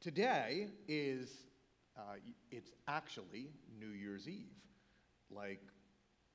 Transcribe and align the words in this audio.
Today 0.00 0.68
is, 0.86 1.28
uh, 1.96 2.02
it's 2.52 2.70
actually 2.86 3.48
New 3.80 3.88
Year's 3.88 4.28
Eve. 4.28 4.54
Like, 5.28 5.60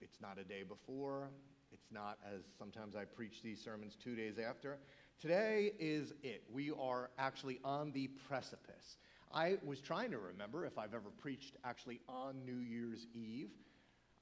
it's 0.02 0.20
not 0.20 0.38
a 0.38 0.44
day 0.44 0.64
before, 0.64 1.30
it's 1.72 1.90
not 1.90 2.18
as 2.30 2.42
sometimes 2.60 2.94
I 2.94 3.06
preach 3.06 3.42
these 3.42 3.64
sermons 3.64 3.96
two 3.96 4.18
days 4.18 4.38
after. 4.38 4.80
Today 5.18 5.72
is 5.80 6.12
it. 6.24 6.44
We 6.52 6.72
are 6.72 7.10
actually 7.18 7.62
on 7.64 7.94
the 7.94 8.08
precipice. 8.28 8.98
I 9.34 9.58
was 9.64 9.80
trying 9.80 10.12
to 10.12 10.20
remember 10.20 10.66
if 10.66 10.78
I've 10.78 10.94
ever 10.94 11.10
preached 11.18 11.56
actually 11.64 12.02
on 12.10 12.46
New 12.46 12.60
Year's 12.60 13.08
Eve. 13.16 13.52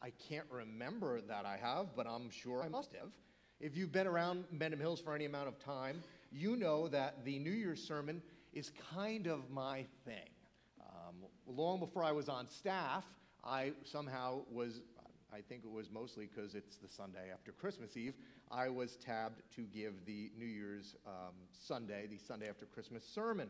I 0.03 0.11
can't 0.29 0.47
remember 0.51 1.19
that 1.21 1.47
I 1.47 1.57
have, 1.57 1.95
but 1.95 2.05
I'm 2.05 2.29
sure 2.29 2.61
I 2.61 2.67
must 2.67 2.93
have. 2.93 3.09
If 3.59 3.75
you've 3.75 3.91
been 3.91 4.07
around 4.07 4.45
Benham 4.51 4.79
Hills 4.79 5.01
for 5.01 5.15
any 5.15 5.25
amount 5.25 5.47
of 5.47 5.57
time, 5.57 6.03
you 6.31 6.55
know 6.55 6.87
that 6.89 7.25
the 7.25 7.39
New 7.39 7.51
Year's 7.51 7.81
sermon 7.83 8.21
is 8.53 8.71
kind 8.93 9.27
of 9.27 9.49
my 9.49 9.85
thing. 10.05 10.29
Um, 10.81 11.15
long 11.47 11.79
before 11.79 12.03
I 12.03 12.11
was 12.11 12.29
on 12.29 12.47
staff, 12.47 13.05
I 13.43 13.71
somehow 13.83 14.41
was, 14.51 14.81
I 15.33 15.41
think 15.41 15.63
it 15.63 15.71
was 15.71 15.89
mostly 15.89 16.27
because 16.33 16.55
it's 16.55 16.75
the 16.77 16.87
Sunday 16.87 17.31
after 17.33 17.51
Christmas 17.51 17.95
Eve, 17.97 18.13
I 18.51 18.69
was 18.69 18.97
tabbed 18.97 19.41
to 19.55 19.61
give 19.61 20.05
the 20.05 20.31
New 20.37 20.45
Year's 20.45 20.95
um, 21.07 21.33
Sunday, 21.51 22.07
the 22.09 22.17
Sunday 22.17 22.49
after 22.49 22.65
Christmas 22.65 23.03
sermon. 23.05 23.47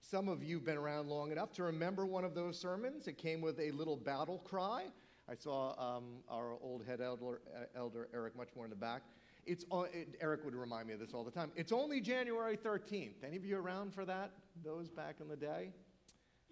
Some 0.00 0.28
of 0.28 0.42
you 0.42 0.56
have 0.56 0.64
been 0.64 0.76
around 0.76 1.08
long 1.08 1.30
enough 1.30 1.52
to 1.52 1.62
remember 1.62 2.06
one 2.06 2.24
of 2.24 2.34
those 2.34 2.58
sermons. 2.58 3.06
It 3.06 3.16
came 3.18 3.40
with 3.40 3.60
a 3.60 3.70
little 3.70 3.96
battle 3.96 4.38
cry. 4.38 4.86
I 5.28 5.34
saw 5.34 5.74
um, 5.78 6.04
our 6.28 6.54
old 6.60 6.84
head 6.84 7.00
elder, 7.00 7.40
uh, 7.54 7.78
elder, 7.78 8.08
Eric, 8.12 8.36
much 8.36 8.48
more 8.56 8.64
in 8.64 8.70
the 8.70 8.76
back. 8.76 9.02
It's, 9.46 9.64
it, 9.92 10.16
Eric 10.20 10.44
would 10.44 10.54
remind 10.54 10.86
me 10.86 10.94
of 10.94 11.00
this 11.00 11.14
all 11.14 11.24
the 11.24 11.30
time. 11.30 11.50
It's 11.56 11.72
only 11.72 12.00
January 12.00 12.56
13th. 12.56 13.24
Any 13.26 13.36
of 13.36 13.44
you 13.44 13.58
around 13.58 13.94
for 13.94 14.04
that? 14.04 14.32
Those 14.64 14.88
back 14.88 15.16
in 15.20 15.28
the 15.28 15.36
day? 15.36 15.70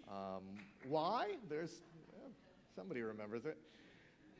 Um, 0.09 0.43
why? 0.87 1.35
There's 1.49 1.81
somebody 2.75 3.01
remembers 3.01 3.45
it. 3.45 3.57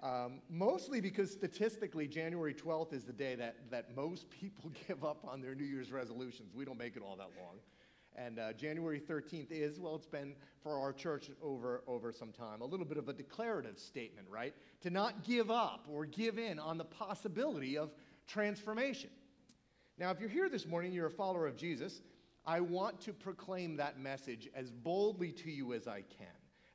Um, 0.02 0.40
mostly 0.50 1.02
because 1.02 1.30
statistically, 1.32 2.08
January 2.08 2.54
12th 2.54 2.94
is 2.94 3.04
the 3.04 3.14
day 3.14 3.36
that, 3.36 3.58
that 3.70 3.96
most 3.96 4.30
people 4.42 4.72
give 4.88 5.04
up 5.04 5.26
on 5.28 5.42
their 5.42 5.56
New 5.56 5.66
Year's 5.66 5.92
resolutions. 5.92 6.56
We 6.56 6.66
don't 6.66 6.78
make 6.78 6.96
it 6.96 7.04
all 7.04 7.16
that 7.18 7.30
long. 7.42 7.58
And 8.16 8.40
uh, 8.40 8.54
January 8.54 9.00
13th 9.00 9.52
is, 9.52 9.80
well, 9.80 9.96
it's 9.96 10.06
been 10.06 10.34
for 10.62 10.80
our 10.80 10.92
church 10.92 11.30
over, 11.42 11.84
over 11.88 12.12
some 12.12 12.32
time, 12.32 12.62
a 12.62 12.66
little 12.66 12.86
bit 12.86 12.98
of 12.98 13.08
a 13.08 13.14
declarative 13.14 13.78
statement, 13.78 14.28
right? 14.30 14.54
To 14.82 14.90
not 14.90 15.24
give 15.24 15.52
up 15.52 15.86
or 15.90 16.06
give 16.06 16.38
in 16.38 16.60
on 16.60 16.78
the 16.78 16.86
possibility 16.86 17.78
of 17.78 17.92
transformation. 18.30 19.10
Now, 19.98 20.12
if 20.12 20.20
you're 20.22 20.30
here 20.30 20.48
this 20.48 20.66
morning, 20.66 20.94
you're 20.94 21.08
a 21.08 21.12
follower 21.12 21.48
of 21.48 21.58
Jesus, 21.58 22.02
I 22.46 22.62
want 22.62 23.02
to 23.02 23.12
proclaim 23.12 23.76
that 23.78 24.00
message 24.00 24.48
as 24.56 24.72
boldly 24.72 25.32
to 25.34 25.52
you 25.52 25.74
as 25.74 25.88
I 25.88 26.04
can, 26.04 26.28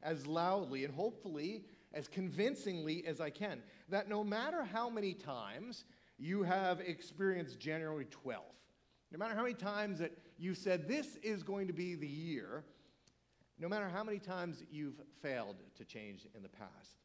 as 0.02 0.27
loudly, 0.27 0.84
and 0.84 0.94
hopefully 0.94 1.64
as 1.94 2.08
convincingly 2.08 3.06
as 3.06 3.20
I 3.20 3.30
can. 3.30 3.62
That 3.88 4.08
no 4.08 4.22
matter 4.22 4.64
how 4.64 4.91
many 4.91 5.14
times 5.14 5.84
you 6.19 6.42
have 6.42 6.80
experienced 6.80 7.58
January 7.58 8.06
12th, 8.27 8.41
no 9.10 9.19
matter 9.19 9.34
how 9.34 9.42
many 9.42 9.55
times 9.55 10.00
that 10.00 10.12
you 10.36 10.55
said 10.55 10.88
this 10.88 11.16
is 11.22 11.42
going 11.42 11.69
to 11.69 11.72
be 11.72 11.94
the 11.94 12.06
year, 12.06 12.64
no 13.58 13.69
matter 13.69 13.88
how 13.88 14.02
many 14.02 14.19
times 14.19 14.62
you've 14.70 15.00
failed 15.22 15.56
to 15.77 15.84
change 15.84 16.27
in 16.34 16.42
the 16.42 16.48
past, 16.48 16.98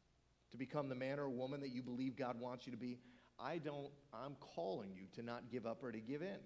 to 0.50 0.56
become 0.56 0.88
the 0.88 0.94
man 0.94 1.20
or 1.20 1.28
woman 1.28 1.60
that 1.60 1.70
you 1.70 1.82
believe 1.82 2.16
God 2.16 2.40
wants 2.40 2.66
you 2.66 2.72
to 2.72 2.78
be, 2.78 2.98
I 3.42 3.58
don't, 3.58 3.90
I'm 4.12 4.36
calling 4.54 4.90
you 4.94 5.06
to 5.14 5.22
not 5.22 5.50
give 5.50 5.66
up 5.66 5.82
or 5.82 5.92
to 5.92 6.00
give 6.00 6.22
in. 6.22 6.38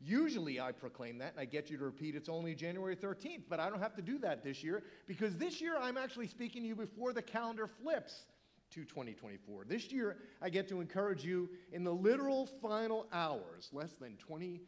Usually 0.00 0.60
I 0.60 0.72
proclaim 0.72 1.18
that 1.18 1.32
and 1.32 1.40
I 1.40 1.44
get 1.44 1.70
you 1.70 1.78
to 1.78 1.84
repeat 1.84 2.14
it's 2.14 2.28
only 2.28 2.54
January 2.54 2.94
13th, 2.94 3.42
but 3.48 3.58
I 3.58 3.68
don't 3.68 3.80
have 3.80 3.96
to 3.96 4.02
do 4.02 4.18
that 4.18 4.44
this 4.44 4.62
year 4.62 4.84
because 5.06 5.36
this 5.36 5.60
year 5.60 5.76
I'm 5.76 5.96
actually 5.96 6.28
speaking 6.28 6.62
to 6.62 6.68
you 6.68 6.76
before 6.76 7.12
the 7.12 7.22
calendar 7.22 7.66
flips 7.66 8.26
to 8.70 8.84
2024. 8.84 9.64
This 9.64 9.90
year 9.90 10.18
I 10.40 10.50
get 10.50 10.68
to 10.68 10.80
encourage 10.80 11.24
you 11.24 11.50
in 11.72 11.82
the 11.82 11.92
literal 11.92 12.46
final 12.62 13.06
hours, 13.12 13.70
less 13.72 13.92
than 13.94 14.16
20, 14.18 14.60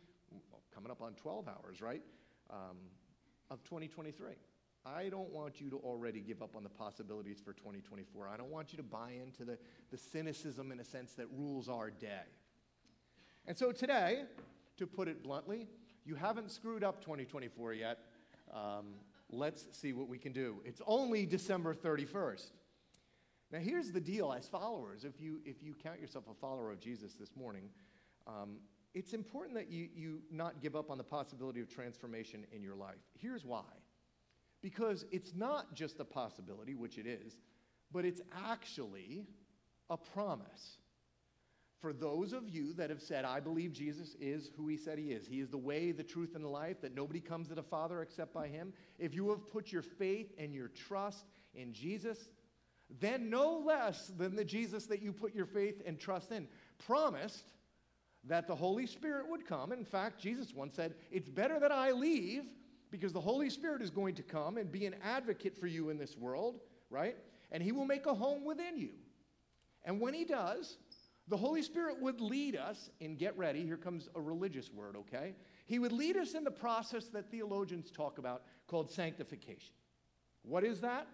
well, 0.50 0.62
coming 0.74 0.90
up 0.90 1.00
on 1.00 1.14
12 1.14 1.46
hours, 1.46 1.80
right, 1.80 2.02
um, 2.50 2.76
of 3.50 3.62
2023. 3.62 4.32
I 4.84 5.08
don't 5.08 5.30
want 5.30 5.60
you 5.60 5.68
to 5.70 5.76
already 5.76 6.20
give 6.20 6.42
up 6.42 6.56
on 6.56 6.62
the 6.62 6.70
possibilities 6.70 7.40
for 7.44 7.52
2024. 7.52 8.28
I 8.28 8.36
don't 8.36 8.50
want 8.50 8.72
you 8.72 8.78
to 8.78 8.82
buy 8.82 9.12
into 9.22 9.44
the, 9.44 9.58
the 9.90 9.98
cynicism, 9.98 10.72
in 10.72 10.80
a 10.80 10.84
sense, 10.84 11.12
that 11.14 11.26
rules 11.36 11.68
our 11.68 11.90
day. 11.90 12.24
And 13.46 13.56
so 13.56 13.72
today, 13.72 14.24
to 14.78 14.86
put 14.86 15.08
it 15.08 15.22
bluntly, 15.22 15.66
you 16.04 16.14
haven't 16.14 16.50
screwed 16.50 16.82
up 16.82 17.00
2024 17.02 17.74
yet. 17.74 17.98
Um, 18.54 18.94
let's 19.30 19.66
see 19.72 19.92
what 19.92 20.08
we 20.08 20.18
can 20.18 20.32
do. 20.32 20.60
It's 20.64 20.80
only 20.86 21.26
December 21.26 21.74
31st. 21.74 22.50
Now, 23.52 23.58
here's 23.58 23.90
the 23.90 24.00
deal 24.00 24.32
as 24.32 24.46
followers. 24.46 25.04
If 25.04 25.20
you, 25.20 25.40
if 25.44 25.62
you 25.62 25.74
count 25.74 26.00
yourself 26.00 26.24
a 26.30 26.34
follower 26.34 26.70
of 26.70 26.80
Jesus 26.80 27.14
this 27.14 27.36
morning, 27.36 27.68
um, 28.26 28.58
it's 28.94 29.12
important 29.12 29.54
that 29.56 29.70
you, 29.70 29.88
you 29.94 30.22
not 30.30 30.60
give 30.60 30.74
up 30.74 30.90
on 30.90 30.98
the 30.98 31.04
possibility 31.04 31.60
of 31.60 31.68
transformation 31.68 32.46
in 32.52 32.62
your 32.62 32.74
life. 32.74 32.98
Here's 33.18 33.44
why 33.44 33.64
because 34.62 35.04
it's 35.10 35.34
not 35.34 35.74
just 35.74 36.00
a 36.00 36.04
possibility, 36.04 36.74
which 36.74 36.98
it 36.98 37.06
is, 37.06 37.36
but 37.92 38.04
it's 38.04 38.20
actually 38.46 39.26
a 39.88 39.96
promise. 39.96 40.78
For 41.80 41.92
those 41.94 42.34
of 42.34 42.48
you 42.48 42.74
that 42.74 42.90
have 42.90 43.00
said, 43.00 43.24
I 43.24 43.40
believe 43.40 43.72
Jesus 43.72 44.14
is 44.20 44.50
who 44.56 44.68
he 44.68 44.76
said 44.76 44.98
he 44.98 45.12
is, 45.12 45.26
he 45.26 45.40
is 45.40 45.48
the 45.48 45.56
way, 45.56 45.92
the 45.92 46.02
truth, 46.02 46.34
and 46.34 46.44
the 46.44 46.48
life, 46.48 46.80
that 46.82 46.94
nobody 46.94 47.20
comes 47.20 47.48
to 47.48 47.54
the 47.54 47.62
Father 47.62 48.02
except 48.02 48.34
by 48.34 48.48
him, 48.48 48.74
if 48.98 49.14
you 49.14 49.30
have 49.30 49.50
put 49.50 49.72
your 49.72 49.82
faith 49.82 50.30
and 50.36 50.54
your 50.54 50.68
trust 50.68 51.24
in 51.54 51.72
Jesus, 51.72 52.28
then 52.98 53.30
no 53.30 53.62
less 53.64 54.08
than 54.18 54.36
the 54.36 54.44
Jesus 54.44 54.84
that 54.86 55.00
you 55.00 55.12
put 55.12 55.34
your 55.34 55.46
faith 55.46 55.80
and 55.86 55.98
trust 55.98 56.32
in 56.32 56.46
promised 56.84 57.52
that 58.24 58.46
the 58.46 58.54
Holy 58.54 58.86
Spirit 58.86 59.28
would 59.28 59.46
come. 59.46 59.72
In 59.72 59.84
fact, 59.84 60.20
Jesus 60.20 60.52
once 60.54 60.74
said, 60.74 60.94
It's 61.10 61.28
better 61.28 61.58
that 61.60 61.72
I 61.72 61.92
leave 61.92 62.44
because 62.90 63.12
the 63.12 63.20
Holy 63.20 63.50
Spirit 63.50 63.82
is 63.82 63.90
going 63.90 64.14
to 64.16 64.22
come 64.22 64.56
and 64.56 64.70
be 64.70 64.86
an 64.86 64.94
advocate 65.02 65.56
for 65.56 65.66
you 65.66 65.90
in 65.90 65.98
this 65.98 66.16
world, 66.16 66.60
right? 66.90 67.16
And 67.52 67.62
He 67.62 67.72
will 67.72 67.84
make 67.84 68.06
a 68.06 68.14
home 68.14 68.44
within 68.44 68.78
you. 68.78 68.90
And 69.84 70.00
when 70.00 70.14
He 70.14 70.24
does, 70.24 70.76
the 71.28 71.36
Holy 71.36 71.62
Spirit 71.62 72.00
would 72.00 72.20
lead 72.20 72.56
us 72.56 72.90
in 73.00 73.16
get 73.16 73.36
ready. 73.38 73.64
Here 73.64 73.76
comes 73.76 74.08
a 74.16 74.20
religious 74.20 74.72
word, 74.72 74.96
okay? 74.96 75.34
He 75.66 75.78
would 75.78 75.92
lead 75.92 76.16
us 76.16 76.34
in 76.34 76.42
the 76.42 76.50
process 76.50 77.06
that 77.08 77.30
theologians 77.30 77.90
talk 77.90 78.18
about 78.18 78.42
called 78.66 78.90
sanctification. 78.90 79.74
What 80.42 80.64
is 80.64 80.80
that? 80.80 81.06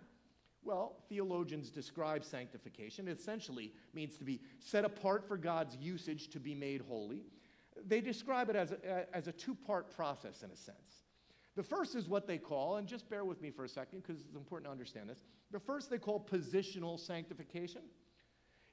Well, 0.65 0.97
theologians 1.09 1.71
describe 1.71 2.25
sanctification. 2.25 3.07
It 3.07 3.19
essentially 3.19 3.73
means 3.95 4.17
to 4.17 4.25
be 4.25 4.41
set 4.59 4.85
apart 4.85 5.29
for 5.29 5.37
God's 5.37 5.77
usage 5.77 6.29
to 6.31 6.41
be 6.41 6.55
made 6.55 6.81
holy. 6.81 7.27
They 7.87 8.01
describe 8.01 8.49
it 8.49 8.57
as 8.57 8.73
a, 8.73 9.15
as 9.15 9.29
a 9.29 9.33
two 9.33 9.55
part 9.55 9.95
process 9.95 10.43
in 10.43 10.51
a 10.51 10.57
sense. 10.57 11.06
The 11.57 11.63
first 11.63 11.95
is 11.95 12.07
what 12.07 12.27
they 12.27 12.37
call, 12.37 12.77
and 12.77 12.87
just 12.87 13.09
bear 13.09 13.25
with 13.25 13.41
me 13.41 13.51
for 13.51 13.65
a 13.65 13.69
second 13.69 14.03
because 14.03 14.21
it's 14.21 14.37
important 14.37 14.67
to 14.67 14.73
understand 14.73 15.09
this. 15.09 15.25
The 15.51 15.59
first 15.59 15.91
they 15.91 15.99
call 15.99 16.21
positional 16.21 17.01
sanctification. 17.01 17.81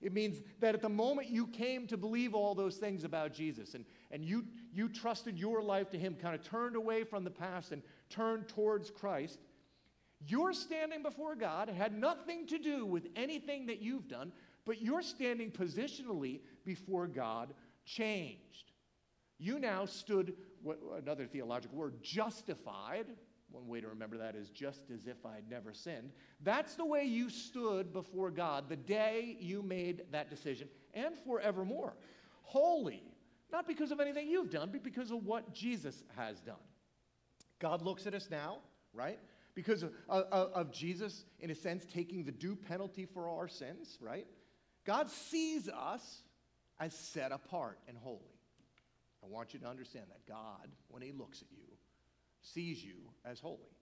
It 0.01 0.11
means 0.11 0.41
that 0.59 0.75
at 0.75 0.81
the 0.81 0.89
moment 0.89 1.29
you 1.29 1.47
came 1.47 1.88
to 1.88 1.95
believe 1.95 2.35
all 2.35 2.53
those 2.53 2.75
things 2.75 3.05
about 3.05 3.33
Jesus 3.33 3.73
and, 3.73 3.85
and 4.11 4.25
you, 4.25 4.45
you 4.73 4.89
trusted 4.89 5.39
your 5.39 5.63
life 5.63 5.89
to 5.91 5.97
Him, 5.97 6.16
kind 6.16 6.35
of 6.35 6.43
turned 6.43 6.75
away 6.75 7.05
from 7.05 7.23
the 7.23 7.31
past 7.31 7.72
and 7.72 7.81
turned 8.09 8.49
towards 8.49 8.91
Christ, 8.91 9.39
your 10.27 10.51
standing 10.51 11.03
before 11.03 11.35
God 11.35 11.69
had 11.69 11.97
nothing 11.97 12.45
to 12.47 12.57
do 12.57 12.85
with 12.85 13.07
anything 13.16 13.66
that 13.67 13.81
you've 13.81 14.09
done, 14.09 14.33
but 14.66 14.81
your 14.81 15.01
standing 15.01 15.51
positionally 15.51 16.41
before 16.66 17.07
God 17.07 17.53
changed. 17.85 18.72
You 19.43 19.59
now 19.59 19.85
stood, 19.85 20.35
what, 20.61 20.79
another 20.97 21.25
theological 21.25 21.77
word, 21.77 22.01
justified. 22.01 23.07
One 23.51 23.67
way 23.67 23.81
to 23.81 23.90
remember 23.90 24.17
that 24.17 24.35
is 24.35 24.49
just 24.49 24.90
as 24.90 25.05
if 25.05 25.25
I'd 25.25 25.49
never 25.49 25.73
sinned. 25.73 26.11
That's 26.41 26.75
the 26.75 26.85
way 26.85 27.03
you 27.03 27.29
stood 27.29 27.91
before 27.91 28.31
God 28.31 28.69
the 28.69 28.78
day 28.78 29.35
you 29.41 29.61
made 29.61 30.03
that 30.13 30.29
decision 30.29 30.69
and 30.93 31.13
forevermore. 31.25 31.97
Holy, 32.43 33.03
not 33.51 33.67
because 33.67 33.91
of 33.91 33.99
anything 33.99 34.29
you've 34.29 34.49
done, 34.49 34.69
but 34.72 34.81
because 34.81 35.11
of 35.11 35.25
what 35.25 35.53
Jesus 35.53 36.03
has 36.16 36.39
done. 36.39 36.55
God 37.59 37.81
looks 37.81 38.07
at 38.07 38.13
us 38.13 38.29
now, 38.31 38.59
right? 38.93 39.19
Because 39.55 39.84
of, 39.84 39.91
of, 40.07 40.25
of 40.31 40.72
Jesus, 40.72 41.25
in 41.41 41.51
a 41.51 41.55
sense, 41.55 41.85
taking 41.85 42.23
the 42.23 42.31
due 42.31 42.55
penalty 42.55 43.05
for 43.05 43.28
our 43.28 43.49
sins, 43.49 43.97
right? 43.99 44.25
God 44.85 45.09
sees 45.09 45.67
us 45.67 46.23
as 46.79 46.93
set 46.93 47.34
apart 47.34 47.79
and 47.89 47.97
holy. 47.97 48.33
I 49.23 49.28
want 49.28 49.53
you 49.53 49.59
to 49.61 49.67
understand 49.67 50.05
that 50.09 50.28
God, 50.28 50.67
when 50.90 51.02
He 51.02 51.11
looks 51.11 51.41
at 51.41 51.47
you, 51.52 51.64
sees 52.41 52.84
you 52.84 52.96
as 53.25 53.40
holy. 53.40 53.78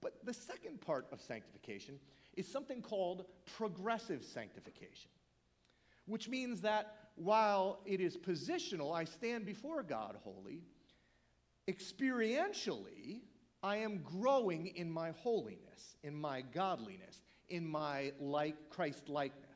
But 0.00 0.24
the 0.24 0.34
second 0.34 0.80
part 0.80 1.06
of 1.12 1.20
sanctification 1.20 1.98
is 2.34 2.46
something 2.46 2.82
called 2.82 3.24
progressive 3.56 4.24
sanctification, 4.24 5.10
which 6.06 6.28
means 6.28 6.60
that 6.62 6.96
while 7.14 7.80
it 7.86 8.00
is 8.00 8.16
positional, 8.16 8.94
I 8.94 9.04
stand 9.04 9.46
before 9.46 9.82
God 9.82 10.16
holy, 10.22 10.62
experientially, 11.68 13.20
I 13.62 13.76
am 13.76 14.02
growing 14.02 14.68
in 14.68 14.90
my 14.90 15.12
holiness, 15.12 15.96
in 16.02 16.14
my 16.14 16.42
godliness, 16.42 17.22
in 17.48 17.66
my 17.66 18.12
like 18.18 18.56
Christ 18.70 19.08
likeness. 19.08 19.46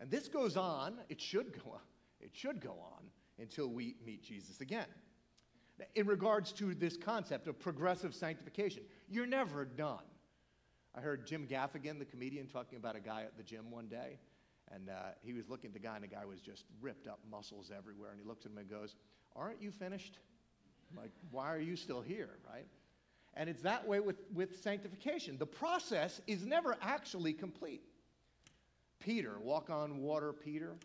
And 0.00 0.10
this 0.10 0.28
goes 0.28 0.56
on, 0.56 0.98
it 1.08 1.20
should 1.20 1.52
go 1.52 1.70
on, 1.72 1.80
it 2.20 2.30
should 2.34 2.60
go 2.60 2.70
on 2.70 3.11
until 3.38 3.68
we 3.68 3.96
meet 4.04 4.22
Jesus 4.22 4.60
again. 4.60 4.86
In 5.94 6.06
regards 6.06 6.52
to 6.52 6.74
this 6.74 6.96
concept 6.96 7.48
of 7.48 7.58
progressive 7.58 8.14
sanctification, 8.14 8.82
you're 9.08 9.26
never 9.26 9.64
done. 9.64 10.04
I 10.94 11.00
heard 11.00 11.26
Jim 11.26 11.46
Gaffigan, 11.46 11.98
the 11.98 12.04
comedian, 12.04 12.46
talking 12.46 12.78
about 12.78 12.96
a 12.96 13.00
guy 13.00 13.22
at 13.22 13.36
the 13.36 13.42
gym 13.42 13.70
one 13.70 13.88
day, 13.88 14.18
and 14.70 14.90
uh, 14.90 15.12
he 15.22 15.32
was 15.32 15.48
looking 15.48 15.68
at 15.68 15.74
the 15.74 15.80
guy, 15.80 15.94
and 15.94 16.04
the 16.04 16.08
guy 16.08 16.24
was 16.24 16.40
just 16.40 16.64
ripped 16.80 17.06
up 17.06 17.18
muscles 17.30 17.70
everywhere. 17.76 18.10
And 18.10 18.20
he 18.20 18.26
looks 18.26 18.44
at 18.44 18.52
him 18.52 18.58
and 18.58 18.68
goes, 18.68 18.94
Aren't 19.34 19.62
you 19.62 19.70
finished? 19.70 20.18
Like, 20.96 21.10
why 21.30 21.52
are 21.52 21.60
you 21.60 21.76
still 21.76 22.02
here, 22.02 22.30
right? 22.48 22.66
And 23.34 23.48
it's 23.48 23.62
that 23.62 23.86
way 23.86 24.00
with, 24.00 24.16
with 24.34 24.62
sanctification. 24.62 25.38
The 25.38 25.46
process 25.46 26.20
is 26.26 26.44
never 26.44 26.76
actually 26.82 27.32
complete. 27.32 27.82
Peter, 29.00 29.38
walk 29.40 29.70
on 29.70 29.98
water, 29.98 30.32
Peter. 30.32 30.76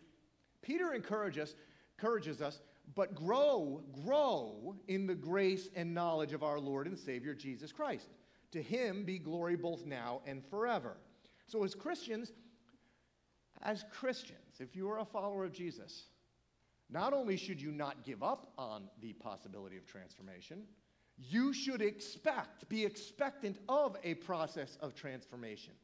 Peter 0.62 0.94
encourages, 0.94 1.54
encourages 1.98 2.40
us, 2.40 2.60
but 2.94 3.14
grow, 3.14 3.82
grow 4.04 4.74
in 4.88 5.06
the 5.06 5.14
grace 5.14 5.68
and 5.74 5.92
knowledge 5.92 6.32
of 6.32 6.42
our 6.42 6.58
Lord 6.58 6.86
and 6.86 6.98
Savior 6.98 7.34
Jesus 7.34 7.72
Christ. 7.72 8.08
To 8.52 8.62
him 8.62 9.04
be 9.04 9.18
glory 9.18 9.56
both 9.56 9.84
now 9.84 10.22
and 10.26 10.42
forever. 10.44 10.96
So, 11.46 11.64
as 11.64 11.74
Christians, 11.74 12.32
as 13.62 13.84
Christians, 13.92 14.60
if 14.60 14.74
you 14.74 14.88
are 14.90 15.00
a 15.00 15.04
follower 15.04 15.44
of 15.44 15.52
Jesus, 15.52 16.04
not 16.88 17.12
only 17.12 17.36
should 17.36 17.60
you 17.60 17.72
not 17.72 18.04
give 18.04 18.22
up 18.22 18.52
on 18.56 18.84
the 19.02 19.12
possibility 19.14 19.76
of 19.76 19.86
transformation, 19.86 20.62
you 21.18 21.52
should 21.52 21.82
expect, 21.82 22.68
be 22.68 22.84
expectant 22.84 23.58
of 23.68 23.96
a 24.04 24.14
process 24.14 24.78
of 24.80 24.94
transformation. 24.94 25.74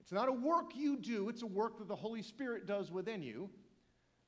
It's 0.00 0.12
not 0.12 0.28
a 0.28 0.32
work 0.32 0.72
you 0.74 0.98
do, 0.98 1.30
it's 1.30 1.42
a 1.42 1.46
work 1.46 1.78
that 1.78 1.88
the 1.88 1.96
Holy 1.96 2.20
Spirit 2.20 2.66
does 2.66 2.90
within 2.90 3.22
you, 3.22 3.48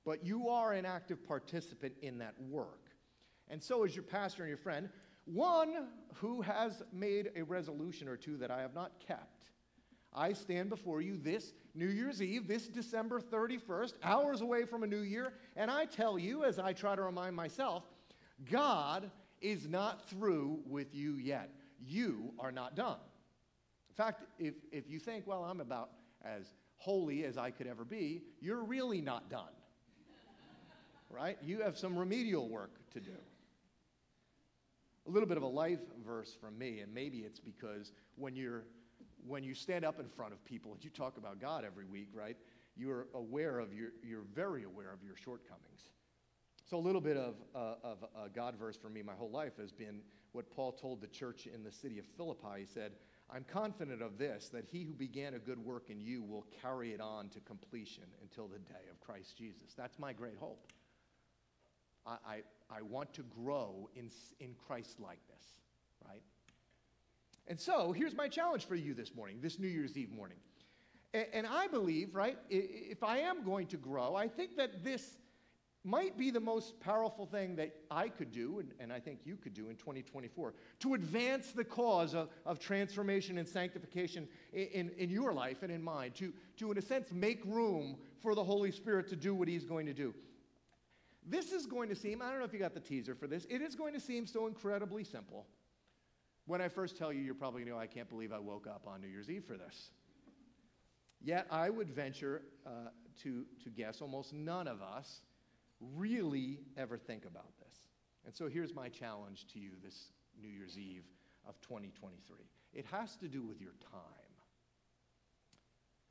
but 0.07 0.25
you 0.25 0.49
are 0.49 0.73
an 0.73 0.87
active 0.87 1.27
participant 1.27 1.93
in 2.01 2.19
that 2.19 2.35
work. 2.49 2.91
And 3.49 3.63
so, 3.63 3.85
is 3.85 3.95
your 3.95 4.05
pastor 4.05 4.45
and 4.45 4.49
your 4.49 4.57
friend, 4.57 4.89
one 5.25 5.89
who 6.15 6.41
has 6.43 6.83
made 6.93 7.33
a 7.35 7.43
resolution 7.43 8.09
or 8.09 8.17
two 8.17 8.37
that 8.39 8.51
I 8.51 8.61
have 8.61 8.75
not 8.75 8.93
kept, 9.05 9.49
I 10.15 10.33
stand 10.33 10.71
before 10.71 11.03
you 11.03 11.17
this 11.19 11.53
New 11.75 11.89
Year's 11.89 12.23
Eve, 12.23 12.47
this 12.47 12.69
December 12.69 13.21
31st, 13.21 13.95
hours 14.03 14.41
away 14.41 14.65
from 14.65 14.85
a 14.85 14.87
new 14.87 15.01
year, 15.01 15.35
and 15.57 15.71
I 15.71 15.85
tell 15.85 16.19
you, 16.19 16.45
as 16.45 16.59
I 16.59 16.73
try 16.73 16.95
to 16.95 17.03
remind 17.03 17.35
myself, 17.35 17.83
God 18.51 19.11
is 19.41 19.69
not 19.69 20.09
through 20.09 20.61
with 20.67 20.95
you 20.95 21.17
yet. 21.17 21.51
You 21.85 22.33
are 22.39 22.53
not 22.53 22.77
done. 22.77 22.99
In 23.91 23.95
fact, 23.95 24.23
if, 24.39 24.55
if 24.73 24.89
you 24.89 24.99
think, 24.99 25.27
well, 25.27 25.45
I'm 25.45 25.61
about 25.61 25.91
as 26.25 26.55
holy 26.77 27.25
as 27.25 27.37
I 27.37 27.51
could 27.51 27.67
ever 27.67 27.85
be, 27.85 28.23
you're 28.41 28.65
really 28.65 29.01
not 29.01 29.29
done. 29.29 29.53
Right? 31.11 31.39
You 31.43 31.63
have 31.63 31.77
some 31.77 31.97
remedial 31.97 32.49
work 32.49 32.73
to 32.93 33.01
do. 33.01 33.17
A 35.07 35.11
little 35.11 35.29
bit 35.29 35.37
of 35.37 35.43
a 35.43 35.49
life 35.49 35.81
verse 36.05 36.37
from 36.41 36.59
me, 36.59 36.81
and 36.81 36.93
maybe 36.93 37.19
it's 37.19 37.39
because 37.39 37.93
when 38.17 38.35
you're 38.35 38.65
when 39.27 39.43
you 39.43 39.55
stand 39.55 39.85
up 39.85 39.99
in 39.99 40.09
front 40.09 40.33
of 40.33 40.45
people 40.45 40.73
and 40.73 40.85
you 40.85 40.91
talk 40.91 41.17
about 41.17 41.41
God 41.41 41.65
every 41.65 41.85
week, 41.85 42.09
right? 42.15 42.37
You're 42.77 43.07
aware 43.15 43.59
of 43.59 43.73
your, 43.73 43.89
you're 44.03 44.25
very 44.35 44.65
aware 44.65 44.93
of 44.93 45.03
your 45.03 45.17
shortcomings. 45.17 45.91
So, 46.65 46.77
a 46.77 46.79
little 46.79 47.01
bit 47.01 47.17
of, 47.17 47.35
uh, 47.55 47.75
of 47.83 48.05
a 48.25 48.29
God 48.29 48.57
verse 48.57 48.77
for 48.77 48.89
me 48.89 49.03
my 49.03 49.15
whole 49.15 49.31
life 49.31 49.57
has 49.59 49.73
been 49.73 50.01
what 50.33 50.51
Paul 50.51 50.73
told 50.73 51.01
the 51.01 51.07
church 51.07 51.47
in 51.47 51.63
the 51.63 51.73
city 51.73 51.99
of 51.99 52.05
Philippi. 52.17 52.61
He 52.61 52.67
said, 52.67 52.93
I'm 53.31 53.45
confident 53.45 54.03
of 54.03 54.19
this, 54.19 54.51
that 54.53 54.65
he 54.65 54.85
who 54.85 54.93
began 54.93 55.35
a 55.35 55.39
good 55.39 55.59
work 55.59 55.91
in 55.91 56.01
you 56.01 56.23
will 56.23 56.47
carry 56.63 56.93
it 56.93 57.01
on 57.01 57.29
to 57.31 57.41
completion 57.41 58.05
until 58.23 58.47
the 58.47 58.59
day 58.59 58.85
of 58.91 59.01
Christ 59.01 59.37
Jesus. 59.37 59.75
That's 59.77 59.99
my 59.99 60.13
great 60.13 60.37
hope. 60.39 60.73
I, 62.07 62.43
I, 62.71 62.83
want 62.83 63.13
to 63.15 63.23
grow 63.23 63.89
in, 63.97 64.11
in 64.39 64.55
Christ 64.67 65.01
likeness, 65.01 65.57
right? 66.07 66.23
And 67.49 67.61
so 67.61 67.93
here's 67.93 68.15
my 68.15 68.29
challenge 68.29 68.67
for 68.67 68.77
you 68.77 68.95
this 68.95 69.15
morning, 69.15 69.39
this 69.41 69.59
New 69.59 69.69
Year's 69.69 69.97
Eve 69.97 70.13
morning. 70.13 70.39
And, 71.15 71.27
and 71.33 71.47
I 71.47 71.67
believe, 71.67 72.15
right, 72.15 72.39
if 72.49 73.03
I 73.03 73.19
am 73.19 73.45
going 73.45 73.67
to 73.69 73.77
grow, 73.77 74.15
I 74.15 74.29
think 74.29 74.57
that 74.57 74.85
this 74.85 75.17
might 75.87 76.19
be 76.19 76.33
the 76.33 76.41
most 76.41 76.79
powerful 76.81 77.27
thing 77.27 77.55
that 77.55 77.73
I 77.93 78.09
could 78.09 78.33
do, 78.33 78.59
and, 78.59 78.73
and 78.81 78.93
I 78.93 78.99
think 78.99 79.21
you 79.25 79.37
could 79.37 79.55
do 79.55 79.69
in 79.69 79.77
2024, 79.77 80.53
to 80.81 80.95
advance 80.95 81.53
the 81.53 81.63
cause 81.63 82.13
of, 82.13 82.29
of 82.45 82.59
transformation 82.59 83.39
and 83.39 83.49
sanctification 83.49 84.27
in, 84.53 84.67
in, 84.67 84.91
in, 84.99 85.11
your 85.11 85.33
life 85.33 85.63
and 85.63 85.71
in 85.71 85.81
mine, 85.81 86.11
to, 86.17 86.33
to, 86.57 86.73
in 86.73 86.79
a 86.79 86.83
sense, 86.83 87.13
make 87.13 87.45
room 87.45 87.97
for 88.21 88.35
the 88.35 88.43
Holy 88.43 88.73
Spirit 88.73 89.09
to 89.09 89.17
do 89.17 89.33
what 89.33 89.47
He's 89.47 89.65
going 89.65 89.87
to 89.87 89.95
do. 89.95 90.13
This 91.27 91.53
is 91.53 91.67
going 91.67 91.89
to 91.89 91.97
seem, 91.97 92.23
I 92.23 92.31
don't 92.31 92.39
know 92.39 92.45
if 92.45 92.53
you 92.53 92.59
got 92.59 92.75
the 92.75 92.81
teaser 92.81 93.15
for 93.15 93.27
this, 93.27 93.47
it 93.51 93.61
is 93.61 93.75
going 93.75 93.93
to 93.95 94.01
seem 94.01 94.27
so 94.27 94.47
incredibly 94.47 95.03
simple. 95.03 95.47
When 96.47 96.61
I 96.61 96.69
first 96.69 96.97
tell 96.97 97.13
you, 97.13 97.21
you're 97.21 97.35
probably 97.35 97.63
going 97.63 97.73
to 97.73 97.75
go, 97.75 97.81
I 97.81 97.89
can't 97.89 98.09
believe 98.09 98.33
I 98.33 98.39
woke 98.39 98.69
up 98.69 98.87
on 98.87 99.01
New 99.01 99.09
Year's 99.09 99.29
Eve 99.29 99.45
for 99.45 99.57
this. 99.57 99.91
Yet 101.21 101.47
I 101.51 101.71
would 101.71 101.91
venture 101.91 102.43
uh, 102.65 102.91
to, 103.23 103.45
to 103.65 103.71
guess 103.71 104.01
almost 104.01 104.33
none 104.33 104.69
of 104.69 104.81
us 104.81 105.23
really 105.81 106.61
ever 106.77 106.97
think 106.97 107.25
about 107.25 107.57
this. 107.59 107.75
And 108.25 108.35
so 108.35 108.49
here's 108.49 108.75
my 108.75 108.89
challenge 108.89 109.47
to 109.53 109.59
you 109.59 109.71
this 109.83 110.13
New 110.41 110.49
Year's 110.49 110.79
Eve 110.79 111.05
of 111.49 111.61
2023 111.61 112.39
it 112.73 112.85
has 112.93 113.17
to 113.17 113.27
do 113.27 113.43
with 113.43 113.59
your 113.59 113.73
time. 113.91 114.26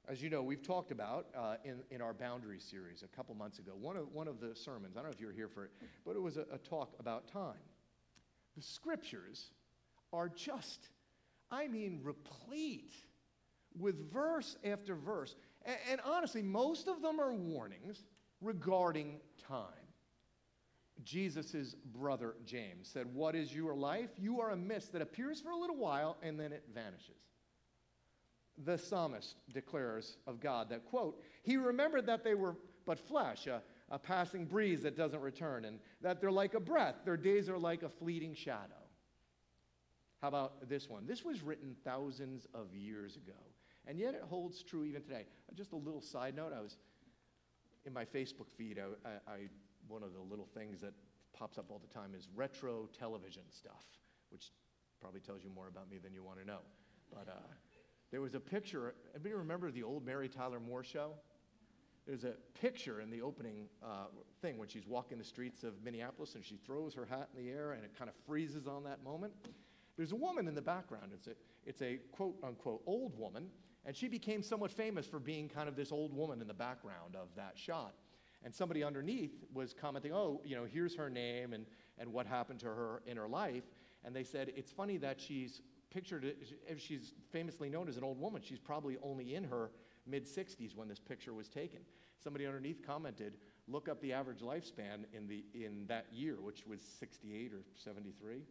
As 0.08 0.22
you 0.22 0.30
know, 0.30 0.44
we've 0.44 0.62
talked 0.62 0.92
about 0.92 1.28
uh, 1.36 1.56
in, 1.64 1.82
in 1.90 2.02
our 2.02 2.14
Boundary 2.14 2.60
series 2.60 3.02
a 3.02 3.08
couple 3.08 3.34
months 3.34 3.58
ago, 3.58 3.72
one 3.80 3.98
of, 3.98 4.12
one 4.14 4.28
of 4.28 4.40
the 4.40 4.56
sermons, 4.56 4.96
I 4.96 5.00
don't 5.00 5.10
know 5.10 5.14
if 5.14 5.20
you 5.20 5.28
were 5.28 5.34
here 5.34 5.48
for 5.48 5.66
it, 5.66 5.72
but 6.06 6.16
it 6.16 6.22
was 6.22 6.38
a, 6.38 6.46
a 6.54 6.60
talk 6.60 6.94
about 7.00 7.28
time. 7.28 7.54
The 8.56 8.62
scriptures 8.62 9.52
are 10.14 10.30
just, 10.30 10.90
I 11.50 11.68
mean, 11.68 12.02
replete 12.04 12.94
with 13.78 14.12
verse 14.12 14.58
after 14.64 14.96
verse. 14.96 15.36
And, 15.66 15.78
and 15.92 16.02
honestly, 16.06 16.44
most 16.44 16.88
of 16.88 17.02
them 17.02 17.20
are 17.20 17.34
warnings 17.34 18.06
regarding 18.42 19.18
time. 19.48 19.64
Jesus' 21.04 21.76
brother 21.94 22.36
James 22.46 22.88
said, 22.88 23.08
What 23.14 23.36
is 23.36 23.54
your 23.54 23.76
life? 23.76 24.12
You 24.18 24.40
are 24.40 24.52
a 24.52 24.56
mist 24.56 24.94
that 24.94 25.02
appears 25.02 25.42
for 25.42 25.50
a 25.50 25.58
little 25.58 25.76
while 25.76 26.18
and 26.22 26.40
then 26.40 26.54
it 26.54 26.64
vanishes. 26.74 27.26
The 28.64 28.78
psalmist 28.78 29.36
declares 29.54 30.18
of 30.28 30.40
God 30.40 30.70
that, 30.70 30.86
quote, 30.86 31.22
He 31.44 31.58
remembered 31.58 32.06
that 32.06 32.24
they 32.24 32.36
were 32.36 32.56
but 32.86 33.00
flesh, 33.00 33.48
a, 33.48 33.62
a 33.90 34.00
passing 34.00 34.46
breeze 34.46 34.82
that 34.84 34.96
doesn't 34.96 35.22
return, 35.22 35.66
and 35.66 35.80
that 36.02 36.22
they're 36.22 36.32
like 36.32 36.54
a 36.54 36.60
breath, 36.60 36.96
their 37.04 37.18
days 37.18 37.50
are 37.50 37.58
like 37.58 37.84
a 37.84 37.90
fleeting 37.90 38.34
shadow. 38.34 38.74
How 40.22 40.30
about 40.30 40.70
this 40.70 40.90
one? 40.90 41.06
This 41.06 41.26
was 41.26 41.44
written 41.44 41.76
thousands 41.84 42.48
of 42.54 42.74
years 42.74 43.18
ago, 43.18 43.38
and 43.86 44.00
yet 44.00 44.14
it 44.14 44.24
holds 44.30 44.64
true 44.64 44.86
even 44.86 45.02
today. 45.02 45.26
Just 45.54 45.74
a 45.74 45.76
little 45.76 46.02
side 46.02 46.36
note 46.36 46.54
I 46.56 46.62
was 46.62 46.78
in 47.86 47.94
my 47.94 48.06
Facebook 48.06 48.50
feed, 48.58 48.80
I, 48.80 49.08
I, 49.08 49.34
I, 49.34 49.38
one 49.88 50.04
of 50.04 50.14
the 50.14 50.22
little 50.22 50.48
things 50.54 50.82
that 50.82 50.94
pops 51.34 51.58
up 51.58 51.66
all 51.70 51.80
the 51.80 51.94
time 51.94 52.14
is 52.16 52.28
retro 52.36 52.90
television 52.98 53.44
stuff, 53.52 53.84
which 54.30 54.52
probably 55.00 55.20
tells 55.20 55.44
you 55.44 55.52
more 55.54 55.68
about 55.68 55.90
me 55.90 55.98
than 55.98 56.14
you 56.14 56.24
want 56.24 56.40
to 56.40 56.46
know. 56.46 56.60
But 57.14 57.28
uh, 57.30 57.54
there 58.12 58.22
was 58.22 58.36
a 58.36 58.40
picture. 58.40 58.96
Anybody 59.14 59.34
remember 59.34 59.72
the 59.72 59.84
old 59.84 60.06
Mary 60.06 60.30
Tyler 60.30 60.60
Moore 60.60 60.84
show? 60.84 61.12
There's 62.06 62.24
a 62.24 62.34
picture 62.60 63.02
in 63.02 63.10
the 63.10 63.22
opening 63.22 63.68
uh, 63.84 64.06
thing 64.42 64.60
when 64.60 64.68
she's 64.68 64.86
walking 64.86 65.18
the 65.18 65.24
streets 65.24 65.64
of 65.64 65.74
Minneapolis 65.84 66.36
and 66.36 66.46
she 66.46 66.58
throws 66.58 66.94
her 66.94 67.06
hat 67.06 67.30
in 67.36 67.44
the 67.44 67.52
air 67.52 67.72
and 67.72 67.84
it 67.84 67.98
kind 67.98 68.10
of 68.10 68.16
freezes 68.28 68.68
on 68.68 68.84
that 68.84 69.04
moment. 69.04 69.34
There's 69.98 70.12
a 70.12 70.16
woman 70.16 70.48
in 70.48 70.54
the 70.54 70.62
background. 70.62 71.12
It's 71.14 71.28
a, 71.28 71.32
it's 71.66 71.82
a 71.82 72.00
quote 72.12 72.36
unquote 72.44 72.82
old 72.86 73.18
woman, 73.18 73.48
and 73.86 73.96
she 73.96 74.08
became 74.08 74.44
somewhat 74.44 74.72
famous 74.72 75.08
for 75.08 75.20
being 75.20 75.50
kind 75.50 75.68
of 75.68 75.76
this 75.76 75.92
old 75.92 76.16
woman 76.16 76.42
in 76.42 76.48
the 76.48 76.54
background 76.54 77.16
of 77.16 77.30
that 77.36 77.54
shot. 77.56 77.96
And 78.44 78.54
somebody 78.54 78.84
underneath 78.84 79.44
was 79.54 79.74
commenting, 79.74 80.14
oh, 80.14 80.42
you 80.46 80.56
know, 80.56 80.66
here's 80.66 80.96
her 80.96 81.10
name 81.10 81.54
and, 81.54 81.66
and 81.98 82.12
what 82.14 82.28
happened 82.28 82.60
to 82.60 82.68
her 82.68 83.02
in 83.08 83.18
her 83.18 83.28
life. 83.28 83.64
And 84.04 84.16
they 84.16 84.24
said, 84.24 84.52
it's 84.56 84.72
funny 84.72 84.98
that 84.98 85.20
she's 85.20 85.62
pictured, 85.90 86.36
if 86.68 86.80
she's 86.80 87.14
famously 87.32 87.70
known 87.70 87.88
as 87.88 87.98
an 87.98 88.04
old 88.04 88.20
woman, 88.20 88.42
she's 88.44 88.60
probably 88.60 88.98
only 89.02 89.36
in 89.36 89.44
her 89.44 89.72
mid 90.06 90.26
60s 90.26 90.76
when 90.76 90.88
this 90.88 91.00
picture 91.00 91.34
was 91.34 91.48
taken. 91.48 91.80
Somebody 92.24 92.46
underneath 92.46 92.86
commented, 92.86 93.38
look 93.68 93.90
up 93.90 94.02
the 94.02 94.14
average 94.14 94.40
lifespan 94.40 95.06
in, 95.14 95.28
the, 95.28 95.44
in 95.54 95.86
that 95.88 96.06
year, 96.12 96.36
which 96.42 96.66
was 96.66 96.82
68 96.82 97.54
or 97.54 97.62
73 97.76 98.44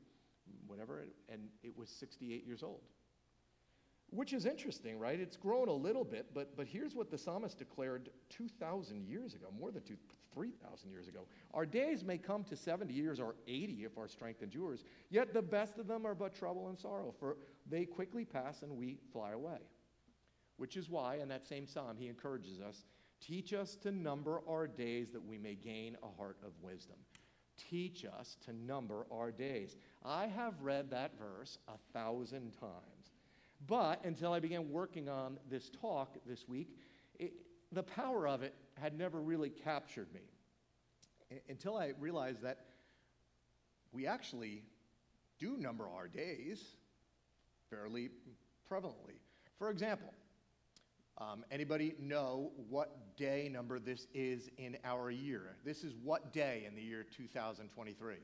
whatever, 0.67 1.05
and 1.29 1.43
it 1.63 1.77
was 1.77 1.89
68 1.89 2.47
years 2.47 2.63
old. 2.63 2.81
Which 4.11 4.33
is 4.33 4.47
interesting, 4.47 4.99
right? 4.99 5.19
It's 5.19 5.37
grown 5.37 5.69
a 5.69 5.73
little 5.73 6.05
bit, 6.05 6.27
but, 6.35 6.57
but 6.57 6.67
here's 6.67 6.95
what 6.95 7.11
the 7.11 7.19
psalmist 7.19 7.59
declared 7.59 8.11
2,000 8.31 9.05
years 9.05 9.35
ago, 9.35 9.47
more 9.59 9.71
than 9.71 9.83
two, 9.83 9.97
3,000 10.35 10.91
years 10.91 11.09
ago. 11.09 11.27
Our 11.53 11.65
days 11.65 12.05
may 12.05 12.19
come 12.19 12.45
to 12.45 12.57
70 12.57 12.93
years 12.93 13.21
or 13.21 13.37
80 13.47 13.85
if 13.85 13.97
our 13.97 14.09
strength 14.09 14.43
endures, 14.43 14.85
yet 15.11 15.33
the 15.33 15.43
best 15.43 15.79
of 15.79 15.87
them 15.87 16.07
are 16.07 16.15
but 16.15 16.35
trouble 16.35 16.69
and 16.69 16.79
sorrow, 16.79 17.15
for 17.19 17.37
they 17.69 17.85
quickly 17.85 18.25
pass 18.25 18.63
and 18.63 18.77
we 18.77 18.99
fly 19.13 19.33
away. 19.33 19.59
Which 20.57 20.77
is 20.77 20.89
why, 20.89 21.17
in 21.17 21.29
that 21.29 21.47
same 21.47 21.67
psalm, 21.67 21.97
he 21.97 22.09
encourages 22.09 22.61
us 22.61 22.85
teach 23.21 23.55
us 23.55 23.77
to 23.77 23.91
number 23.91 24.43
our 24.49 24.67
days 24.67 25.09
that 25.13 25.25
we 25.25 25.39
may 25.39 25.55
gain 25.55 25.97
a 26.03 26.19
heart 26.19 26.37
of 26.45 26.53
wisdom. 26.61 26.97
Teach 27.71 28.05
us 28.05 28.37
to 28.45 28.53
number 28.53 29.07
our 29.11 29.31
days. 29.31 29.77
I 30.05 30.27
have 30.27 30.61
read 30.61 30.91
that 30.91 31.13
verse 31.19 31.59
a 31.69 31.79
thousand 31.93 32.53
times. 32.59 33.13
But 33.67 34.05
until 34.05 34.33
I 34.33 34.41
began 34.41 34.71
working 34.71 35.09
on 35.09 35.39
this 35.49 35.71
talk 35.71 36.17
this 36.27 36.47
week, 36.49 36.77
it, 37.19 37.33
the 37.73 37.83
power 37.83 38.27
of 38.29 38.43
it 38.43 38.55
had 38.81 38.97
never 38.97 39.21
really 39.21 39.51
captured 39.51 40.09
me. 40.13 40.21
Until 41.49 41.77
I 41.77 41.93
realized 41.99 42.43
that 42.43 42.67
we 43.93 44.07
actually 44.07 44.63
do 45.39 45.57
number 45.57 45.89
our 45.89 46.09
days 46.09 46.63
fairly 47.71 48.11
prevalently. 48.71 49.19
For 49.59 49.71
example, 49.71 50.13
um, 51.19 51.45
anybody 51.51 51.95
know 52.01 52.51
what 52.69 53.17
day 53.17 53.49
number 53.51 53.79
this 53.79 54.09
is 54.15 54.51
in 54.59 54.77
our 54.85 55.11
year? 55.11 55.57
This 55.65 55.85
is 55.85 55.95
what 56.03 56.33
day 56.33 56.65
in 56.67 56.75
the 56.75 56.83
year 56.83 57.07
2023? 57.17 58.17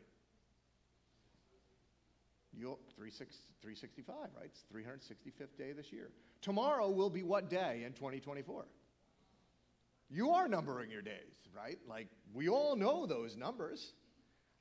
You'll, 2.52 2.80
365, 2.96 4.14
right? 4.36 4.46
It's 4.46 4.64
365th 4.74 5.56
day 5.56 5.72
this 5.72 5.92
year. 5.92 6.10
Tomorrow 6.42 6.90
will 6.90 7.10
be 7.10 7.22
what 7.22 7.48
day 7.48 7.84
in 7.86 7.92
2024? 7.92 8.64
You 10.10 10.30
are 10.32 10.48
numbering 10.48 10.90
your 10.90 11.02
days, 11.02 11.36
right? 11.56 11.78
Like, 11.88 12.08
we 12.34 12.48
all 12.48 12.74
know 12.74 13.06
those 13.06 13.36
numbers. 13.36 13.92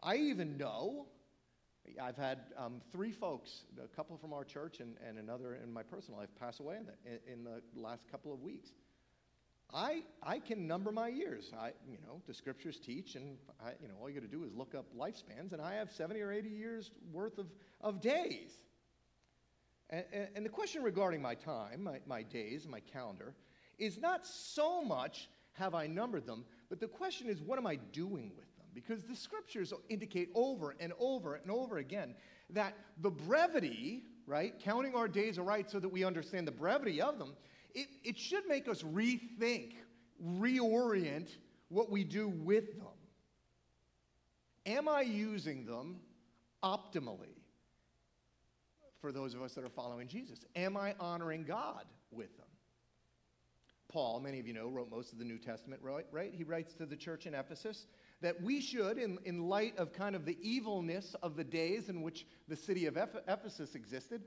I 0.01 0.15
even 0.15 0.57
know, 0.57 1.07
I've 1.99 2.17
had 2.17 2.39
um, 2.55 2.81
three 2.91 3.11
folks, 3.11 3.63
a 3.83 3.87
couple 3.87 4.15
from 4.17 4.31
our 4.31 4.43
church 4.43 4.79
and, 4.79 4.95
and 5.05 5.17
another 5.17 5.57
in 5.63 5.73
my 5.73 5.81
personal 5.81 6.19
life, 6.19 6.29
pass 6.39 6.59
away 6.59 6.77
in 6.77 6.85
the, 6.85 7.31
in 7.33 7.43
the 7.43 7.61
last 7.75 8.07
couple 8.11 8.31
of 8.31 8.41
weeks. 8.41 8.69
I, 9.73 10.03
I 10.21 10.39
can 10.39 10.67
number 10.67 10.91
my 10.91 11.07
years. 11.07 11.51
I, 11.59 11.71
you 11.87 11.97
know, 12.05 12.21
the 12.27 12.33
scriptures 12.33 12.79
teach, 12.79 13.15
and 13.15 13.37
I, 13.63 13.71
you 13.81 13.87
know, 13.87 13.95
all 13.99 14.09
you 14.09 14.19
got 14.19 14.29
to 14.29 14.35
do 14.35 14.43
is 14.43 14.53
look 14.53 14.75
up 14.75 14.85
lifespans, 14.97 15.53
and 15.53 15.61
I 15.61 15.75
have 15.75 15.91
70 15.91 16.21
or 16.21 16.31
80 16.31 16.49
years 16.49 16.91
worth 17.11 17.39
of, 17.39 17.47
of 17.81 18.01
days. 18.01 18.51
And, 19.89 20.03
and, 20.13 20.27
and 20.35 20.45
the 20.45 20.49
question 20.49 20.83
regarding 20.83 21.21
my 21.21 21.35
time, 21.35 21.83
my, 21.83 21.99
my 22.05 22.21
days, 22.21 22.67
my 22.67 22.79
calendar, 22.79 23.35
is 23.79 23.99
not 23.99 24.25
so 24.25 24.83
much 24.83 25.29
have 25.59 25.75
I 25.75 25.87
numbered 25.87 26.25
them, 26.25 26.45
but 26.69 26.79
the 26.79 26.87
question 26.87 27.27
is, 27.27 27.41
what 27.41 27.59
am 27.59 27.67
I 27.67 27.75
doing 27.75 28.31
with 28.35 28.55
them? 28.57 28.65
Because 28.73 29.03
the 29.03 29.15
scriptures 29.15 29.73
indicate 29.89 30.29
over 30.33 30.75
and 30.79 30.93
over 30.99 31.35
and 31.35 31.51
over 31.51 31.77
again 31.77 32.15
that 32.49 32.75
the 33.01 33.11
brevity, 33.11 34.03
right, 34.25 34.57
counting 34.59 34.95
our 34.95 35.07
days 35.07 35.37
aright 35.37 35.69
so 35.69 35.79
that 35.79 35.89
we 35.89 36.03
understand 36.03 36.47
the 36.47 36.51
brevity 36.51 37.01
of 37.01 37.19
them, 37.19 37.33
it, 37.75 37.87
it 38.03 38.17
should 38.17 38.47
make 38.47 38.67
us 38.67 38.81
rethink, 38.83 39.73
reorient 40.25 41.29
what 41.67 41.91
we 41.91 42.03
do 42.03 42.29
with 42.29 42.77
them. 42.77 42.87
Am 44.65 44.87
I 44.87 45.01
using 45.01 45.65
them 45.65 45.97
optimally 46.63 47.35
for 49.01 49.11
those 49.11 49.33
of 49.33 49.41
us 49.41 49.53
that 49.53 49.63
are 49.63 49.69
following 49.69 50.07
Jesus? 50.07 50.39
Am 50.55 50.77
I 50.77 50.95
honoring 50.99 51.43
God 51.43 51.85
with 52.11 52.35
them? 52.37 52.48
Paul, 53.89 54.19
many 54.19 54.39
of 54.39 54.47
you 54.47 54.53
know, 54.53 54.67
wrote 54.67 54.89
most 54.89 55.11
of 55.11 55.19
the 55.19 55.25
New 55.25 55.39
Testament, 55.39 55.81
right? 55.83 56.05
right? 56.11 56.31
He 56.33 56.43
writes 56.43 56.73
to 56.75 56.85
the 56.85 56.95
church 56.95 57.25
in 57.25 57.33
Ephesus 57.33 57.87
that 58.21 58.41
we 58.41 58.61
should, 58.61 58.97
in, 58.97 59.17
in 59.25 59.47
light 59.49 59.77
of 59.77 59.91
kind 59.91 60.15
of 60.15 60.25
the 60.25 60.37
evilness 60.41 61.15
of 61.23 61.35
the 61.35 61.43
days 61.43 61.89
in 61.89 62.01
which 62.01 62.27
the 62.47 62.55
city 62.55 62.85
of 62.85 62.97
Ephesus 62.97 63.75
existed, 63.75 64.21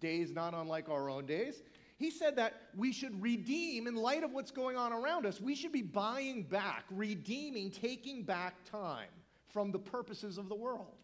days 0.00 0.32
not 0.32 0.52
unlike 0.52 0.88
our 0.88 1.08
own 1.08 1.26
days, 1.26 1.62
he 1.96 2.10
said 2.10 2.36
that 2.36 2.54
we 2.76 2.92
should 2.92 3.20
redeem, 3.22 3.86
in 3.86 3.96
light 3.96 4.22
of 4.22 4.32
what's 4.32 4.50
going 4.50 4.76
on 4.76 4.92
around 4.92 5.26
us, 5.26 5.40
we 5.40 5.54
should 5.54 5.72
be 5.72 5.82
buying 5.82 6.42
back, 6.42 6.84
redeeming, 6.90 7.70
taking 7.70 8.22
back 8.22 8.54
time 8.70 9.08
from 9.52 9.72
the 9.72 9.78
purposes 9.78 10.38
of 10.38 10.48
the 10.48 10.54
world. 10.54 10.94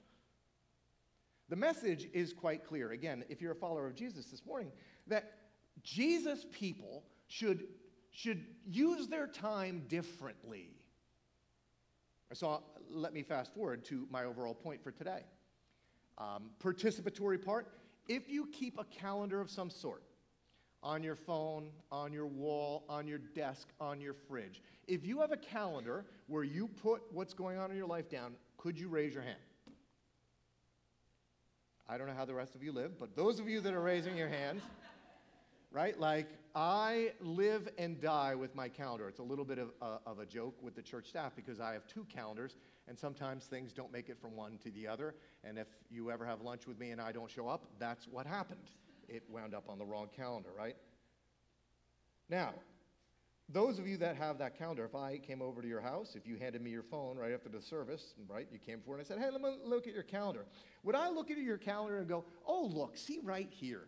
The 1.49 1.57
message 1.57 2.09
is 2.13 2.33
quite 2.33 2.67
clear. 2.67 2.93
Again, 2.93 3.25
if 3.29 3.43
you're 3.43 3.53
a 3.53 3.57
follower 3.57 3.87
of 3.87 3.95
Jesus 3.95 4.27
this 4.27 4.47
morning, 4.47 4.71
that 5.07 5.33
Jesus' 5.83 6.47
people 6.53 7.05
should, 7.27 7.65
should 8.15 8.47
use 8.65 9.09
their 9.09 9.27
time 9.27 9.83
differently. 9.89 10.71
So 12.33 12.63
let 12.91 13.13
me 13.13 13.23
fast 13.23 13.53
forward 13.53 13.85
to 13.87 14.07
my 14.11 14.25
overall 14.25 14.55
point 14.55 14.83
for 14.83 14.91
today. 14.91 15.25
Um, 16.17 16.51
participatory 16.63 17.45
part 17.45 17.69
if 18.09 18.29
you 18.29 18.47
keep 18.53 18.79
a 18.79 18.85
calendar 18.85 19.41
of 19.41 19.51
some 19.51 19.69
sort, 19.69 20.03
on 20.83 21.03
your 21.03 21.17
phone, 21.17 21.71
on 21.91 22.13
your 22.13 22.27
wall, 22.27 22.85
on 22.89 23.09
your 23.09 23.19
desk, 23.19 23.69
on 23.81 24.01
your 24.01 24.13
fridge. 24.13 24.61
If 24.87 25.07
you 25.07 25.21
have 25.21 25.33
a 25.33 25.37
calendar 25.37 26.05
where 26.27 26.45
you 26.45 26.69
put 26.69 27.03
what's 27.11 27.33
going 27.33 27.59
on 27.59 27.71
in 27.71 27.77
your 27.77 27.87
life 27.87 28.11
down, 28.11 28.35
could 28.59 28.79
you 28.79 28.89
raise 28.89 29.15
your 29.15 29.23
hand? 29.23 29.39
I 31.89 31.97
don't 31.97 32.07
know 32.07 32.15
how 32.15 32.27
the 32.27 32.35
rest 32.35 32.55
of 32.55 32.63
you 32.63 32.71
live, 32.73 32.99
but 32.99 33.17
those 33.17 33.41
of 33.41 33.49
you 33.49 33.61
that 33.63 33.73
are 33.73 33.81
raising 33.81 34.17
your 34.17 34.29
hands, 34.29 34.63
right? 35.73 35.99
Like, 35.99 36.29
I 36.55 37.13
live 37.21 37.69
and 37.79 38.01
die 38.01 38.35
with 38.37 38.55
my 38.55 38.69
calendar. 38.69 39.09
It's 39.09 39.19
a 39.19 39.25
little 39.25 39.45
bit 39.45 39.59
of, 39.59 39.73
uh, 39.83 39.99
of 40.07 40.21
a 40.21 40.27
joke 40.27 40.55
with 40.63 40.77
the 40.77 40.83
church 40.83 41.09
staff 41.09 41.33
because 41.35 41.59
I 41.59 41.73
have 41.73 41.87
two 41.89 42.05
calendars, 42.05 42.57
and 42.87 42.97
sometimes 42.97 43.47
things 43.47 43.73
don't 43.73 43.93
make 43.93 44.09
it 44.09 44.21
from 44.21 44.37
one 44.37 44.59
to 44.59 44.71
the 44.71 44.87
other. 44.87 45.17
And 45.43 45.59
if 45.59 45.67
you 45.91 46.13
ever 46.13 46.25
have 46.25 46.43
lunch 46.43 46.67
with 46.67 46.79
me 46.79 46.91
and 46.91 47.01
I 47.01 47.11
don't 47.11 47.31
show 47.31 47.49
up, 47.49 47.67
that's 47.79 48.07
what 48.07 48.27
happened 48.27 48.61
it 49.09 49.23
wound 49.29 49.55
up 49.55 49.69
on 49.69 49.79
the 49.79 49.85
wrong 49.85 50.09
calendar, 50.17 50.51
right? 50.57 50.77
Now, 52.29 52.55
those 53.49 53.79
of 53.79 53.87
you 53.87 53.97
that 53.99 54.17
have 54.17 54.39
that 54.39 54.57
calendar, 54.57 54.85
if 54.85 54.95
I 54.95 55.19
came 55.19 55.43
over 55.43 55.61
to 55.61 55.69
your 55.69 55.81
house, 55.81 56.15
if 56.17 56.27
you 56.27 56.37
handed 56.37 56.63
me 56.63 56.71
your 56.71 56.83
phone 56.83 57.19
right 57.19 57.33
after 57.33 57.49
the 57.51 57.61
service, 57.61 58.15
right, 58.27 58.49
you 58.51 58.59
came 58.59 58.81
forward 58.81 59.01
and 59.01 59.07
I 59.07 59.09
said, 59.09 59.19
hey, 59.19 59.31
let 59.31 59.43
me 59.43 59.59
look 59.65 59.87
at 59.87 59.93
your 59.93 60.03
calendar. 60.03 60.47
Would 60.83 60.95
I 60.95 61.11
look 61.11 61.31
at 61.31 61.37
your 61.37 61.59
calendar 61.59 61.99
and 61.99 62.09
go, 62.09 62.25
oh, 62.47 62.71
look, 62.73 62.97
see 62.97 63.21
right 63.23 63.49
here. 63.51 63.83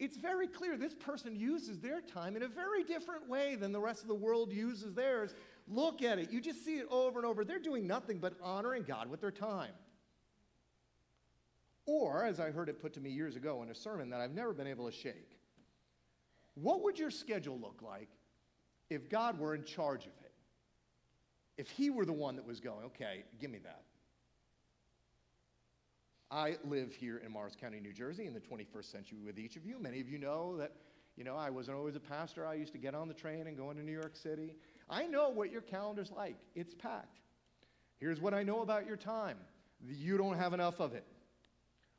It's 0.00 0.16
very 0.16 0.46
clear 0.46 0.78
this 0.78 0.94
person 0.94 1.36
uses 1.36 1.78
their 1.78 2.00
time 2.00 2.34
in 2.34 2.42
a 2.42 2.48
very 2.48 2.82
different 2.82 3.28
way 3.28 3.54
than 3.54 3.70
the 3.70 3.80
rest 3.80 4.00
of 4.00 4.08
the 4.08 4.14
world 4.14 4.50
uses 4.50 4.94
theirs. 4.94 5.34
Look 5.68 6.02
at 6.02 6.18
it. 6.18 6.32
You 6.32 6.40
just 6.40 6.64
see 6.64 6.78
it 6.78 6.86
over 6.90 7.18
and 7.18 7.26
over. 7.26 7.44
They're 7.44 7.58
doing 7.58 7.86
nothing 7.86 8.18
but 8.18 8.32
honoring 8.42 8.84
God 8.84 9.10
with 9.10 9.20
their 9.20 9.30
time. 9.30 9.72
Or, 11.84 12.24
as 12.24 12.40
I 12.40 12.50
heard 12.50 12.70
it 12.70 12.80
put 12.80 12.94
to 12.94 13.00
me 13.00 13.10
years 13.10 13.36
ago 13.36 13.62
in 13.62 13.68
a 13.68 13.74
sermon 13.74 14.08
that 14.10 14.20
I've 14.20 14.32
never 14.32 14.54
been 14.54 14.66
able 14.66 14.86
to 14.86 14.96
shake, 14.96 15.38
what 16.54 16.82
would 16.82 16.98
your 16.98 17.10
schedule 17.10 17.58
look 17.60 17.82
like 17.82 18.08
if 18.88 19.10
God 19.10 19.38
were 19.38 19.54
in 19.54 19.64
charge 19.64 20.06
of 20.06 20.12
it? 20.24 20.32
If 21.58 21.68
He 21.68 21.90
were 21.90 22.06
the 22.06 22.12
one 22.12 22.36
that 22.36 22.46
was 22.46 22.58
going, 22.58 22.86
okay, 22.86 23.24
give 23.38 23.50
me 23.50 23.58
that. 23.64 23.82
I 26.30 26.56
live 26.64 26.94
here 26.94 27.18
in 27.18 27.32
Morris 27.32 27.56
County, 27.60 27.80
New 27.80 27.92
Jersey, 27.92 28.26
in 28.26 28.34
the 28.34 28.40
21st 28.40 28.84
century 28.84 29.18
with 29.24 29.38
each 29.38 29.56
of 29.56 29.66
you. 29.66 29.80
Many 29.80 30.00
of 30.00 30.08
you 30.08 30.16
know 30.16 30.56
that, 30.58 30.72
you 31.16 31.24
know, 31.24 31.36
I 31.36 31.50
wasn't 31.50 31.76
always 31.76 31.96
a 31.96 32.00
pastor. 32.00 32.46
I 32.46 32.54
used 32.54 32.72
to 32.72 32.78
get 32.78 32.94
on 32.94 33.08
the 33.08 33.14
train 33.14 33.48
and 33.48 33.56
go 33.56 33.70
into 33.70 33.82
New 33.82 33.92
York 33.92 34.14
City. 34.14 34.54
I 34.88 35.06
know 35.06 35.30
what 35.30 35.50
your 35.50 35.60
calendar's 35.60 36.12
like, 36.12 36.36
it's 36.54 36.72
packed. 36.74 37.18
Here's 37.98 38.20
what 38.20 38.32
I 38.32 38.44
know 38.44 38.62
about 38.62 38.86
your 38.86 38.96
time 38.96 39.38
you 39.82 40.18
don't 40.18 40.36
have 40.36 40.52
enough 40.52 40.78
of 40.78 40.94
it. 40.94 41.04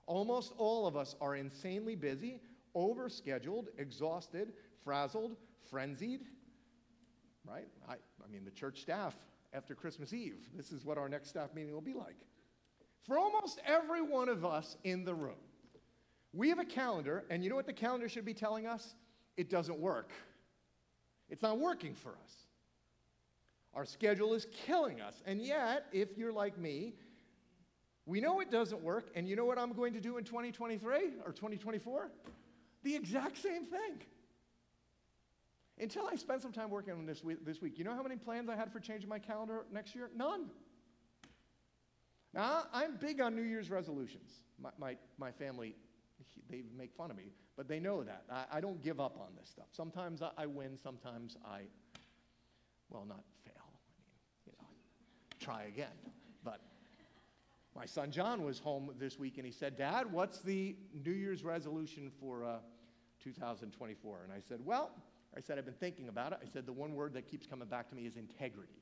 Almost 0.05 0.53
all 0.57 0.87
of 0.87 0.95
us 0.95 1.15
are 1.19 1.35
insanely 1.35 1.95
busy, 1.95 2.39
overscheduled, 2.75 3.67
exhausted, 3.77 4.53
frazzled, 4.83 5.35
frenzied. 5.69 6.21
Right? 7.45 7.67
I, 7.89 7.93
I 7.93 8.31
mean, 8.31 8.45
the 8.45 8.51
church 8.51 8.81
staff 8.81 9.15
after 9.51 9.75
Christmas 9.75 10.13
Eve, 10.13 10.37
this 10.55 10.71
is 10.71 10.85
what 10.85 10.97
our 10.97 11.09
next 11.09 11.29
staff 11.29 11.53
meeting 11.53 11.73
will 11.73 11.81
be 11.81 11.93
like. 11.93 12.15
For 13.03 13.17
almost 13.17 13.59
every 13.65 14.01
one 14.01 14.29
of 14.29 14.45
us 14.45 14.77
in 14.83 15.03
the 15.05 15.13
room, 15.13 15.39
we 16.33 16.49
have 16.49 16.59
a 16.59 16.65
calendar, 16.65 17.25
and 17.29 17.43
you 17.43 17.49
know 17.49 17.55
what 17.55 17.65
the 17.65 17.73
calendar 17.73 18.07
should 18.07 18.25
be 18.25 18.33
telling 18.33 18.67
us? 18.67 18.95
It 19.37 19.49
doesn't 19.49 19.79
work. 19.79 20.11
It's 21.29 21.41
not 21.41 21.59
working 21.59 21.95
for 21.95 22.09
us. 22.09 22.35
Our 23.73 23.85
schedule 23.85 24.33
is 24.33 24.47
killing 24.65 25.01
us. 25.01 25.21
And 25.25 25.41
yet, 25.41 25.85
if 25.91 26.17
you're 26.17 26.33
like 26.33 26.57
me, 26.57 26.93
we 28.05 28.19
know 28.19 28.39
it 28.39 28.51
doesn't 28.51 28.81
work, 28.81 29.09
and 29.15 29.27
you 29.27 29.35
know 29.35 29.45
what 29.45 29.57
I'm 29.57 29.73
going 29.73 29.93
to 29.93 30.01
do 30.01 30.17
in 30.17 30.23
2023 30.23 30.89
or 31.25 31.31
2024? 31.31 32.11
The 32.83 32.95
exact 32.95 33.37
same 33.37 33.65
thing. 33.65 34.01
Until 35.79 36.07
I 36.07 36.15
spend 36.15 36.41
some 36.41 36.51
time 36.51 36.69
working 36.69 36.93
on 36.93 37.05
this 37.05 37.23
week, 37.23 37.45
this 37.45 37.61
week, 37.61 37.77
you 37.77 37.83
know 37.83 37.95
how 37.95 38.03
many 38.03 38.15
plans 38.15 38.49
I 38.49 38.55
had 38.55 38.71
for 38.71 38.79
changing 38.79 39.09
my 39.09 39.19
calendar 39.19 39.65
next 39.71 39.95
year? 39.95 40.09
None. 40.15 40.49
Now, 42.33 42.63
I'm 42.73 42.95
big 42.95 43.19
on 43.19 43.35
New 43.35 43.41
Year's 43.41 43.69
resolutions. 43.69 44.31
My, 44.61 44.69
my, 44.79 44.97
my 45.17 45.31
family, 45.31 45.75
they 46.49 46.63
make 46.77 46.93
fun 46.93 47.11
of 47.11 47.17
me, 47.17 47.31
but 47.57 47.67
they 47.67 47.79
know 47.79 48.03
that. 48.03 48.23
I, 48.31 48.57
I 48.57 48.61
don't 48.61 48.81
give 48.81 48.99
up 48.99 49.17
on 49.19 49.35
this 49.37 49.49
stuff. 49.49 49.67
Sometimes 49.71 50.21
I, 50.21 50.29
I 50.37 50.45
win, 50.45 50.77
sometimes 50.81 51.37
I, 51.45 51.61
well, 52.89 53.05
not 53.07 53.23
fail. 53.43 53.53
I 53.57 53.71
mean, 53.97 54.47
you 54.47 54.53
know. 54.59 54.67
try 55.39 55.63
again. 55.63 55.87
But 56.43 56.61
my 57.75 57.85
son 57.85 58.11
John 58.11 58.43
was 58.43 58.59
home 58.59 58.91
this 58.97 59.19
week 59.19 59.37
and 59.37 59.45
he 59.45 59.51
said, 59.51 59.77
Dad, 59.77 60.11
what's 60.11 60.39
the 60.39 60.75
New 61.05 61.11
Year's 61.11 61.43
resolution 61.43 62.11
for 62.19 62.45
uh, 62.45 62.57
2024? 63.23 64.21
And 64.23 64.31
I 64.31 64.39
said, 64.39 64.59
Well, 64.63 64.91
I 65.35 65.39
said, 65.39 65.57
I've 65.57 65.65
been 65.65 65.73
thinking 65.73 66.09
about 66.09 66.33
it. 66.33 66.39
I 66.41 66.51
said, 66.51 66.65
the 66.65 66.73
one 66.73 66.93
word 66.93 67.13
that 67.13 67.25
keeps 67.25 67.47
coming 67.47 67.67
back 67.67 67.89
to 67.89 67.95
me 67.95 68.05
is 68.05 68.17
integrity. 68.17 68.81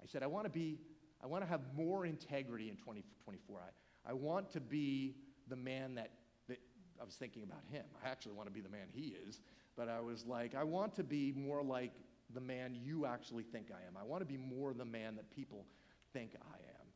I 0.00 0.06
said, 0.06 0.22
I 0.22 0.26
want 0.26 0.44
to 0.44 0.50
be, 0.50 0.78
I 1.22 1.26
want 1.26 1.44
to 1.44 1.48
have 1.48 1.60
more 1.76 2.04
integrity 2.04 2.68
in 2.68 2.76
2024. 2.76 3.60
I, 3.60 4.10
I 4.10 4.12
want 4.12 4.50
to 4.52 4.60
be 4.60 5.14
the 5.48 5.56
man 5.56 5.94
that, 5.94 6.10
that, 6.48 6.58
I 7.00 7.04
was 7.04 7.14
thinking 7.14 7.42
about 7.42 7.60
him. 7.70 7.84
I 8.04 8.08
actually 8.08 8.32
want 8.32 8.48
to 8.48 8.52
be 8.52 8.60
the 8.60 8.68
man 8.68 8.88
he 8.92 9.14
is, 9.26 9.40
but 9.76 9.88
I 9.88 10.00
was 10.00 10.26
like, 10.26 10.54
I 10.54 10.64
want 10.64 10.94
to 10.96 11.04
be 11.04 11.32
more 11.32 11.62
like 11.62 11.92
the 12.34 12.40
man 12.40 12.74
you 12.74 13.06
actually 13.06 13.44
think 13.44 13.68
I 13.70 13.86
am. 13.86 13.96
I 13.96 14.04
want 14.04 14.22
to 14.22 14.26
be 14.26 14.36
more 14.36 14.74
the 14.74 14.84
man 14.84 15.16
that 15.16 15.30
people 15.30 15.66
think 16.12 16.32
I 16.34 16.56
am. 16.56 16.86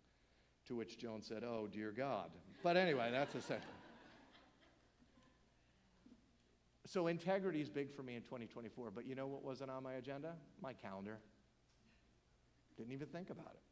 To 0.69 0.75
which 0.75 0.99
Joan 0.99 1.23
said, 1.23 1.45
Oh, 1.45 1.69
dear 1.71 1.93
God. 1.93 2.31
But 2.65 2.77
anyway, 2.77 3.11
that's 3.13 3.35
a 3.37 3.41
second. 3.41 3.63
So 6.87 7.09
integrity 7.09 7.61
is 7.61 7.69
big 7.69 7.93
for 7.93 8.03
me 8.03 8.15
in 8.15 8.23
2024, 8.23 8.91
but 8.95 9.07
you 9.07 9.15
know 9.15 9.27
what 9.27 9.45
wasn't 9.45 9.71
on 9.71 9.83
my 9.83 9.95
agenda? 9.95 10.33
My 10.63 10.73
calendar. 10.73 11.19
Didn't 12.77 12.93
even 12.93 13.09
think 13.09 13.31
about 13.31 13.53
it. 13.55 13.66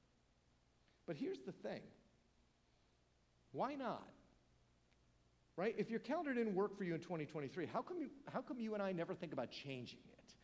But 1.06 1.16
here's 1.16 1.40
the 1.40 1.52
thing 1.52 1.80
why 3.52 3.74
not? 3.74 4.08
Right? 5.56 5.74
If 5.78 5.88
your 5.88 6.00
calendar 6.00 6.34
didn't 6.34 6.54
work 6.54 6.76
for 6.76 6.82
you 6.82 6.94
in 6.94 7.00
2023, 7.00 7.66
how 7.72 7.80
come 7.80 7.98
you, 7.98 8.08
how 8.32 8.40
come 8.40 8.58
you 8.58 8.74
and 8.74 8.82
I 8.82 8.90
never 8.90 9.14
think 9.14 9.32
about 9.32 9.52
changing 9.52 10.00
it? 10.12 10.34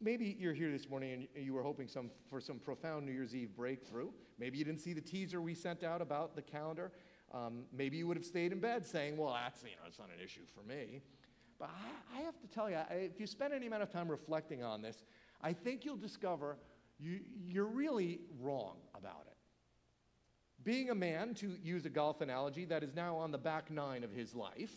Maybe 0.00 0.36
you're 0.38 0.54
here 0.54 0.70
this 0.70 0.88
morning 0.88 1.26
and 1.34 1.44
you 1.44 1.52
were 1.52 1.62
hoping 1.62 1.88
some, 1.88 2.10
for 2.30 2.40
some 2.40 2.60
profound 2.60 3.04
New 3.06 3.12
Year's 3.12 3.34
Eve 3.34 3.56
breakthrough. 3.56 4.10
Maybe 4.38 4.58
you 4.58 4.64
didn't 4.64 4.80
see 4.80 4.92
the 4.92 5.00
teaser 5.00 5.40
we 5.40 5.54
sent 5.54 5.82
out 5.82 6.00
about 6.00 6.36
the 6.36 6.42
calendar. 6.42 6.92
Um, 7.32 7.64
maybe 7.72 7.96
you 7.96 8.06
would 8.06 8.16
have 8.16 8.26
stayed 8.26 8.52
in 8.52 8.60
bed 8.60 8.86
saying, 8.86 9.16
well, 9.16 9.32
that's, 9.32 9.62
you 9.64 9.70
know, 9.70 9.82
it's 9.88 9.98
not 9.98 10.08
an 10.16 10.22
issue 10.24 10.42
for 10.54 10.62
me. 10.68 11.00
But 11.58 11.70
I, 11.70 12.20
I 12.20 12.22
have 12.22 12.38
to 12.40 12.46
tell 12.46 12.70
you, 12.70 12.76
I, 12.76 12.94
if 12.94 13.18
you 13.18 13.26
spend 13.26 13.52
any 13.52 13.66
amount 13.66 13.82
of 13.82 13.90
time 13.90 14.08
reflecting 14.08 14.62
on 14.62 14.82
this, 14.82 15.02
I 15.42 15.52
think 15.52 15.84
you'll 15.84 15.96
discover 15.96 16.58
you, 17.00 17.20
you're 17.44 17.66
really 17.66 18.20
wrong 18.40 18.76
about 19.04 19.26
it. 19.26 19.36
Being 20.64 20.88
a 20.88 20.94
man, 20.94 21.34
to 21.34 21.50
use 21.62 21.84
a 21.84 21.90
golf 21.90 22.22
analogy, 22.22 22.64
that 22.64 22.82
is 22.82 22.94
now 22.94 23.16
on 23.16 23.30
the 23.30 23.38
back 23.38 23.70
nine 23.70 24.02
of 24.02 24.10
his 24.10 24.34
life, 24.34 24.72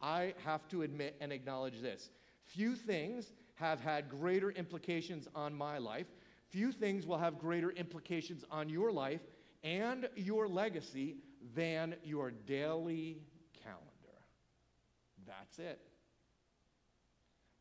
I 0.00 0.34
have 0.44 0.68
to 0.68 0.82
admit 0.82 1.16
and 1.20 1.32
acknowledge 1.32 1.80
this. 1.80 2.10
Few 2.46 2.76
things 2.76 3.32
have 3.56 3.80
had 3.80 4.08
greater 4.08 4.50
implications 4.52 5.26
on 5.34 5.52
my 5.54 5.78
life. 5.78 6.06
Few 6.48 6.70
things 6.70 7.06
will 7.06 7.18
have 7.18 7.38
greater 7.38 7.70
implications 7.72 8.44
on 8.50 8.68
your 8.68 8.92
life 8.92 9.20
and 9.64 10.08
your 10.14 10.46
legacy 10.48 11.16
than 11.54 11.96
your 12.04 12.30
daily 12.30 13.18
calendar. 13.64 13.84
That's 15.26 15.58
it. 15.58 15.80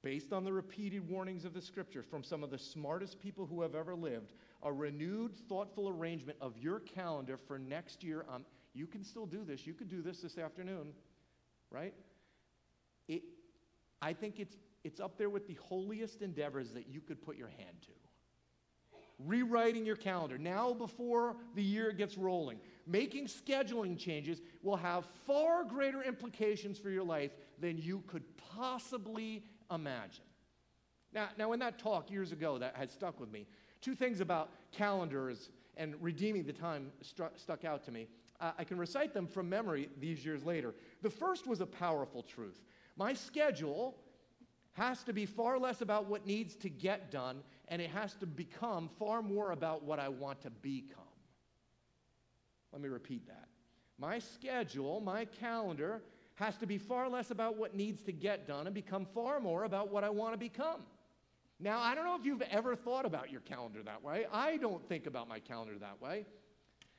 Based 0.02 0.32
on 0.32 0.44
the 0.44 0.54
repeated 0.54 1.10
warnings 1.10 1.46
of 1.46 1.54
the 1.54 1.62
scripture 1.62 2.04
from 2.04 2.24
some 2.24 2.44
of 2.44 2.52
the 2.52 2.58
smartest 2.58 3.20
people 3.20 3.46
who 3.46 3.62
have 3.64 3.76
ever 3.76 3.96
lived, 3.96 4.34
a 4.64 4.72
renewed, 4.72 5.36
thoughtful 5.48 5.90
arrangement 5.90 6.38
of 6.42 6.58
your 6.58 6.80
calendar 6.80 7.38
for 7.38 7.58
next 7.58 8.04
year. 8.04 8.26
Um, 8.34 8.46
you 8.74 8.88
can 8.88 9.04
still 9.04 9.26
do 9.26 9.44
this. 9.44 9.66
You 9.66 9.74
could 9.74 9.90
do 9.90 10.02
this 10.02 10.22
this 10.22 10.38
afternoon, 10.38 10.94
right? 11.72 11.94
It, 13.08 13.24
I 14.02 14.14
think 14.14 14.40
it's, 14.40 14.56
it's 14.84 15.00
up 15.00 15.18
there 15.18 15.30
with 15.30 15.48
the 15.48 15.56
holiest 15.56 16.22
endeavors 16.22 16.72
that 16.72 16.88
you 16.88 17.02
could 17.02 17.22
put 17.22 17.38
your 17.38 17.50
hand 17.50 17.82
to. 17.82 17.92
Rewriting 19.26 19.86
your 19.86 19.98
calendar 19.98 20.38
now 20.38 20.74
before 20.74 21.36
the 21.54 21.64
year 21.64 21.92
gets 21.92 22.18
rolling, 22.18 22.58
making 22.88 23.26
scheduling 23.26 23.98
changes 23.98 24.40
will 24.64 24.78
have 24.78 25.06
far 25.26 25.66
greater 25.66 26.02
implications 26.02 26.78
for 26.78 26.90
your 26.90 27.04
life 27.04 27.32
than 27.60 27.78
you 27.78 28.02
could 28.08 28.24
possibly 28.56 29.44
imagine. 29.70 30.24
Now, 31.12 31.30
now, 31.38 31.52
in 31.54 31.60
that 31.60 31.80
talk 31.80 32.10
years 32.12 32.32
ago 32.32 32.60
that 32.60 32.76
had 32.76 32.92
stuck 32.92 33.20
with 33.20 33.32
me, 33.32 33.48
two 33.82 33.96
things 33.96 34.20
about 34.20 34.52
calendars 34.72 35.50
and 35.78 35.96
redeeming 36.02 36.44
the 36.44 36.54
time 36.54 36.92
stru- 37.04 37.30
stuck 37.36 37.66
out 37.66 37.84
to 37.86 37.92
me. 37.92 38.08
Uh, 38.40 38.52
I 38.58 38.64
can 38.64 38.78
recite 38.78 39.14
them 39.14 39.28
from 39.28 39.50
memory 39.50 39.90
these 40.00 40.26
years 40.26 40.44
later. 40.44 40.74
The 41.02 41.10
first 41.10 41.48
was 41.48 41.62
a 41.62 41.66
powerful 41.66 42.24
truth. 42.24 42.62
My 42.96 43.14
schedule 43.14 43.96
has 44.74 45.04
to 45.04 45.14
be 45.14 45.26
far 45.26 45.60
less 45.60 45.82
about 45.82 46.06
what 46.06 46.26
needs 46.26 46.56
to 46.58 46.70
get 46.70 47.12
done, 47.12 47.42
and 47.68 47.82
it 47.82 47.90
has 47.90 48.16
to 48.16 48.26
become 48.26 48.90
far 49.00 49.22
more 49.22 49.52
about 49.52 49.84
what 49.84 50.00
I 50.00 50.10
want 50.10 50.42
to 50.42 50.50
become. 50.50 51.04
Let 52.72 52.82
me 52.82 52.90
repeat 52.90 53.28
that. 53.28 53.48
My 53.98 54.20
schedule, 54.20 55.02
my 55.02 55.26
calendar, 55.26 56.02
has 56.36 56.56
to 56.58 56.66
be 56.66 56.78
far 56.78 57.10
less 57.10 57.32
about 57.32 57.58
what 57.58 57.76
needs 57.76 58.02
to 58.04 58.14
get 58.14 58.48
done 58.48 58.66
and 58.66 58.74
become 58.74 59.06
far 59.14 59.42
more 59.42 59.66
about 59.66 59.92
what 59.92 60.06
I 60.06 60.10
want 60.10 60.34
to 60.34 60.38
become. 60.38 60.82
Now, 61.60 61.80
I 61.80 61.94
don't 61.94 62.06
know 62.06 62.16
if 62.16 62.26
you've 62.26 62.42
ever 62.44 62.76
thought 62.76 63.06
about 63.06 63.32
your 63.32 63.42
calendar 63.42 63.84
that 63.84 64.02
way. 64.02 64.26
I 64.32 64.58
don't 64.58 64.88
think 64.88 65.08
about 65.08 65.28
my 65.28 65.40
calendar 65.40 65.78
that 65.80 66.02
way. 66.02 66.26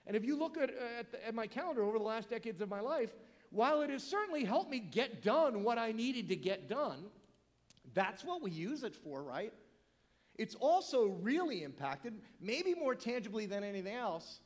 And 0.06 0.14
if 0.16 0.24
you 0.24 0.38
look 0.38 0.58
at, 0.58 0.70
at, 0.98 1.12
the, 1.12 1.26
at, 1.26 1.34
my 1.34 1.46
calendar 1.46 1.82
over 1.82 1.98
the 1.98 2.04
last 2.04 2.28
decades 2.28 2.60
of 2.60 2.68
my 2.68 2.80
life, 2.80 3.10
while 3.50 3.80
it 3.80 3.90
has 3.90 4.02
certainly 4.02 4.44
helped 4.44 4.70
me 4.70 4.78
get 4.78 5.22
done 5.22 5.64
what 5.64 5.78
I 5.78 5.92
needed 5.92 6.28
to 6.28 6.36
get 6.36 6.68
done, 6.68 7.06
that's 7.94 8.22
what 8.24 8.42
we 8.42 8.50
use 8.50 8.82
it 8.82 8.94
for, 8.94 9.22
right? 9.22 9.52
It's 10.36 10.54
also 10.54 11.06
really 11.06 11.62
impacted, 11.62 12.14
maybe 12.40 12.74
more 12.74 12.94
tangibly 12.94 13.46
than 13.46 13.64
anything 13.64 13.94
else, 13.94 14.40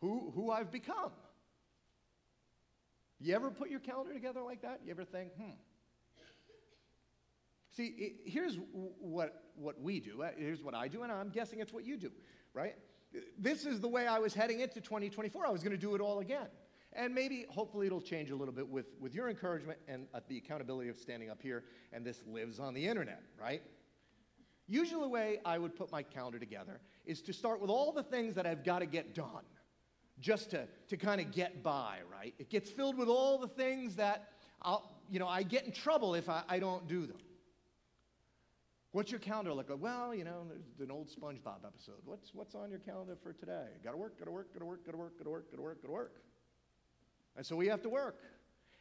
who, 0.00 0.32
who 0.34 0.50
I've 0.50 0.70
become. 0.70 1.10
You 3.20 3.34
ever 3.34 3.50
put 3.50 3.70
your 3.70 3.80
calendar 3.80 4.14
together 4.14 4.40
like 4.40 4.62
that? 4.62 4.80
You 4.84 4.92
ever 4.92 5.04
think, 5.04 5.34
hmm? 5.34 5.50
See, 7.72 8.16
here's 8.24 8.58
what, 8.72 9.44
what 9.54 9.80
we 9.80 10.00
do. 10.00 10.22
Uh, 10.22 10.30
here's 10.36 10.62
what 10.62 10.74
I 10.74 10.88
do, 10.88 11.02
and 11.02 11.12
I'm 11.12 11.30
guessing 11.30 11.60
it's 11.60 11.72
what 11.72 11.84
you 11.84 11.96
do, 11.96 12.10
right? 12.52 12.74
This 13.38 13.64
is 13.64 13.80
the 13.80 13.88
way 13.88 14.06
I 14.06 14.18
was 14.18 14.34
heading 14.34 14.60
into 14.60 14.80
2024. 14.80 15.46
I 15.46 15.50
was 15.50 15.62
going 15.62 15.72
to 15.72 15.78
do 15.78 15.94
it 15.94 16.00
all 16.00 16.20
again. 16.20 16.48
And 16.92 17.14
maybe, 17.14 17.46
hopefully, 17.48 17.86
it'll 17.86 18.00
change 18.00 18.30
a 18.30 18.36
little 18.36 18.54
bit 18.54 18.68
with, 18.68 18.86
with 18.98 19.14
your 19.14 19.28
encouragement 19.28 19.78
and 19.86 20.06
uh, 20.12 20.20
the 20.26 20.38
accountability 20.38 20.90
of 20.90 20.96
standing 20.96 21.30
up 21.30 21.40
here, 21.40 21.62
and 21.92 22.04
this 22.04 22.20
lives 22.26 22.58
on 22.58 22.74
the 22.74 22.84
internet, 22.84 23.22
right? 23.40 23.62
Usually, 24.66 25.02
the 25.02 25.08
way 25.08 25.38
I 25.44 25.58
would 25.58 25.76
put 25.76 25.92
my 25.92 26.02
calendar 26.02 26.40
together 26.40 26.80
is 27.06 27.22
to 27.22 27.32
start 27.32 27.60
with 27.60 27.70
all 27.70 27.92
the 27.92 28.02
things 28.02 28.34
that 28.34 28.46
I've 28.46 28.64
got 28.64 28.80
to 28.80 28.86
get 28.86 29.14
done 29.14 29.44
just 30.18 30.50
to, 30.50 30.66
to 30.88 30.96
kind 30.96 31.20
of 31.20 31.30
get 31.30 31.62
by, 31.62 31.98
right? 32.10 32.34
It 32.40 32.50
gets 32.50 32.70
filled 32.70 32.98
with 32.98 33.08
all 33.08 33.38
the 33.38 33.48
things 33.48 33.94
that 33.96 34.28
I'll, 34.62 35.00
you 35.08 35.18
know, 35.20 35.28
I 35.28 35.44
get 35.44 35.64
in 35.64 35.72
trouble 35.72 36.14
if 36.14 36.28
I, 36.28 36.42
I 36.48 36.58
don't 36.58 36.86
do 36.88 37.06
them. 37.06 37.16
What's 38.92 39.12
your 39.12 39.20
calendar 39.20 39.52
like? 39.52 39.68
Well, 39.78 40.12
you 40.14 40.24
know, 40.24 40.46
there's 40.48 40.80
an 40.80 40.90
old 40.90 41.08
SpongeBob 41.08 41.64
episode. 41.64 42.00
What's, 42.04 42.34
what's 42.34 42.56
on 42.56 42.70
your 42.70 42.80
calendar 42.80 43.16
for 43.22 43.32
today? 43.32 43.66
Gotta 43.84 43.96
work, 43.96 44.18
gotta 44.18 44.32
work, 44.32 44.52
gotta 44.52 44.64
work, 44.64 44.84
gotta 44.84 44.98
work, 44.98 45.16
gotta 45.16 45.30
work, 45.30 45.50
gotta 45.50 45.62
work, 45.62 45.82
gotta 45.82 45.92
work. 45.92 46.22
And 47.36 47.46
so 47.46 47.54
we 47.54 47.68
have 47.68 47.82
to 47.82 47.88
work. 47.88 48.18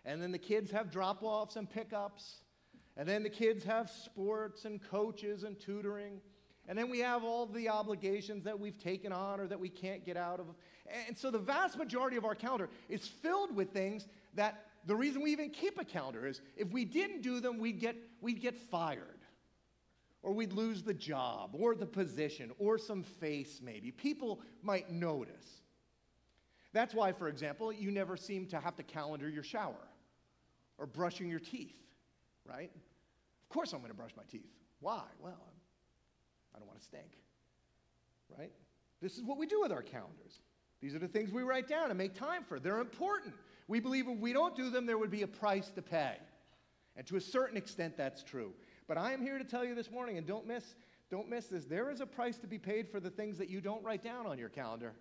And 0.06 0.19
then 0.19 0.32
the 0.32 0.39
kids 0.39 0.72
have 0.72 0.91
drop 0.91 1.22
offs 1.22 1.58
and 1.58 1.69
pickups. 1.69 2.41
And 2.98 3.08
then 3.08 3.22
the 3.22 3.30
kids 3.30 3.63
have 3.65 3.91
sports 3.91 4.65
and 4.65 4.82
coaches 4.82 5.43
and 5.43 5.60
tutoring. 5.60 6.22
And 6.67 6.76
then 6.76 6.89
we 6.89 7.00
have 7.00 7.24
all 7.24 7.45
the 7.45 7.69
obligations 7.69 8.43
that 8.45 8.60
we've 8.60 8.80
taken 8.80 9.12
on 9.12 9.39
or 9.39 9.45
that 9.45 9.60
we 9.60 9.69
can't 9.69 10.04
get 10.04 10.17
out 10.17 10.39
of. 10.39 10.48
And 11.08 11.15
so 11.15 11.30
the 11.30 11.38
vast 11.38 11.78
majority 11.78 12.17
of 12.17 12.26
our 12.26 12.36
calendar 12.36 12.69
is 12.89 13.08
filled 13.08 13.56
with 13.56 13.69
things 13.69 14.08
that 14.34 14.65
the 14.88 14.95
reason 14.95 15.22
we 15.22 15.32
even 15.32 15.52
keep 15.52 15.80
a 15.80 15.86
calendar 15.86 16.26
is 16.26 16.41
if 16.58 16.72
we 16.72 16.84
didn't 16.84 17.22
do 17.22 17.39
them, 17.39 17.60
we'd 17.60 17.80
get, 17.80 17.95
we'd 18.22 18.41
get 18.41 18.58
fired. 18.58 19.18
Or 20.21 20.34
we'd 20.34 20.51
lose 20.51 20.84
the 20.84 20.93
job, 20.93 21.51
or 21.53 21.75
the 21.75 21.86
position, 21.86 22.51
or 22.60 22.77
some 22.77 23.03
face 23.03 23.62
maybe. 23.63 23.89
People 23.91 24.41
might 24.62 24.91
notice. 24.91 25.62
That's 26.73 26.93
why, 26.93 27.13
for 27.13 27.29
example, 27.29 27.71
you 27.71 27.89
never 27.89 28.17
seem 28.17 28.45
to 28.47 28.60
have 28.60 28.75
to 28.75 28.84
calendar 28.84 29.29
your 29.29 29.43
shower 29.43 29.88
or 30.77 30.86
brushing 30.86 31.29
your 31.29 31.39
teeth, 31.39 31.75
right? 32.45 32.69
Of 33.43 33.49
course 33.49 33.73
I'm 33.73 33.79
going 33.79 33.91
to 33.91 33.97
brush 33.97 34.12
my 34.15 34.23
teeth. 34.29 34.51
Why? 34.82 35.03
Well, 35.19 35.41
I 36.53 36.60
don't 36.60 36.67
want 36.67 36.79
to 36.79 36.86
stink, 36.86 37.17
right? 38.38 38.51
This 39.01 39.17
is 39.17 39.23
what 39.23 39.38
we 39.38 39.45
do 39.45 39.62
with 39.62 39.71
our 39.71 39.82
calendars. 39.82 40.41
These 40.82 40.95
are 40.95 40.99
the 40.99 41.08
things 41.08 41.32
we 41.32 41.43
write 41.43 41.67
down 41.67 41.89
and 41.89 41.97
make 41.97 42.13
time 42.13 42.43
for. 42.43 42.60
They're 42.60 42.79
important. 42.79 43.34
We 43.67 43.79
believe 43.79 44.08
if 44.08 44.17
we 44.17 44.34
don't 44.34 44.55
do 44.55 44.69
them, 44.69 44.86
there 44.86 44.97
would 44.97 45.12
be 45.12 45.23
a 45.23 45.27
price 45.27 45.69
to 45.75 45.82
pay. 45.82 46.15
And 46.95 47.05
to 47.08 47.15
a 47.15 47.21
certain 47.21 47.58
extent, 47.58 47.97
that's 47.97 48.23
true. 48.23 48.53
But 48.89 48.97
I 48.97 49.13
am 49.13 49.21
here 49.21 49.38
to 49.38 49.43
tell 49.43 49.63
you 49.63 49.75
this 49.75 49.91
morning, 49.91 50.17
and 50.17 50.25
don't 50.25 50.47
miss, 50.47 50.75
don't 51.12 51.30
miss 51.30 51.45
this, 51.45 51.65
there 51.65 51.91
is 51.91 52.02
a 52.02 52.08
price 52.08 52.39
to 52.39 52.47
be 52.47 52.58
paid 52.58 52.89
for 52.89 52.99
the 52.99 53.12
things 53.12 53.38
that 53.38 53.47
you 53.47 53.62
don't 53.62 53.84
write 53.84 54.04
down 54.04 54.25
on 54.25 54.39
your 54.39 54.49
calendar. 54.49 54.95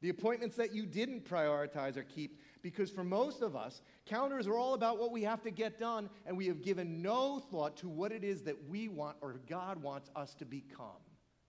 The 0.00 0.08
appointments 0.08 0.56
that 0.56 0.74
you 0.74 0.86
didn't 0.86 1.28
prioritize 1.28 1.98
or 1.98 2.02
keep, 2.02 2.40
because 2.62 2.90
for 2.90 3.04
most 3.04 3.42
of 3.42 3.54
us, 3.54 3.82
calendars 4.06 4.46
are 4.46 4.56
all 4.56 4.72
about 4.72 4.98
what 4.98 5.12
we 5.12 5.22
have 5.24 5.42
to 5.42 5.50
get 5.50 5.78
done, 5.78 6.08
and 6.24 6.34
we 6.34 6.46
have 6.46 6.62
given 6.62 7.02
no 7.02 7.40
thought 7.40 7.76
to 7.78 7.90
what 7.90 8.10
it 8.10 8.24
is 8.24 8.40
that 8.44 8.56
we 8.70 8.88
want 8.88 9.18
or 9.20 9.34
God 9.46 9.82
wants 9.82 10.10
us 10.16 10.32
to 10.36 10.46
become. 10.46 11.02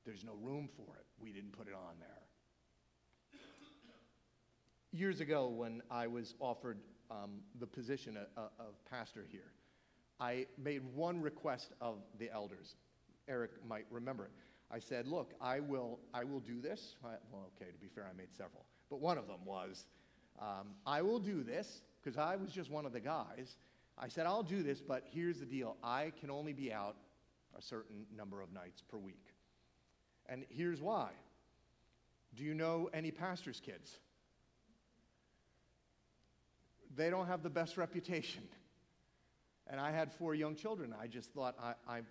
There's 0.06 0.26
no 0.26 0.34
room 0.42 0.68
for 0.76 0.98
it. 0.98 1.06
we 1.22 1.32
didn't 1.32 1.54
put 1.54 1.68
it 1.68 1.74
on 1.74 1.96
there. 2.00 3.40
Years 4.92 5.22
ago, 5.22 5.48
when 5.48 5.82
I 5.90 6.08
was 6.08 6.36
offered 6.42 6.80
um, 7.10 7.40
the 7.60 7.68
position 7.68 8.18
of, 8.36 8.50
of 8.60 8.86
pastor 8.90 9.26
here, 9.32 9.54
I 10.20 10.48
made 10.58 10.82
one 10.96 11.22
request 11.22 11.74
of 11.82 11.98
the 12.20 12.32
elders. 12.32 12.76
Eric 13.28 13.52
might 13.68 13.86
remember 13.92 14.26
it. 14.26 14.32
I 14.70 14.80
said, 14.80 15.08
Look, 15.08 15.34
I 15.40 15.60
will, 15.60 16.00
I 16.14 16.24
will 16.24 16.40
do 16.40 16.60
this. 16.60 16.96
I, 17.04 17.16
well, 17.32 17.50
okay, 17.56 17.72
to 17.72 17.78
be 17.80 17.88
fair, 17.88 18.08
I 18.12 18.16
made 18.18 18.34
several. 18.36 18.66
But 18.90 19.00
one 19.00 19.18
of 19.18 19.28
them 19.28 19.46
was, 19.46 19.86
um, 20.40 20.70
I 20.86 21.02
will 21.02 21.20
do 21.20 21.44
this, 21.44 21.82
because 22.02 22.18
I 22.18 22.36
was 22.36 22.52
just 22.52 22.70
one 22.70 22.86
of 22.86 22.94
the 22.94 23.00
guys. 23.00 23.58
I 23.98 24.08
said, 24.08 24.26
I'll 24.26 24.44
do 24.44 24.62
this, 24.62 24.82
but 24.82 25.04
here's 25.12 25.40
the 25.40 25.46
deal 25.46 25.78
I 25.84 26.12
can 26.20 26.30
only 26.30 26.54
be 26.54 26.72
out 26.72 26.96
a 27.58 27.62
certain 27.62 28.06
number 28.16 28.42
of 28.42 28.54
nights 28.54 28.82
per 28.82 28.98
week. 28.98 29.26
And 30.28 30.46
here's 30.50 30.82
why. 30.82 31.10
Do 32.36 32.44
you 32.44 32.54
know 32.54 32.90
any 32.94 33.12
pastor's 33.12 33.60
kids? 33.60 33.98
They 36.96 37.10
don't 37.10 37.28
have 37.28 37.44
the 37.44 37.50
best 37.50 37.78
reputation. 37.78 38.44
And 39.70 39.80
I 39.80 39.92
had 39.92 40.12
four 40.12 40.34
young 40.34 40.56
children. 40.56 40.94
I 41.00 41.08
just 41.08 41.34
thought, 41.34 41.56
I, 41.62 41.74
I, 41.88 42.02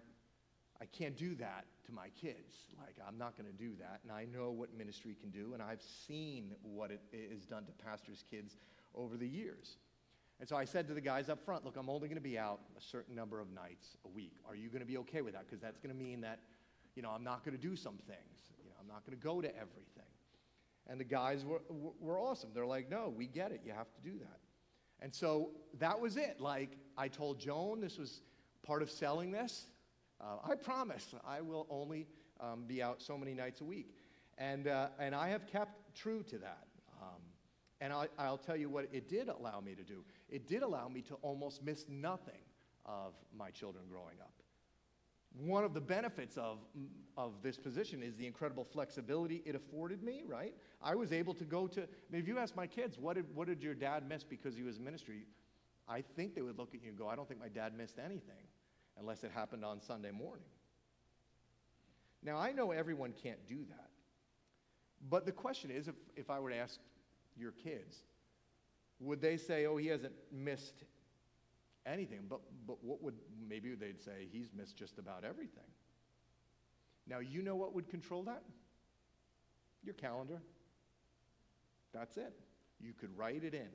I 0.81 0.85
can't 0.87 1.17
do 1.17 1.35
that 1.37 1.65
to 1.87 1.93
my 1.93 2.09
kids. 2.21 2.55
Like, 2.79 2.97
I'm 3.07 3.17
not 3.17 3.37
going 3.37 3.51
to 3.51 3.57
do 3.57 3.75
that. 3.79 4.01
And 4.03 4.13
I 4.13 4.27
know 4.27 4.51
what 4.51 4.77
ministry 4.77 5.17
can 5.19 5.31
do, 5.31 5.55
and 5.55 5.63
I've 5.63 5.83
seen 6.07 6.53
what 6.63 6.91
it 6.91 7.01
is 7.13 7.47
done 7.47 7.65
to 7.65 7.73
pastors' 7.85 8.25
kids 8.31 8.57
over 8.95 9.17
the 9.17 9.27
years. 9.27 9.79
And 10.39 10.49
so 10.49 10.57
I 10.57 10.67
said 10.67 10.87
to 10.89 10.95
the 10.95 11.01
guys 11.01 11.31
up 11.31 11.43
front, 11.45 11.65
look, 11.65 11.77
I'm 11.77 11.89
only 11.89 12.09
going 12.09 12.17
to 12.17 12.29
be 12.29 12.39
out 12.39 12.61
a 12.77 12.81
certain 12.81 13.15
number 13.15 13.41
of 13.41 13.51
nights 13.51 13.97
a 14.05 14.09
week. 14.09 14.35
Are 14.47 14.55
you 14.55 14.69
going 14.69 14.81
to 14.81 14.87
be 14.87 14.99
okay 14.99 15.23
with 15.23 15.33
that? 15.33 15.47
Because 15.47 15.61
that's 15.61 15.79
going 15.79 15.97
to 15.97 15.99
mean 15.99 16.21
that, 16.21 16.41
you 16.95 17.03
know, 17.03 17.11
I'm 17.11 17.25
not 17.25 17.43
going 17.43 17.57
to 17.57 17.63
do 17.63 17.75
some 17.75 17.97
things. 18.07 18.53
You 18.63 18.69
know, 18.69 18.77
I'm 18.79 18.87
not 18.87 19.07
going 19.07 19.17
to 19.19 19.25
go 19.25 19.41
to 19.41 19.49
everything. 19.49 20.05
And 20.89 21.01
the 21.01 21.05
guys 21.05 21.45
were, 21.45 21.63
were 22.01 22.19
awesome. 22.19 22.51
They're 22.55 22.67
like, 22.67 22.91
no, 22.91 23.13
we 23.17 23.27
get 23.27 23.51
it. 23.51 23.63
You 23.65 23.73
have 23.73 23.89
to 23.95 24.11
do 24.11 24.19
that. 24.19 24.41
And 25.01 25.15
so 25.15 25.51
that 25.79 26.01
was 26.01 26.17
it. 26.17 26.41
Like, 26.41 26.71
I 26.97 27.09
told 27.09 27.39
Joan 27.39 27.81
this 27.81 27.99
was 27.99 28.23
part 28.63 28.83
of 28.83 28.91
selling 28.91 29.31
this. 29.31 29.67
Uh, 30.21 30.39
I 30.45 30.55
promise 30.55 31.15
I 31.27 31.41
will 31.41 31.67
only 31.69 32.07
um, 32.41 32.65
be 32.67 32.83
out 32.83 33.03
so 33.03 33.17
many 33.19 33.35
nights 33.35 33.61
a 33.61 33.65
week. 33.65 33.95
And, 34.39 34.69
uh, 34.69 34.89
and 34.99 35.15
I 35.15 35.29
have 35.29 35.47
kept 35.47 35.95
true 35.95 36.23
to 36.25 36.39
that. 36.39 36.67
Um, 37.01 37.21
and 37.81 37.93
I, 37.93 38.09
I'll 38.19 38.39
tell 38.39 38.57
you 38.57 38.69
what 38.69 38.89
it 38.93 39.09
did 39.09 39.29
allow 39.29 39.61
me 39.61 39.75
to 39.75 39.83
do. 39.83 40.05
It 40.29 40.47
did 40.47 40.63
allow 40.63 40.89
me 40.89 41.03
to 41.03 41.15
almost 41.23 41.63
miss 41.63 41.85
nothing 41.89 42.41
of 42.85 43.15
my 43.37 43.51
children 43.51 43.85
growing 43.91 44.21
up. 44.21 44.33
One 45.39 45.65
of 45.65 45.75
the 45.75 45.81
benefits 45.81 46.39
of, 46.39 46.59
of 47.17 47.33
this 47.43 47.59
position 47.59 48.03
is 48.03 48.17
the 48.17 48.27
incredible 48.27 48.65
flexibility 48.65 49.43
it 49.45 49.55
afforded 49.55 50.03
me, 50.03 50.23
right? 50.27 50.55
I 50.83 50.95
was 50.95 51.13
able 51.13 51.35
to 51.35 51.45
go 51.45 51.67
to, 51.67 51.87
if 52.13 52.27
you 52.27 52.39
ask 52.39 52.57
my 52.57 52.67
kids, 52.67 52.99
what 52.99 53.17
did, 53.17 53.27
what 53.35 53.47
did 53.47 53.63
your 53.63 53.75
dad 53.75 54.09
miss 54.09 54.25
because 54.25 54.57
he 54.57 54.63
was 54.63 54.79
in 54.79 54.85
ministry? 54.85 55.27
I 55.89 56.03
think 56.17 56.35
they 56.35 56.43
would 56.43 56.59
look 56.59 56.75
at 56.75 56.83
you 56.83 56.89
and 56.89 56.99
go, 56.99 57.09
I 57.09 57.17
don't 57.17 57.29
think 57.29 57.41
my 57.41 57.49
dad 57.49 57.77
missed 57.77 57.99
anything 57.99 58.47
unless 58.99 59.25
it 59.25 59.31
happened 59.31 59.65
on 59.65 59.81
Sunday 59.81 60.11
morning. 60.11 60.47
Now, 62.23 62.39
I 62.39 62.53
know 62.53 62.71
everyone 62.71 63.13
can't 63.23 63.47
do 63.47 63.59
that. 63.69 63.91
But 65.09 65.27
the 65.27 65.33
question 65.33 65.71
is 65.71 65.87
if, 65.87 65.95
if 66.17 66.31
I 66.31 66.41
were 66.41 66.51
to 66.51 66.57
ask 66.57 66.81
your 67.37 67.53
kids, 67.53 67.99
would 68.99 69.21
they 69.21 69.37
say, 69.37 69.67
oh, 69.67 69.77
he 69.77 69.89
hasn't 69.89 70.15
missed 70.33 70.85
anything? 71.87 72.21
But, 72.29 72.41
but 72.67 72.83
what 72.83 73.03
would, 73.03 73.15
maybe 73.49 73.75
they'd 73.75 74.01
say, 74.01 74.29
he's 74.31 74.49
missed 74.55 74.77
just 74.77 74.99
about 74.99 75.25
everything. 75.25 75.71
Now, 77.09 77.21
you 77.21 77.43
know 77.43 77.57
what 77.57 77.75
would 77.75 77.89
control 77.89 78.23
that? 78.25 78.43
Your 79.85 79.95
calendar. 79.95 80.41
That's 81.93 82.17
it. 82.17 82.35
You 82.81 82.93
could 82.93 83.17
write 83.17 83.45
it 83.45 83.55
in, 83.55 83.69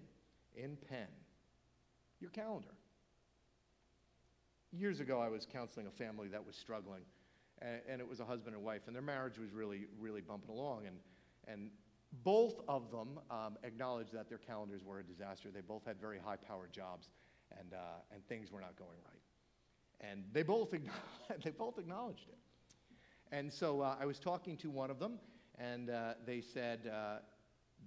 in 0.55 0.77
pen. 0.89 1.07
Your 2.19 2.29
calendar. 2.31 2.75
Years 4.71 4.99
ago, 4.99 5.19
I 5.19 5.29
was 5.29 5.47
counseling 5.51 5.87
a 5.87 5.91
family 5.91 6.27
that 6.27 6.45
was 6.45 6.55
struggling, 6.55 7.01
and, 7.61 7.79
and 7.89 8.01
it 8.01 8.07
was 8.07 8.19
a 8.19 8.25
husband 8.25 8.55
and 8.55 8.63
wife, 8.63 8.81
and 8.87 8.95
their 8.95 9.01
marriage 9.01 9.37
was 9.37 9.51
really, 9.51 9.87
really 9.99 10.21
bumping 10.21 10.49
along. 10.49 10.85
And, 10.85 10.97
and 11.47 11.71
both 12.23 12.59
of 12.67 12.91
them 12.91 13.19
um, 13.29 13.57
acknowledged 13.63 14.13
that 14.13 14.29
their 14.29 14.37
calendars 14.37 14.83
were 14.83 14.99
a 14.99 15.03
disaster. 15.03 15.49
They 15.53 15.61
both 15.61 15.85
had 15.85 15.99
very 15.99 16.19
high 16.19 16.35
powered 16.35 16.71
jobs, 16.71 17.09
and, 17.59 17.73
uh, 17.73 18.13
and 18.13 18.25
things 18.27 18.51
were 18.51 18.61
not 18.61 18.75
going 18.75 18.97
right. 19.05 20.09
And 20.11 20.23
they 20.31 20.43
both, 20.43 20.71
they 21.43 21.51
both 21.51 21.77
acknowledged 21.77 22.27
it. 22.29 22.37
And 23.31 23.51
so 23.51 23.81
uh, 23.81 23.95
I 23.99 24.05
was 24.05 24.19
talking 24.19 24.57
to 24.57 24.69
one 24.69 24.91
of 24.91 24.99
them, 24.99 25.19
and 25.57 25.89
uh, 25.89 26.13
they 26.25 26.41
said, 26.41 26.91
uh, 26.93 27.19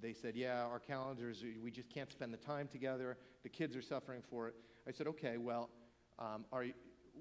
they 0.00 0.12
said, 0.12 0.34
yeah, 0.36 0.64
our 0.64 0.78
calendars, 0.78 1.44
we 1.62 1.70
just 1.70 1.90
can't 1.90 2.10
spend 2.10 2.32
the 2.32 2.38
time 2.38 2.68
together. 2.68 3.16
The 3.42 3.48
kids 3.48 3.76
are 3.76 3.82
suffering 3.82 4.22
for 4.28 4.48
it. 4.48 4.54
I 4.88 4.92
said, 4.92 5.06
okay, 5.08 5.36
well, 5.36 5.70
um, 6.18 6.44
are 6.52 6.66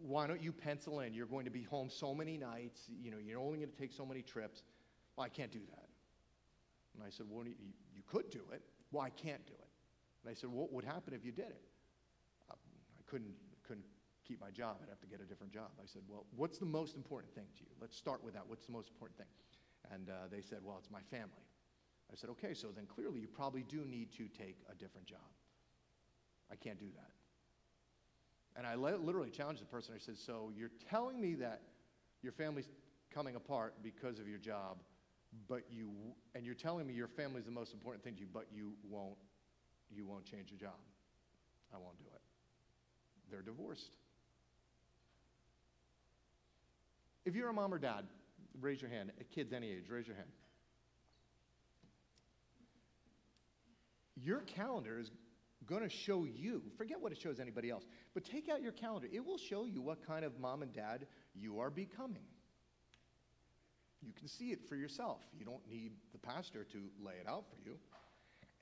why 0.01 0.27
don't 0.27 0.41
you 0.41 0.51
pencil 0.51 1.01
in? 1.01 1.13
You're 1.13 1.27
going 1.27 1.45
to 1.45 1.51
be 1.51 1.63
home 1.63 1.89
so 1.89 2.13
many 2.13 2.37
nights. 2.37 2.81
You 3.01 3.11
know, 3.11 3.17
you're 3.17 3.39
only 3.39 3.59
going 3.59 3.69
to 3.69 3.77
take 3.77 3.91
so 3.91 4.05
many 4.05 4.21
trips. 4.21 4.63
Well, 5.15 5.25
I 5.25 5.29
can't 5.29 5.51
do 5.51 5.61
that. 5.69 5.87
And 6.95 7.03
I 7.03 7.09
said, 7.09 7.27
Well, 7.29 7.45
you, 7.45 7.53
you 7.95 8.01
could 8.07 8.29
do 8.29 8.41
it. 8.51 8.61
Well, 8.91 9.03
I 9.03 9.09
can't 9.09 9.45
do 9.45 9.53
it. 9.53 9.69
And 10.23 10.31
I 10.31 10.33
said, 10.33 10.49
What 10.49 10.71
would 10.73 10.83
happen 10.83 11.13
if 11.13 11.23
you 11.25 11.31
did 11.31 11.47
it? 11.47 11.61
I 13.03 13.11
couldn't, 13.11 13.35
couldn't 13.67 13.85
keep 14.27 14.39
my 14.39 14.49
job. 14.49 14.77
I'd 14.81 14.89
have 14.89 15.01
to 15.01 15.07
get 15.07 15.21
a 15.21 15.25
different 15.25 15.53
job. 15.53 15.69
I 15.81 15.85
said, 15.85 16.01
Well, 16.07 16.25
what's 16.35 16.57
the 16.57 16.65
most 16.65 16.95
important 16.95 17.33
thing 17.33 17.47
to 17.57 17.63
you? 17.63 17.71
Let's 17.81 17.97
start 17.97 18.23
with 18.23 18.33
that. 18.33 18.43
What's 18.47 18.65
the 18.65 18.71
most 18.71 18.89
important 18.89 19.17
thing? 19.17 19.27
And 19.91 20.09
uh, 20.09 20.27
they 20.31 20.41
said, 20.41 20.59
Well, 20.63 20.77
it's 20.79 20.91
my 20.91 21.01
family. 21.11 21.43
I 22.11 22.15
said, 22.15 22.29
Okay, 22.31 22.53
so 22.53 22.69
then 22.75 22.85
clearly 22.85 23.19
you 23.19 23.27
probably 23.27 23.63
do 23.63 23.85
need 23.85 24.11
to 24.13 24.27
take 24.27 24.57
a 24.71 24.75
different 24.75 25.07
job. 25.07 25.19
I 26.51 26.55
can't 26.55 26.79
do 26.79 26.87
that. 26.95 27.11
And 28.55 28.67
I 28.67 28.75
literally 28.75 29.31
challenged 29.31 29.61
the 29.61 29.65
person. 29.65 29.93
I 29.95 29.99
said, 29.99 30.17
So 30.17 30.51
you're 30.55 30.71
telling 30.89 31.19
me 31.19 31.35
that 31.35 31.61
your 32.21 32.31
family's 32.31 32.67
coming 33.13 33.35
apart 33.35 33.75
because 33.83 34.19
of 34.19 34.27
your 34.27 34.39
job, 34.39 34.77
but 35.47 35.63
you, 35.69 35.91
and 36.35 36.45
you're 36.45 36.55
telling 36.55 36.87
me 36.87 36.93
your 36.93 37.07
family's 37.07 37.45
the 37.45 37.51
most 37.51 37.73
important 37.73 38.03
thing 38.03 38.15
to 38.15 38.21
you, 38.21 38.27
but 38.31 38.47
you 38.51 38.73
won't, 38.89 39.17
you 39.91 40.05
won't 40.05 40.25
change 40.25 40.49
your 40.49 40.59
job. 40.59 40.79
I 41.73 41.77
won't 41.77 41.97
do 41.97 42.05
it. 42.13 42.22
They're 43.33 43.41
divorced. 43.41 43.89
If 47.25 47.35
you're 47.35 47.49
a 47.49 47.53
mom 47.53 47.73
or 47.73 47.79
dad, 47.79 48.05
raise 48.61 48.79
your 48.79 48.91
hand. 48.91 49.11
Kids 49.33 49.51
any 49.53 49.71
age, 49.71 49.85
raise 49.89 50.05
your 50.05 50.15
hand. 50.15 50.29
Your 54.15 54.41
calendar 54.41 54.99
is 54.99 55.09
going 55.65 55.81
to 55.81 55.89
show 55.89 56.25
you, 56.25 56.61
forget 56.77 57.01
what 57.01 57.11
it 57.11 57.17
shows 57.19 57.39
anybody 57.39 57.71
else, 57.71 57.83
but 58.13 58.23
take 58.23 58.49
out 58.49 58.61
your 58.61 58.71
calendar. 58.71 59.07
It 59.11 59.25
will 59.25 59.39
show 59.39 59.65
you 59.65 59.81
what 59.81 60.05
kind 60.05 60.23
of 60.23 60.39
mom 60.39 60.61
and 60.61 60.71
dad 60.71 61.07
you 61.33 61.59
are 61.59 61.71
becoming. 61.71 62.27
You 64.03 64.13
can 64.13 64.27
see 64.27 64.51
it 64.51 64.59
for 64.69 64.75
yourself. 64.75 65.21
You 65.35 65.43
don't 65.43 65.67
need 65.67 65.93
the 66.11 66.19
pastor 66.19 66.65
to 66.65 66.77
lay 67.03 67.13
it 67.13 67.27
out 67.27 67.45
for 67.49 67.67
you. 67.67 67.77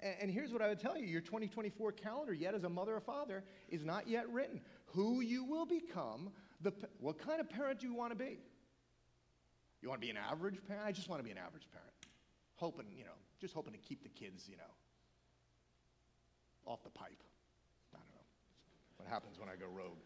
And, 0.01 0.31
here's 0.31 0.51
what 0.51 0.63
I 0.63 0.67
would 0.67 0.79
tell 0.79 0.97
you 0.97 1.05
your 1.05 1.21
2024 1.21 1.91
calendar, 1.91 2.33
yet 2.33 2.55
as 2.55 2.63
a 2.63 2.69
mother 2.69 2.95
or 2.95 3.01
father, 3.01 3.43
is 3.69 3.85
not 3.85 4.07
yet 4.07 4.27
written. 4.29 4.59
Who 4.87 5.21
you 5.21 5.43
will 5.43 5.67
become, 5.67 6.31
the, 6.61 6.73
what 6.99 7.19
kind 7.19 7.39
of 7.39 7.47
parent 7.49 7.81
do 7.81 7.87
you 7.87 7.93
want 7.93 8.11
to 8.11 8.15
be? 8.15 8.39
You 9.81 9.89
want 9.89 10.01
to 10.01 10.05
be 10.05 10.09
an 10.09 10.17
average 10.17 10.57
parent? 10.67 10.85
I 10.87 10.91
just 10.91 11.07
want 11.07 11.19
to 11.19 11.23
be 11.23 11.29
an 11.29 11.37
average 11.37 11.67
parent. 11.71 11.91
Hoping, 12.55 12.87
you 12.97 13.03
know, 13.03 13.11
just 13.39 13.53
hoping 13.53 13.73
to 13.73 13.79
keep 13.79 14.01
the 14.01 14.09
kids, 14.09 14.49
you 14.49 14.57
know, 14.57 14.63
off 16.65 16.83
the 16.83 16.89
pipe. 16.89 17.21
I 17.93 17.97
don't 17.97 18.09
know. 18.09 18.25
What 18.97 19.07
happens 19.07 19.39
when 19.39 19.49
I 19.49 19.55
go 19.55 19.67
rogue. 19.67 19.97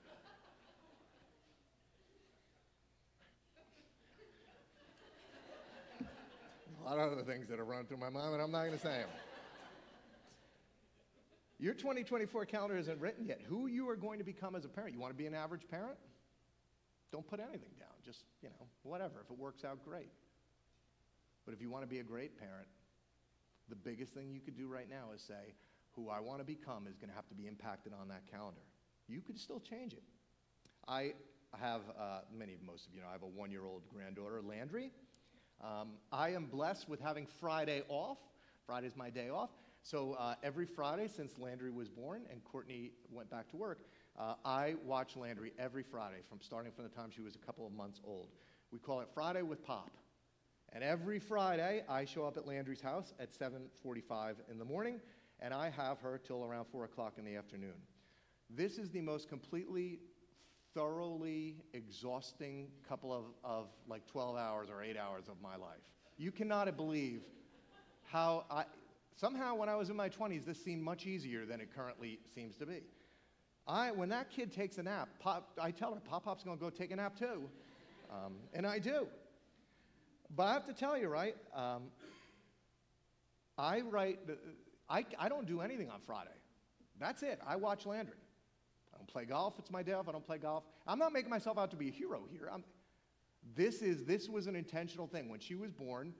a 6.82 6.90
lot 6.90 7.00
of 7.00 7.14
other 7.14 7.24
things 7.24 7.48
that 7.48 7.60
have 7.60 7.68
run 7.68 7.86
through 7.86 7.98
my 7.98 8.10
mind, 8.10 8.34
and 8.34 8.42
I'm 8.42 8.52
not 8.52 8.66
going 8.66 8.74
to 8.74 8.80
say 8.80 9.00
them. 9.00 9.10
Your 11.58 11.74
2024 11.74 12.46
calendar 12.46 12.78
isn't 12.78 13.00
written 13.00 13.26
yet. 13.26 13.42
Who 13.48 13.68
you 13.68 13.90
are 13.90 13.96
going 13.96 14.20
to 14.20 14.26
become 14.26 14.56
as 14.56 14.66
a 14.66 14.70
parent. 14.70 14.94
You 14.94 15.00
want 15.00 15.14
to 15.14 15.18
be 15.18 15.26
an 15.26 15.34
average 15.34 15.68
parent? 15.70 15.98
Don't 17.12 17.26
put 17.26 17.40
anything 17.40 17.72
down. 17.80 17.96
Just, 18.04 18.26
you 18.42 18.50
know, 18.50 18.68
whatever. 18.84 19.22
If 19.24 19.32
it 19.32 19.38
works 19.38 19.64
out, 19.64 19.84
great. 19.86 20.12
But 21.46 21.54
if 21.54 21.62
you 21.62 21.70
want 21.70 21.84
to 21.84 21.88
be 21.88 22.00
a 22.00 22.04
great 22.04 22.38
parent, 22.38 22.68
the 23.70 23.76
biggest 23.76 24.14
thing 24.14 24.32
you 24.32 24.42
could 24.42 24.58
do 24.58 24.68
right 24.68 24.90
now 24.90 25.14
is 25.16 25.22
say, 25.22 25.54
who 25.96 26.10
I 26.10 26.20
want 26.20 26.40
to 26.40 26.44
become 26.44 26.88
is 26.88 26.98
going 26.98 27.10
to 27.10 27.16
have 27.16 27.28
to 27.30 27.36
be 27.36 27.48
impacted 27.48 27.94
on 28.00 28.10
that 28.10 28.24
calendar. 28.30 28.62
You 29.08 29.22
could 29.22 29.40
still 29.40 29.62
change 29.62 29.94
it. 29.94 30.04
I 30.88 31.14
have, 31.58 31.82
uh, 31.98 32.22
many, 32.36 32.58
most 32.66 32.88
of 32.88 32.94
you 32.94 33.02
know, 33.02 33.08
I 33.08 33.14
have 33.14 33.24
a 33.24 33.28
one 33.28 33.50
year 33.50 33.66
old 33.66 33.84
granddaughter, 33.88 34.42
Landry. 34.42 34.92
Um, 35.64 35.94
I 36.12 36.32
am 36.32 36.46
blessed 36.46 36.90
with 36.90 37.00
having 37.00 37.28
Friday 37.40 37.84
off. 37.88 38.18
Friday's 38.66 38.96
my 38.98 39.10
day 39.10 39.30
off. 39.30 39.52
So 39.86 40.16
uh, 40.18 40.34
every 40.42 40.66
Friday 40.66 41.08
since 41.08 41.38
Landry 41.38 41.70
was 41.70 41.90
born 41.90 42.24
and 42.32 42.44
Courtney 42.44 42.90
went 43.12 43.30
back 43.30 43.48
to 43.50 43.56
work, 43.56 43.86
uh, 44.18 44.34
I 44.44 44.74
watch 44.84 45.16
Landry 45.16 45.54
every 45.60 45.84
Friday 45.84 46.22
from 46.28 46.40
starting 46.42 46.72
from 46.72 46.86
the 46.86 46.90
time 46.90 47.12
she 47.16 47.22
was 47.22 47.36
a 47.36 47.46
couple 47.46 47.68
of 47.68 47.72
months 47.72 48.02
old. 48.04 48.30
We 48.72 48.80
call 48.80 49.02
it 49.02 49.10
Friday 49.14 49.44
with 49.44 49.64
Pop. 49.64 49.92
And 50.74 50.84
every 50.84 51.20
Friday, 51.20 51.84
I 51.88 52.04
show 52.04 52.26
up 52.26 52.36
at 52.36 52.48
Landry's 52.48 52.82
house 52.82 53.14
at 53.20 53.32
7:45 53.32 54.38
in 54.50 54.58
the 54.58 54.66
morning, 54.66 55.00
and 55.40 55.54
I 55.54 55.70
have 55.70 56.00
her 56.00 56.18
till 56.18 56.44
around 56.44 56.66
4 56.66 56.86
o'clock 56.86 57.20
in 57.20 57.24
the 57.24 57.36
afternoon. 57.36 57.76
This 58.50 58.80
is 58.80 58.90
the 58.90 59.02
most 59.02 59.30
completely, 59.30 60.00
thoroughly 60.74 61.58
exhausting 61.74 62.70
couple 62.90 63.14
of, 63.14 63.26
of 63.44 63.68
like 63.88 64.08
12 64.08 64.36
hours 64.36 64.68
or 64.72 64.82
8 64.82 64.98
hours 64.98 65.30
of 65.30 65.40
my 65.44 65.56
life. 65.56 65.86
You 66.18 66.32
cannot 66.32 66.76
believe 66.76 67.22
how 68.02 68.46
I, 68.50 68.66
somehow 69.16 69.56
when 69.56 69.70
I 69.70 69.76
was 69.76 69.90
in 69.90 69.96
my 69.96 70.10
20s, 70.10 70.46
this 70.46 70.64
seemed 70.64 70.84
much 70.84 71.06
easier 71.06 71.46
than 71.46 71.62
it 71.62 71.70
currently 71.76 72.20
seems 72.34 72.56
to 72.58 72.66
be. 72.66 72.82
I, 73.68 73.92
when 73.92 74.10
that 74.10 74.30
kid 74.30 74.52
takes 74.52 74.78
a 74.78 74.84
nap, 74.84 75.10
Pop, 75.20 75.58
I 75.60 75.72
tell 75.72 75.94
her, 75.94 76.00
Pop 76.00 76.26
Pop's 76.26 76.44
gonna 76.44 76.58
go 76.58 76.70
take 76.70 76.92
a 76.92 76.96
nap 76.96 77.18
too. 77.18 77.50
Um, 78.12 78.36
and 78.54 78.68
I 78.68 78.80
do. 78.80 79.08
But 80.36 80.44
I 80.44 80.54
have 80.54 80.68
to 80.68 80.74
tell 80.74 80.98
you, 80.98 81.08
right? 81.08 81.36
Um, 81.56 81.84
I 83.58 83.82
write, 83.82 84.20
I, 84.90 85.06
I 85.18 85.30
don't 85.30 85.48
do 85.48 85.62
anything 85.62 85.90
on 85.90 86.00
Friday. 86.06 86.30
That's 87.00 87.24
it. 87.24 87.40
I 87.46 87.56
watch 87.56 87.86
Landry. 87.86 88.16
I 88.94 88.98
don't 88.98 89.08
play 89.08 89.26
golf. 89.26 89.56
It's 89.60 89.72
my 89.72 89.84
day 89.84 89.94
off. 89.94 90.08
I 90.08 90.12
don't 90.12 90.26
play 90.26 90.38
golf. 90.38 90.64
I'm 90.88 91.00
not 91.00 91.14
making 91.14 91.30
myself 91.30 91.58
out 91.58 91.72
to 91.72 91.78
be 91.78 91.90
a 91.90 91.92
hero 91.92 92.24
here. 92.32 92.50
I'm, 92.52 92.64
this, 93.56 93.82
is, 93.82 94.04
this 94.04 94.30
was 94.30 94.48
an 94.48 94.56
intentional 94.56 95.08
thing. 95.08 95.30
When 95.30 95.40
she 95.40 95.56
was 95.56 95.72
born, 95.72 96.14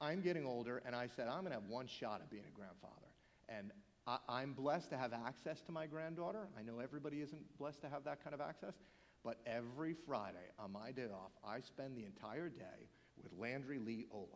I'm 0.00 0.20
getting 0.20 0.44
older, 0.44 0.82
and 0.84 0.94
I 0.94 1.06
said, 1.06 1.28
I'm 1.28 1.40
going 1.40 1.52
to 1.52 1.60
have 1.60 1.68
one 1.68 1.86
shot 1.86 2.20
at 2.22 2.30
being 2.30 2.44
a 2.46 2.56
grandfather. 2.56 3.06
And 3.48 3.72
I, 4.06 4.18
I'm 4.28 4.52
blessed 4.52 4.90
to 4.90 4.98
have 4.98 5.12
access 5.12 5.60
to 5.62 5.72
my 5.72 5.86
granddaughter. 5.86 6.48
I 6.58 6.62
know 6.62 6.80
everybody 6.80 7.20
isn't 7.20 7.58
blessed 7.58 7.80
to 7.82 7.88
have 7.88 8.04
that 8.04 8.22
kind 8.22 8.34
of 8.34 8.40
access. 8.40 8.74
But 9.24 9.38
every 9.46 9.94
Friday 10.06 10.52
on 10.58 10.72
my 10.72 10.92
day 10.92 11.06
off, 11.12 11.32
I 11.44 11.60
spend 11.60 11.96
the 11.96 12.04
entire 12.04 12.48
day 12.48 12.88
with 13.20 13.32
Landry 13.36 13.78
Lee 13.78 14.06
Ola. 14.12 14.28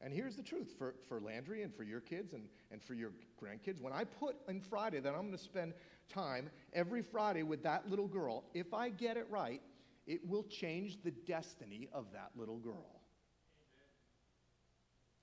And 0.00 0.12
here's 0.12 0.36
the 0.36 0.42
truth 0.42 0.74
for, 0.76 0.96
for 1.08 1.20
Landry 1.20 1.62
and 1.62 1.72
for 1.72 1.84
your 1.84 2.00
kids 2.00 2.32
and, 2.32 2.48
and 2.72 2.82
for 2.82 2.94
your 2.94 3.12
grandkids. 3.40 3.80
When 3.80 3.92
I 3.92 4.04
put 4.04 4.36
in 4.48 4.60
Friday 4.60 4.98
that 5.00 5.14
I'm 5.14 5.28
going 5.28 5.32
to 5.32 5.38
spend 5.38 5.74
time 6.12 6.50
every 6.72 7.02
Friday 7.02 7.44
with 7.44 7.62
that 7.62 7.88
little 7.88 8.08
girl, 8.08 8.44
if 8.52 8.74
I 8.74 8.88
get 8.88 9.16
it 9.16 9.26
right, 9.30 9.62
it 10.06 10.20
will 10.28 10.42
change 10.42 10.98
the 11.04 11.12
destiny 11.12 11.88
of 11.92 12.06
that 12.12 12.30
little 12.36 12.58
girl. 12.58 13.00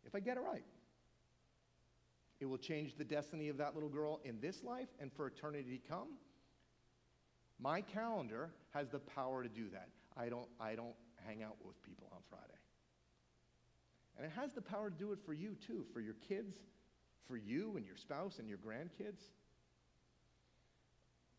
If 0.05 0.15
I 0.15 0.19
get 0.19 0.37
it 0.37 0.41
right, 0.41 0.65
it 2.39 2.45
will 2.45 2.57
change 2.57 2.95
the 2.95 3.03
destiny 3.03 3.49
of 3.49 3.57
that 3.57 3.75
little 3.75 3.89
girl 3.89 4.19
in 4.23 4.39
this 4.41 4.63
life 4.63 4.87
and 4.99 5.11
for 5.13 5.27
eternity 5.27 5.77
to 5.77 5.89
come. 5.89 6.07
My 7.59 7.81
calendar 7.81 8.49
has 8.73 8.89
the 8.89 8.99
power 8.99 9.43
to 9.43 9.49
do 9.49 9.69
that. 9.69 9.89
I 10.17 10.29
don't, 10.29 10.47
I 10.59 10.73
don't 10.73 10.95
hang 11.25 11.43
out 11.43 11.57
with 11.63 11.81
people 11.83 12.07
on 12.11 12.19
Friday. 12.29 12.59
And 14.17 14.25
it 14.25 14.31
has 14.35 14.53
the 14.53 14.61
power 14.61 14.89
to 14.89 14.95
do 14.95 15.11
it 15.11 15.19
for 15.23 15.33
you 15.33 15.55
too, 15.65 15.85
for 15.93 15.99
your 15.99 16.15
kids, 16.27 16.57
for 17.27 17.37
you 17.37 17.77
and 17.77 17.85
your 17.85 17.95
spouse 17.95 18.39
and 18.39 18.49
your 18.49 18.57
grandkids. 18.57 19.29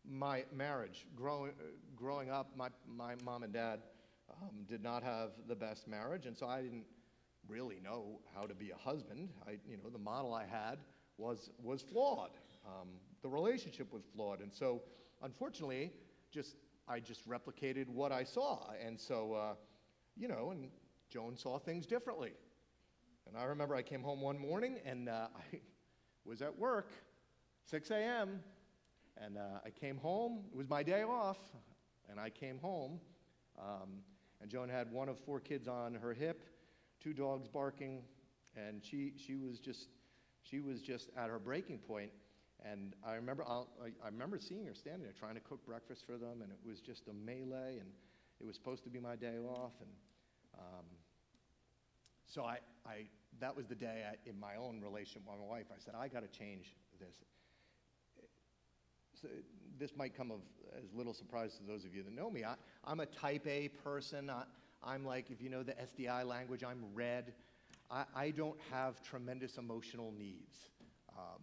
My 0.09 0.45
marriage, 0.53 1.05
growing, 1.15 1.51
growing 1.95 2.29
up, 2.29 2.51
my, 2.57 2.69
my 2.87 3.15
mom 3.23 3.43
and 3.43 3.53
dad 3.53 3.79
um, 4.31 4.65
did 4.67 4.81
not 4.81 5.03
have 5.03 5.31
the 5.47 5.55
best 5.55 5.87
marriage, 5.87 6.25
and 6.25 6.37
so 6.37 6.47
I 6.47 6.61
didn't 6.61 6.85
really 7.47 7.79
know 7.83 8.19
how 8.35 8.45
to 8.45 8.53
be 8.53 8.71
a 8.71 8.77
husband. 8.77 9.29
I, 9.47 9.57
you 9.67 9.77
know, 9.77 9.89
the 9.89 9.99
model 9.99 10.33
I 10.33 10.45
had 10.45 10.79
was, 11.17 11.49
was 11.61 11.81
flawed. 11.81 12.31
Um, 12.65 12.89
the 13.21 13.29
relationship 13.29 13.91
was 13.93 14.03
flawed. 14.15 14.41
And 14.41 14.53
so, 14.53 14.81
unfortunately, 15.21 15.91
just, 16.31 16.55
I 16.87 16.99
just 16.99 17.27
replicated 17.27 17.87
what 17.87 18.11
I 18.11 18.23
saw. 18.23 18.71
And 18.85 18.99
so, 18.99 19.33
uh, 19.33 19.53
you 20.15 20.27
know, 20.27 20.51
and 20.51 20.69
Joan 21.09 21.37
saw 21.37 21.59
things 21.59 21.85
differently. 21.85 22.33
And 23.27 23.37
I 23.37 23.43
remember 23.45 23.75
I 23.75 23.81
came 23.81 24.01
home 24.01 24.21
one 24.21 24.37
morning 24.37 24.79
and 24.85 25.09
uh, 25.09 25.27
I 25.53 25.59
was 26.25 26.41
at 26.41 26.57
work, 26.57 26.89
6 27.65 27.91
a.m., 27.91 28.39
and 29.17 29.37
uh, 29.37 29.59
I 29.63 29.69
came 29.69 29.97
home. 29.97 30.39
It 30.51 30.57
was 30.57 30.67
my 30.67 30.81
day 30.81 31.03
off, 31.03 31.37
and 32.09 32.19
I 32.19 32.29
came 32.29 32.57
home. 32.57 32.99
Um, 33.59 34.01
and 34.41 34.49
Joan 34.49 34.69
had 34.69 34.91
one 34.91 35.07
of 35.07 35.19
four 35.19 35.39
kids 35.39 35.67
on 35.67 35.93
her 35.93 36.13
hip, 36.13 36.43
two 37.03 37.13
dogs 37.13 37.47
barking, 37.47 38.01
and 38.55 38.83
she, 38.83 39.13
she 39.17 39.35
was 39.35 39.59
just 39.59 39.89
she 40.43 40.59
was 40.59 40.81
just 40.81 41.09
at 41.17 41.29
her 41.29 41.39
breaking 41.39 41.79
point. 41.79 42.11
And 42.65 42.93
I 43.05 43.15
remember, 43.15 43.43
I, 43.43 43.63
I 44.03 44.07
remember 44.07 44.39
seeing 44.39 44.65
her 44.67 44.73
standing 44.73 45.03
there 45.03 45.13
trying 45.17 45.35
to 45.35 45.41
cook 45.41 45.65
breakfast 45.65 46.05
for 46.05 46.13
them, 46.13 46.41
and 46.41 46.51
it 46.51 46.59
was 46.65 46.79
just 46.79 47.07
a 47.07 47.13
melee, 47.13 47.77
and 47.79 47.89
it 48.39 48.45
was 48.45 48.55
supposed 48.55 48.83
to 48.85 48.89
be 48.89 48.99
my 48.99 49.15
day 49.15 49.37
off. 49.37 49.73
And 49.81 49.89
um, 50.57 50.85
so 52.27 52.43
I, 52.43 52.59
I, 52.85 53.05
that 53.41 53.55
was 53.55 53.65
the 53.67 53.75
day 53.75 54.05
I, 54.09 54.29
in 54.29 54.39
my 54.39 54.55
own 54.55 54.81
relationship 54.81 55.23
with 55.27 55.39
my 55.39 55.45
wife, 55.45 55.65
I 55.71 55.79
said, 55.79 55.93
I 55.97 56.07
got 56.07 56.21
to 56.21 56.39
change 56.39 56.73
this. 56.99 57.15
So 59.21 59.27
this 59.77 59.91
might 59.97 60.15
come 60.15 60.31
of 60.31 60.39
as 60.77 60.93
little 60.93 61.13
surprise 61.13 61.55
to 61.57 61.63
those 61.63 61.83
of 61.83 61.93
you 61.93 62.03
that 62.03 62.13
know 62.13 62.29
me. 62.29 62.45
I, 62.45 62.55
I'm 62.85 63.01
a 63.01 63.05
type 63.05 63.45
A 63.45 63.69
person. 63.83 64.29
I, 64.29 64.43
I'm 64.85 65.05
like, 65.05 65.31
if 65.31 65.41
you 65.41 65.49
know 65.49 65.63
the 65.63 65.73
SDI 65.73 66.25
language, 66.25 66.63
I'm 66.63 66.83
red. 66.93 67.33
I, 67.89 68.03
I 68.15 68.29
don't 68.31 68.59
have 68.71 69.01
tremendous 69.01 69.57
emotional 69.57 70.13
needs. 70.17 70.55
Um, 71.17 71.41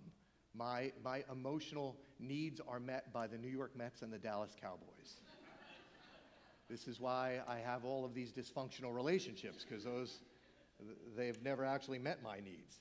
my, 0.55 0.93
my 1.05 1.25
emotional 1.31 1.97
needs 2.19 2.61
are 2.69 2.81
met 2.81 3.13
by 3.13 3.27
the 3.27 3.39
New 3.39 3.49
York 3.49 3.77
Mets 3.77 4.03
and 4.03 4.13
the 4.13 4.19
Dallas 4.19 4.55
Cowboys. 4.61 5.21
this 6.69 6.87
is 6.89 7.01
why 7.01 7.41
I 7.49 7.59
have 7.59 7.85
all 7.85 8.05
of 8.05 8.15
these 8.15 8.33
dysfunctional 8.33 8.95
relationships, 8.95 9.65
because 9.69 9.85
those, 9.85 10.21
they've 11.17 11.41
never 11.43 11.65
actually 11.65 11.99
met 11.99 12.23
my 12.23 12.41
needs. 12.41 12.81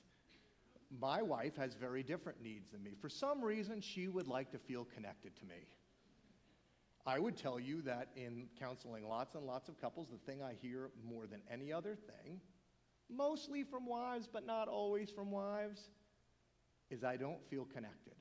My 1.00 1.22
wife 1.22 1.56
has 1.56 1.74
very 1.74 2.02
different 2.02 2.42
needs 2.42 2.70
than 2.72 2.82
me. 2.82 2.90
For 3.00 3.08
some 3.08 3.42
reason, 3.42 3.80
she 3.80 4.08
would 4.08 4.26
like 4.26 4.50
to 4.50 4.58
feel 4.58 4.84
connected 4.84 5.36
to 5.36 5.44
me. 5.46 5.66
I 7.06 7.18
would 7.18 7.36
tell 7.36 7.58
you 7.58 7.82
that 7.82 8.08
in 8.14 8.46
counseling 8.58 9.08
lots 9.08 9.34
and 9.34 9.44
lots 9.46 9.68
of 9.68 9.80
couples, 9.80 10.08
the 10.10 10.18
thing 10.30 10.42
I 10.42 10.54
hear 10.60 10.90
more 11.04 11.26
than 11.26 11.40
any 11.50 11.72
other 11.72 11.94
thing 11.94 12.40
mostly 13.14 13.64
from 13.64 13.86
wives, 13.86 14.28
but 14.32 14.46
not 14.46 14.68
always 14.68 15.10
from 15.10 15.30
wives, 15.30 15.88
is 16.90 17.04
I 17.04 17.16
don't 17.16 17.42
feel 17.48 17.64
connected. 17.64 18.14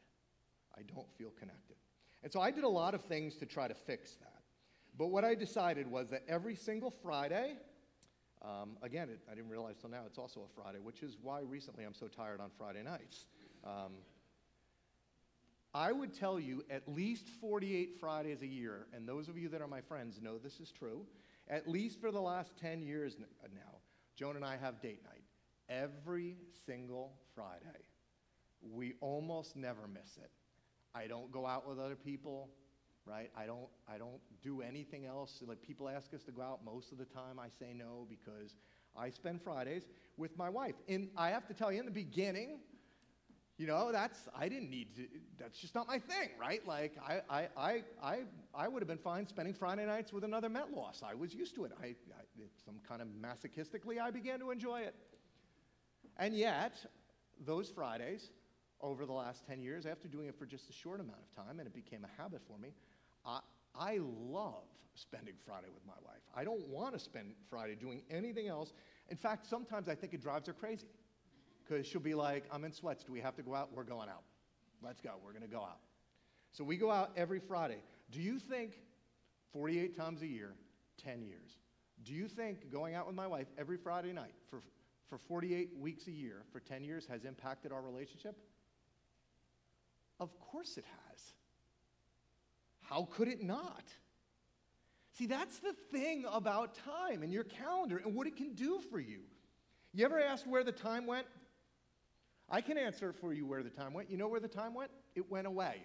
I 0.78 0.82
don't 0.94 1.08
feel 1.18 1.32
connected. 1.32 1.76
And 2.24 2.32
so 2.32 2.42
I 2.42 2.52
did 2.52 2.63
a 2.63 2.70
lot 2.70 2.94
of 2.94 3.02
things 3.04 3.36
to 3.38 3.46
try 3.46 3.68
to 3.68 3.74
fix 3.74 4.15
that. 4.15 4.42
But 4.98 5.08
what 5.08 5.24
I 5.24 5.36
decided 5.36 5.89
was 5.89 6.10
that 6.10 6.24
every 6.28 6.56
single 6.56 6.92
Friday, 6.92 7.56
um, 8.42 8.78
again, 8.82 9.10
it, 9.10 9.20
I 9.32 9.36
didn't 9.36 9.50
realize 9.50 9.76
till 9.80 9.89
now 9.89 10.02
it's 10.06 10.18
also 10.18 10.42
a 10.42 10.62
Friday, 10.62 10.80
which 10.80 11.04
is 11.04 11.18
why 11.22 11.42
recently 11.42 11.84
I'm 11.84 11.94
so 11.94 12.08
tired 12.08 12.42
on 12.42 12.50
Friday 12.58 12.84
nights. 12.84 13.26
Um, 13.63 13.94
I 15.74 15.92
would 15.92 16.14
tell 16.14 16.40
you 16.40 16.64
at 16.70 16.88
least 16.88 17.28
48 17.40 17.98
Fridays 18.00 18.42
a 18.42 18.48
year, 18.48 18.88
and 18.94 19.08
those 19.08 19.30
of 19.30 19.38
you 19.38 19.50
that 19.50 19.62
are 19.62 19.68
my 19.68 19.82
friends 19.82 20.20
know 20.22 20.38
this 20.38 20.60
is 20.60 20.72
true, 20.72 21.06
at 21.48 21.68
least 21.68 22.00
for 22.02 22.12
the 22.12 22.22
last 22.22 22.58
10 22.60 22.82
years 22.82 23.16
uh, 23.22 23.48
now, 23.54 23.78
Joan 24.16 24.36
and 24.36 24.46
I 24.46 24.58
have 24.58 24.82
date 24.82 25.04
night 25.04 25.24
every 25.70 26.38
single 26.66 27.14
Friday. 27.36 27.86
We 28.62 28.96
almost 29.00 29.56
never 29.56 29.88
miss 29.88 30.18
it. 30.18 30.32
I 30.96 31.08
don't 31.08 31.32
go 31.32 31.46
out 31.46 31.68
with 31.70 31.80
other 31.80 31.96
people, 31.96 32.50
right? 33.06 33.30
I 33.38 33.46
don't, 33.46 33.68
I 33.88 33.98
don't 33.98 34.20
do 34.42 34.62
anything 34.62 35.06
else. 35.06 35.42
Like 35.46 35.62
people 35.62 35.88
ask 35.88 36.14
us 36.14 36.24
to 36.24 36.32
go 36.32 36.42
out 36.42 36.66
most 36.66 36.92
of 36.92 36.98
the 36.98 37.06
time, 37.06 37.40
I 37.40 37.48
say 37.60 37.74
no 37.74 38.08
because 38.10 38.56
I 38.98 39.12
spend 39.12 39.42
Fridays 39.42 39.84
with 40.18 40.36
my 40.38 40.50
wife. 40.50 40.76
And 40.88 41.10
I 41.16 41.30
have 41.30 41.48
to 41.48 41.54
tell 41.54 41.72
you, 41.72 41.80
in 41.80 41.86
the 41.86 41.92
beginning, 41.92 42.60
you 43.60 43.67
know, 43.67 43.91
that's, 43.91 44.17
I 44.34 44.48
didn't 44.48 44.69
need 44.69 44.95
to, 44.95 45.02
that's 45.38 45.60
just 45.60 45.76
not 45.76 45.86
my 45.86 46.00
thing, 46.00 46.30
right? 46.39 46.65
Like, 46.65 46.93
I, 47.06 47.19
I, 47.30 47.48
I, 47.58 47.84
I, 48.02 48.19
I 48.56 48.67
would 48.69 48.82
have 48.82 48.88
been 48.88 48.98
fine 48.98 49.28
spending 49.28 49.54
Friday 49.54 49.86
nights 49.86 50.13
with 50.13 50.24
another 50.24 50.48
Met 50.48 50.72
loss. 50.72 51.04
I 51.06 51.13
was 51.13 51.34
used 51.36 51.56
to 51.56 51.65
it. 51.65 51.74
I, 51.84 51.88
I, 51.88 51.93
some 52.65 52.76
kind 52.88 53.02
of 53.02 53.10
masochistically, 53.10 54.00
I 54.00 54.12
began 54.12 54.39
to 54.39 54.52
enjoy 54.52 54.80
it. 54.82 54.95
And 56.17 56.34
yet, 56.34 56.74
those 57.45 57.69
Fridays, 57.69 58.32
over 58.80 59.06
the 59.06 59.12
last 59.12 59.45
10 59.45 59.62
years, 59.62 59.86
after 59.86 60.08
doing 60.08 60.28
it 60.28 60.39
for 60.39 60.45
just 60.45 60.69
a 60.69 60.74
short 60.74 61.02
amount 61.02 61.19
of 61.19 61.45
time, 61.45 61.60
and 61.60 61.67
it 61.67 61.76
became 61.76 62.06
a 62.06 62.22
habit 62.22 62.41
for 62.48 62.58
me, 62.58 62.69
I, 63.26 63.41
I 63.76 64.00
love 64.02 64.63
spending 64.95 65.34
Friday 65.45 65.67
with 65.74 65.86
my 65.86 65.93
wife. 66.06 66.22
I 66.34 66.45
don't 66.45 66.65
want 66.69 66.93
to 66.93 67.00
spend 67.00 67.34
Friday 67.50 67.76
doing 67.76 68.04
anything 68.10 68.48
else. 68.48 68.72
In 69.10 69.17
fact, 69.17 69.50
sometimes 69.50 69.89
I 69.89 69.95
think 69.95 70.13
it 70.13 70.22
drives 70.22 70.48
her 70.48 70.54
crazy 70.54 70.86
because 71.70 71.86
she'll 71.86 72.02
be 72.02 72.16
like, 72.16 72.46
I'm 72.52 72.64
in 72.64 72.72
sweats. 72.72 73.04
Do 73.04 73.12
we 73.12 73.20
have 73.22 73.36
to 73.36 73.44
go 73.44 73.56
out? 73.56 73.70
We're 73.74 73.84
going 73.84 74.10
out. 74.10 74.24
Let's 74.82 75.02
go. 75.02 75.12
We're 75.24 75.32
going 75.32 75.44
to 75.44 75.48
go 75.48 75.62
out. 75.62 75.80
So 76.52 76.64
we 76.64 76.78
go 76.78 76.90
out 76.90 77.12
every 77.16 77.40
Friday. 77.40 77.84
Do 78.12 78.22
you 78.22 78.40
think 78.40 78.74
48 79.54 79.96
times 79.96 80.22
a 80.22 80.28
year, 80.28 80.54
10 81.04 81.22
years, 81.22 81.58
do 82.04 82.14
you 82.14 82.28
think 82.28 82.72
going 82.72 82.96
out 82.96 83.06
with 83.06 83.16
my 83.16 83.28
wife 83.28 83.48
every 83.58 83.78
Friday 83.78 84.14
night 84.14 84.34
for, 84.50 84.62
for 85.10 85.18
48 85.18 85.72
weeks 85.78 86.08
a 86.08 86.12
year 86.12 86.44
for 86.52 86.60
10 86.60 86.84
years 86.84 87.06
has 87.08 87.26
impacted 87.26 87.72
our 87.72 87.82
relationship? 87.82 88.36
Of 90.20 90.38
course 90.40 90.78
it 90.78 90.86
has. 91.08 91.20
How 92.82 93.08
could 93.12 93.28
it 93.28 93.44
not? 93.44 93.84
See, 95.18 95.28
that's 95.28 95.60
the 95.60 95.74
thing 95.92 96.26
about 96.32 96.76
time 96.86 97.22
and 97.22 97.32
your 97.32 97.44
calendar 97.44 97.98
and 97.98 98.16
what 98.16 98.26
it 98.26 98.38
can 98.38 98.54
do 98.54 98.80
for 98.90 99.00
you. 99.00 99.20
You 99.94 100.06
ever 100.06 100.20
asked 100.20 100.48
where 100.48 100.64
the 100.64 100.72
time 100.72 101.06
went? 101.06 101.28
I 102.52 102.62
can 102.62 102.78
answer 102.78 103.14
for 103.14 103.34
you 103.34 103.46
where 103.46 103.64
the 103.64 103.70
time 103.70 103.94
went. 103.94 104.10
You 104.10 104.18
know 104.18 104.28
where 104.28 104.40
the 104.40 104.48
time 104.48 104.74
went? 104.74 104.92
It 105.16 105.30
went 105.30 105.48
away. 105.48 105.84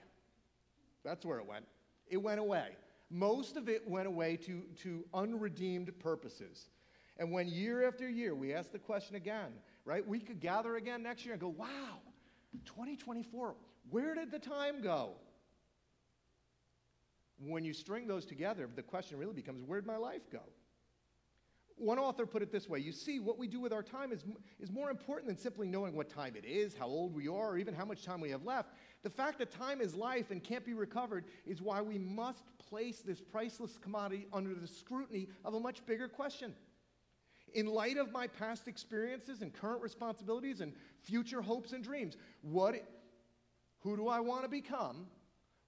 That's 1.05 1.25
where 1.25 1.39
it 1.39 1.47
went. 1.47 1.67
It 2.09 2.17
went 2.17 2.41
away. 2.41 2.69
Most 3.11 3.57
of 3.57 3.69
it 3.69 3.89
went 3.89 4.07
away 4.07 4.37
to, 4.39 4.63
to 4.83 5.05
unredeemed 5.13 5.99
purposes. 6.01 6.69
And 7.19 7.31
when 7.31 7.49
year 7.49 7.87
after 7.87 8.09
year 8.09 8.35
we 8.35 8.55
ask 8.55 8.73
the 8.73 8.79
question 8.79 9.17
again, 9.17 9.53
right? 9.85 10.07
We 10.07 10.19
could 10.19 10.41
gather 10.41 10.77
again 10.77 11.03
next 11.03 11.25
year 11.25 11.35
and 11.35 11.41
go, 11.41 11.49
wow, 11.49 12.01
2024, 12.65 13.55
where 13.91 14.15
did 14.15 14.31
the 14.31 14.39
time 14.39 14.83
go? 14.83 15.11
When 17.39 17.65
you 17.65 17.75
string 17.75 18.07
those 18.07 18.25
together, 18.25 18.69
the 18.75 18.83
question 18.83 19.19
really 19.19 19.35
becomes, 19.35 19.63
where'd 19.63 19.87
my 19.87 19.97
life 19.97 20.23
go? 20.31 20.41
One 21.77 21.99
author 21.99 22.25
put 22.25 22.43
it 22.43 22.53
this 22.53 22.69
way 22.69 22.79
You 22.79 22.93
see, 22.93 23.19
what 23.19 23.39
we 23.39 23.49
do 23.49 23.61
with 23.61 23.73
our 23.73 23.83
time 23.83 24.13
is, 24.13 24.25
is 24.61 24.71
more 24.71 24.91
important 24.91 25.29
than 25.29 25.37
simply 25.37 25.67
knowing 25.67 25.95
what 25.95 26.09
time 26.09 26.37
it 26.37 26.45
is, 26.45 26.77
how 26.77 26.87
old 26.87 27.15
we 27.15 27.27
are, 27.29 27.51
or 27.51 27.59
even 27.59 27.75
how 27.75 27.85
much 27.85 28.05
time 28.05 28.21
we 28.21 28.31
have 28.31 28.45
left. 28.45 28.71
The 29.03 29.11
fact 29.11 29.39
that 29.39 29.51
time 29.51 29.81
is 29.81 29.95
life 29.95 30.31
and 30.31 30.43
can't 30.43 30.65
be 30.65 30.75
recovered 30.75 31.25
is 31.45 31.61
why 31.61 31.83
we 31.83 31.99
must 31.99 32.45
place 32.59 33.01
this 33.01 33.21
priceless 33.21 33.79
commodity 33.79 34.27
under 34.33 34.55
the 34.55 34.67
scrutiny 34.67 35.29
of 35.45 35.55
a 35.55 35.61
much 35.61 35.85
bigger 35.85 36.09
question. 36.09 36.55
In 37.55 37.67
light 37.67 37.99
of 37.99 38.11
my 38.11 38.27
past 38.27 38.67
experiences 38.67 39.43
and 39.43 39.53
current 39.53 39.83
responsibilities 39.83 40.61
and 40.61 40.73
future 41.03 41.43
hopes 41.43 41.73
and 41.73 41.85
dreams, 41.85 42.17
what, 42.43 42.75
who 43.81 43.97
do 43.97 44.09
I 44.09 44.21
want 44.21 44.43
to 44.43 44.49
become? 44.49 45.07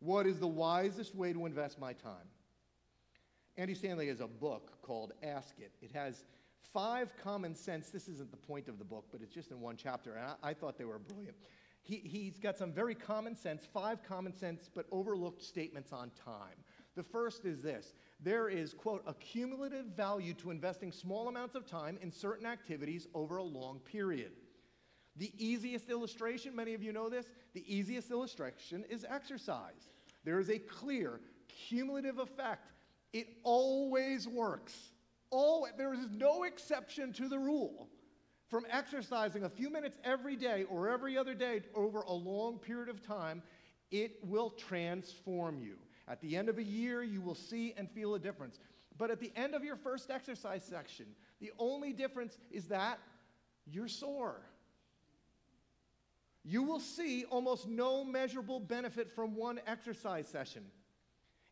What 0.01 0.27
is 0.27 0.39
the 0.39 0.47
wisest 0.47 1.15
way 1.15 1.33
to 1.33 1.47
invest 1.47 1.79
my 1.79 1.93
time? 1.93 2.27
Andy 3.59 3.75
Stanley 3.75 4.09
has 4.09 4.21
a 4.21 4.27
book 4.27 4.73
called 4.83 5.13
Ask 5.23 5.55
It. 5.59 5.73
It 5.81 5.91
has 5.93 6.25
five 6.75 7.13
common 7.23 7.55
sense, 7.55 7.89
this 7.89 8.07
isn't 8.07 8.31
the 8.31 8.37
point 8.37 8.69
of 8.69 8.79
the 8.79 8.85
book, 8.85 9.07
but 9.11 9.23
it's 9.23 9.33
just 9.33 9.51
in 9.51 9.61
one 9.61 9.77
chapter, 9.77 10.15
and 10.15 10.27
I, 10.43 10.51
I 10.51 10.55
thought 10.55 10.77
they 10.77 10.85
were 10.85 10.99
brilliant. 10.99 11.37
He, 11.83 11.97
he's 12.05 12.39
got 12.39 12.59
some 12.59 12.73
very 12.73 12.95
common 12.95 13.35
sense, 13.35 13.65
five 13.73 14.03
common 14.03 14.35
sense, 14.35 14.69
but 14.75 14.87
overlooked 14.91 15.43
statements 15.43 15.93
on 15.93 16.11
time. 16.23 16.57
The 16.97 17.03
first 17.03 17.45
is 17.45 17.63
this 17.63 17.95
there 18.21 18.49
is, 18.49 18.75
quote, 18.75 19.03
a 19.07 19.15
cumulative 19.15 19.87
value 19.87 20.35
to 20.35 20.51
investing 20.51 20.93
small 20.93 21.29
amounts 21.29 21.55
of 21.55 21.67
time 21.67 21.99
in 22.03 22.11
certain 22.11 22.47
activities 22.47 23.07
over 23.15 23.39
a 23.39 23.43
long 23.43 23.79
period. 23.81 24.33
The 25.17 25.33
easiest 25.39 25.89
illustration, 25.89 26.55
many 26.55 26.75
of 26.75 26.83
you 26.83 26.93
know 26.93 27.09
this, 27.09 27.27
the 27.55 27.65
easiest 27.73 28.11
illustration 28.11 28.85
is 28.91 29.07
exercise. 29.09 29.89
There 30.25 30.41
is 30.41 30.51
a 30.51 30.59
clear 30.59 31.21
cumulative 31.49 32.19
effect. 32.19 32.73
It 33.13 33.29
always 33.43 34.29
works. 34.29 34.75
All, 35.31 35.67
there 35.77 35.95
is 35.95 36.07
no 36.11 36.45
exception 36.45 37.13
to 37.15 37.29
the 37.29 37.39
rule. 37.39 37.89
From 38.49 38.65
exercising 38.71 39.43
a 39.43 39.49
few 39.49 39.71
minutes 39.71 39.99
every 40.05 40.37
day 40.37 40.65
or 40.71 40.89
every 40.89 41.19
other 41.19 41.35
day 41.35 41.63
over 41.75 42.03
a 42.03 42.13
long 42.13 42.59
period 42.59 42.89
of 42.89 43.03
time, 43.03 43.43
it 43.91 44.19
will 44.25 44.51
transform 44.51 45.61
you. 45.61 45.77
At 46.09 46.21
the 46.21 46.37
end 46.37 46.49
of 46.49 46.59
a 46.59 46.63
year, 46.63 47.03
you 47.03 47.21
will 47.21 47.35
see 47.35 47.75
and 47.77 47.91
feel 47.91 48.15
a 48.15 48.19
difference. 48.19 48.61
But 48.99 49.11
at 49.11 49.21
the 49.21 49.33
end 49.35 49.55
of 49.55 49.65
your 49.65 49.77
first 49.77 50.11
exercise 50.11 50.65
section, 50.65 51.07
the 51.41 51.53
only 51.59 51.93
difference 51.93 52.39
is 52.51 52.67
that 52.67 52.99
you're 53.67 53.89
sore. 53.89 54.41
You 56.45 56.63
will 56.63 56.81
see 56.81 57.25
almost 57.25 57.67
no 57.67 58.05
measurable 58.05 58.61
benefit 58.61 59.11
from 59.11 59.35
one 59.35 59.61
exercise 59.67 60.29
session. 60.29 60.63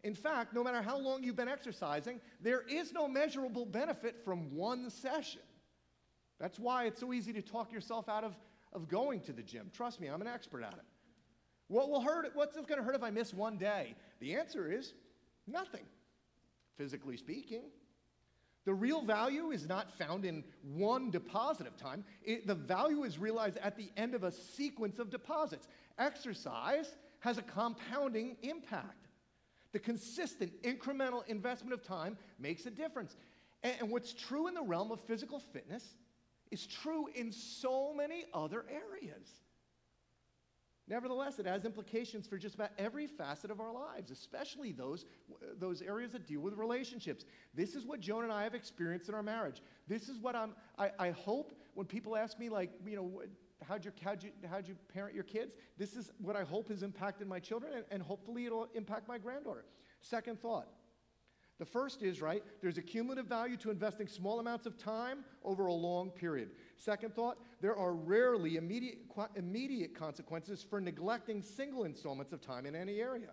In 0.04 0.14
fact, 0.14 0.52
no 0.52 0.62
matter 0.62 0.82
how 0.82 0.98
long 0.98 1.24
you've 1.24 1.34
been 1.34 1.48
exercising, 1.48 2.20
there 2.42 2.60
is 2.68 2.92
no 2.92 3.08
measurable 3.08 3.64
benefit 3.64 4.22
from 4.22 4.54
one 4.54 4.90
session. 4.90 5.40
That's 6.38 6.58
why 6.58 6.84
it's 6.84 7.00
so 7.00 7.14
easy 7.14 7.32
to 7.32 7.40
talk 7.40 7.72
yourself 7.72 8.06
out 8.08 8.22
of, 8.22 8.34
of 8.74 8.86
going 8.86 9.20
to 9.20 9.32
the 9.32 9.42
gym. 9.42 9.70
Trust 9.72 10.02
me, 10.02 10.08
I'm 10.08 10.20
an 10.20 10.26
expert 10.26 10.62
at 10.62 10.74
it. 10.74 10.84
What 11.68 11.88
will 11.88 12.02
hurt? 12.02 12.30
What's 12.34 12.54
going 12.54 12.66
to 12.76 12.82
hurt 12.82 12.94
if 12.94 13.02
I 13.02 13.10
miss 13.10 13.32
one 13.32 13.56
day? 13.56 13.94
The 14.20 14.34
answer 14.36 14.70
is 14.70 14.92
nothing, 15.46 15.86
physically 16.76 17.16
speaking. 17.16 17.62
The 18.66 18.74
real 18.74 19.02
value 19.02 19.52
is 19.52 19.66
not 19.66 19.96
found 19.96 20.26
in 20.26 20.44
one 20.62 21.10
deposit 21.10 21.66
of 21.66 21.78
time. 21.78 22.04
It, 22.22 22.46
the 22.46 22.54
value 22.54 23.04
is 23.04 23.18
realized 23.18 23.56
at 23.58 23.78
the 23.78 23.90
end 23.96 24.14
of 24.14 24.22
a 24.22 24.32
sequence 24.32 24.98
of 24.98 25.08
deposits. 25.08 25.66
Exercise 25.98 26.94
has 27.20 27.38
a 27.38 27.42
compounding 27.42 28.36
impact. 28.42 29.03
The 29.74 29.80
consistent 29.80 30.62
incremental 30.62 31.26
investment 31.26 31.74
of 31.74 31.82
time 31.82 32.16
makes 32.38 32.64
a 32.64 32.70
difference. 32.70 33.16
And, 33.64 33.74
and 33.80 33.90
what's 33.90 34.12
true 34.12 34.46
in 34.46 34.54
the 34.54 34.62
realm 34.62 34.92
of 34.92 35.00
physical 35.00 35.40
fitness 35.40 35.96
is 36.52 36.64
true 36.64 37.08
in 37.12 37.32
so 37.32 37.92
many 37.92 38.24
other 38.32 38.64
areas. 38.70 39.28
Nevertheless, 40.86 41.40
it 41.40 41.46
has 41.46 41.64
implications 41.64 42.26
for 42.28 42.38
just 42.38 42.54
about 42.54 42.70
every 42.78 43.08
facet 43.08 43.50
of 43.50 43.58
our 43.58 43.72
lives, 43.72 44.12
especially 44.12 44.70
those, 44.70 45.06
those 45.58 45.82
areas 45.82 46.12
that 46.12 46.24
deal 46.28 46.40
with 46.40 46.54
relationships. 46.54 47.24
This 47.52 47.74
is 47.74 47.84
what 47.84 47.98
Joan 47.98 48.22
and 48.22 48.32
I 48.32 48.44
have 48.44 48.54
experienced 48.54 49.08
in 49.08 49.14
our 49.16 49.24
marriage. 49.24 49.60
This 49.88 50.08
is 50.08 50.20
what 50.20 50.36
I'm, 50.36 50.54
I, 50.78 50.92
I 51.00 51.10
hope 51.10 51.52
when 51.74 51.86
people 51.86 52.16
ask 52.16 52.38
me, 52.38 52.48
like, 52.48 52.70
you 52.86 52.94
know, 52.94 53.22
how'd 53.68 53.84
you, 53.84 53.92
how'd, 54.02 54.22
you, 54.22 54.30
how'd 54.48 54.68
you 54.68 54.76
parent 54.92 55.14
your 55.14 55.24
kids? 55.24 55.54
This 55.78 55.94
is 55.94 56.12
what 56.18 56.36
I 56.36 56.44
hope 56.44 56.68
has 56.68 56.82
impacted 56.82 57.26
my 57.26 57.40
children, 57.40 57.72
and, 57.74 57.84
and 57.90 58.02
hopefully 58.02 58.46
it'll 58.46 58.68
impact 58.74 59.08
my 59.08 59.18
granddaughter. 59.18 59.64
Second 60.00 60.40
thought. 60.40 60.68
The 61.58 61.64
first 61.64 62.02
is, 62.02 62.20
right, 62.20 62.42
there's 62.60 62.78
a 62.78 62.82
cumulative 62.82 63.26
value 63.26 63.56
to 63.58 63.70
investing 63.70 64.08
small 64.08 64.40
amounts 64.40 64.66
of 64.66 64.76
time 64.76 65.24
over 65.44 65.66
a 65.66 65.72
long 65.72 66.10
period. 66.10 66.50
Second 66.76 67.14
thought, 67.14 67.38
there 67.60 67.76
are 67.76 67.94
rarely 67.94 68.56
immediate, 68.56 68.98
immediate 69.36 69.94
consequences 69.94 70.64
for 70.68 70.80
neglecting 70.80 71.42
single 71.42 71.84
installments 71.84 72.32
of 72.32 72.40
time 72.40 72.66
in 72.66 72.74
any 72.74 73.00
area. 73.00 73.30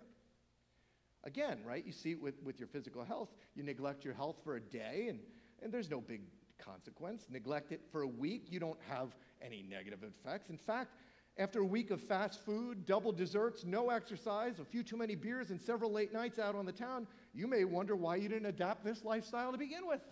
Again, 1.24 1.58
right, 1.64 1.84
you 1.84 1.92
see 1.92 2.14
with, 2.14 2.40
with 2.44 2.60
your 2.60 2.68
physical 2.68 3.04
health, 3.04 3.30
you 3.54 3.62
neglect 3.64 4.04
your 4.04 4.14
health 4.14 4.36
for 4.44 4.56
a 4.56 4.60
day 4.60 5.06
and, 5.08 5.20
and 5.60 5.72
there's 5.72 5.90
no 5.90 6.00
big 6.00 6.22
consequence. 6.58 7.26
Neglect 7.28 7.72
it 7.72 7.80
for 7.90 8.02
a 8.02 8.08
week, 8.08 8.46
you 8.50 8.60
don't 8.60 8.78
have 8.88 9.16
any 9.44 9.62
negative 9.62 10.00
effects. 10.02 10.50
In 10.50 10.56
fact, 10.56 10.94
after 11.38 11.60
a 11.60 11.64
week 11.64 11.90
of 11.90 12.00
fast 12.00 12.44
food, 12.44 12.84
double 12.84 13.12
desserts, 13.12 13.64
no 13.64 13.90
exercise, 13.90 14.58
a 14.58 14.64
few 14.64 14.82
too 14.82 14.96
many 14.96 15.14
beers, 15.14 15.50
and 15.50 15.60
several 15.60 15.90
late 15.90 16.12
nights 16.12 16.38
out 16.38 16.54
on 16.54 16.66
the 16.66 16.72
town, 16.72 17.06
you 17.32 17.46
may 17.46 17.64
wonder 17.64 17.96
why 17.96 18.16
you 18.16 18.28
didn't 18.28 18.46
adapt 18.46 18.84
this 18.84 19.04
lifestyle 19.04 19.50
to 19.50 19.58
begin 19.58 19.86
with. 19.86 20.02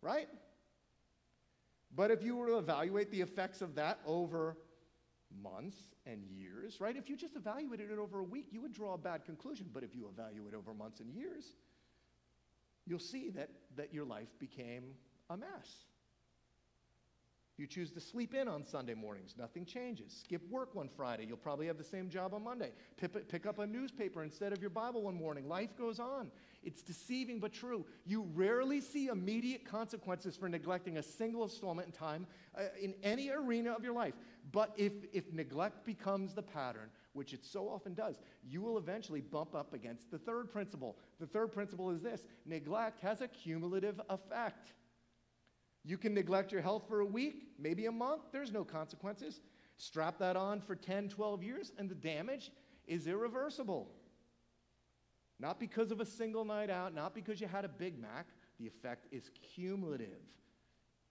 Right? 0.00 0.28
But 1.94 2.10
if 2.10 2.22
you 2.22 2.36
were 2.36 2.46
to 2.46 2.58
evaluate 2.58 3.10
the 3.10 3.20
effects 3.20 3.60
of 3.60 3.74
that 3.74 3.98
over 4.06 4.56
months 5.42 5.76
and 6.06 6.24
years, 6.24 6.80
right? 6.80 6.96
If 6.96 7.10
you 7.10 7.16
just 7.16 7.36
evaluated 7.36 7.90
it 7.90 7.98
over 7.98 8.20
a 8.20 8.24
week, 8.24 8.46
you 8.50 8.60
would 8.62 8.72
draw 8.72 8.94
a 8.94 8.98
bad 8.98 9.24
conclusion. 9.24 9.68
But 9.72 9.82
if 9.82 9.94
you 9.94 10.08
evaluate 10.08 10.54
over 10.54 10.72
months 10.72 11.00
and 11.00 11.12
years, 11.12 11.44
you'll 12.86 12.98
see 12.98 13.30
that, 13.30 13.50
that 13.76 13.92
your 13.92 14.04
life 14.04 14.28
became 14.38 14.94
a 15.28 15.36
mess. 15.36 15.89
You 17.60 17.66
choose 17.66 17.90
to 17.90 18.00
sleep 18.00 18.34
in 18.34 18.48
on 18.48 18.64
Sunday 18.64 18.94
mornings, 18.94 19.34
nothing 19.36 19.66
changes. 19.66 20.22
Skip 20.24 20.40
work 20.48 20.74
one 20.74 20.88
Friday, 20.88 21.26
you'll 21.28 21.36
probably 21.36 21.66
have 21.66 21.76
the 21.76 21.84
same 21.84 22.08
job 22.08 22.32
on 22.32 22.42
Monday. 22.42 22.72
Pick 22.96 23.44
up 23.44 23.58
a 23.58 23.66
newspaper 23.66 24.22
instead 24.22 24.54
of 24.54 24.62
your 24.62 24.70
Bible 24.70 25.02
one 25.02 25.14
morning. 25.14 25.46
Life 25.46 25.76
goes 25.76 26.00
on. 26.00 26.30
It's 26.62 26.80
deceiving 26.80 27.38
but 27.38 27.52
true. 27.52 27.84
You 28.06 28.26
rarely 28.34 28.80
see 28.80 29.08
immediate 29.08 29.66
consequences 29.66 30.36
for 30.36 30.48
neglecting 30.48 30.96
a 30.96 31.02
single 31.02 31.42
installment 31.42 31.88
in 31.88 31.92
time 31.92 32.26
uh, 32.56 32.62
in 32.80 32.94
any 33.02 33.28
arena 33.28 33.72
of 33.72 33.84
your 33.84 33.92
life. 33.92 34.14
But 34.52 34.72
if, 34.78 34.92
if 35.12 35.30
neglect 35.30 35.84
becomes 35.84 36.32
the 36.32 36.42
pattern, 36.42 36.88
which 37.12 37.34
it 37.34 37.44
so 37.44 37.68
often 37.68 37.92
does, 37.92 38.20
you 38.42 38.62
will 38.62 38.78
eventually 38.78 39.20
bump 39.20 39.54
up 39.54 39.74
against 39.74 40.10
the 40.10 40.18
third 40.18 40.50
principle. 40.50 40.96
The 41.18 41.26
third 41.26 41.52
principle 41.52 41.90
is 41.90 42.00
this 42.00 42.24
neglect 42.46 43.00
has 43.00 43.20
a 43.20 43.28
cumulative 43.28 44.00
effect. 44.08 44.72
You 45.84 45.96
can 45.96 46.14
neglect 46.14 46.52
your 46.52 46.60
health 46.60 46.84
for 46.88 47.00
a 47.00 47.06
week, 47.06 47.48
maybe 47.58 47.86
a 47.86 47.92
month, 47.92 48.22
there's 48.32 48.52
no 48.52 48.64
consequences. 48.64 49.40
Strap 49.76 50.18
that 50.18 50.36
on 50.36 50.60
for 50.60 50.74
10, 50.74 51.08
12 51.08 51.42
years, 51.42 51.72
and 51.78 51.88
the 51.88 51.94
damage 51.94 52.50
is 52.86 53.06
irreversible. 53.06 53.90
Not 55.38 55.58
because 55.58 55.90
of 55.90 56.00
a 56.00 56.04
single 56.04 56.44
night 56.44 56.68
out, 56.68 56.94
not 56.94 57.14
because 57.14 57.40
you 57.40 57.46
had 57.46 57.64
a 57.64 57.68
Big 57.68 57.98
Mac, 57.98 58.26
the 58.58 58.66
effect 58.66 59.06
is 59.10 59.30
cumulative. 59.54 60.20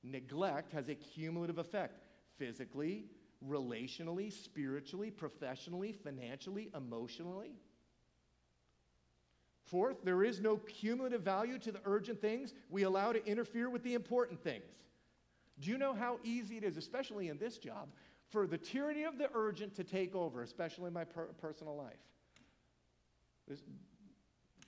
Neglect 0.03 0.72
has 0.72 0.88
a 0.88 0.95
cumulative 0.95 1.57
effect 1.57 1.99
physically, 2.38 3.05
relationally, 3.47 4.32
spiritually, 4.32 5.09
professionally, 5.09 5.91
financially, 5.91 6.70
emotionally. 6.76 7.53
Fourth, 9.70 9.97
there 10.03 10.24
is 10.24 10.39
no 10.39 10.57
cumulative 10.57 11.22
value 11.22 11.59
to 11.59 11.72
the 11.72 11.82
urgent 11.86 12.20
things 12.20 12.53
we 12.70 12.84
allow 12.84 13.13
to 13.13 13.24
interfere 13.26 13.70
with 13.70 13.84
the 13.84 13.93
important 13.93 14.41
things. 14.41 14.63
Do 15.59 15.70
you 15.70 15.78
know 15.78 15.93
how 15.93 16.20
easy 16.24 16.57
it 16.57 16.63
is, 16.63 16.78
especially 16.78 17.28
in 17.30 17.38
this 17.38 17.57
job, 17.57 17.89
for 18.30 18.47
the 18.47 18.57
tyranny 18.57 19.03
of 19.03 19.17
the 19.17 19.30
urgent 19.34 19.76
to 19.76 19.84
take 19.84 20.15
over, 20.15 20.41
especially 20.41 20.88
in 20.88 20.93
my 20.93 21.03
per- 21.03 21.28
personal 21.39 21.76
life? 21.76 23.59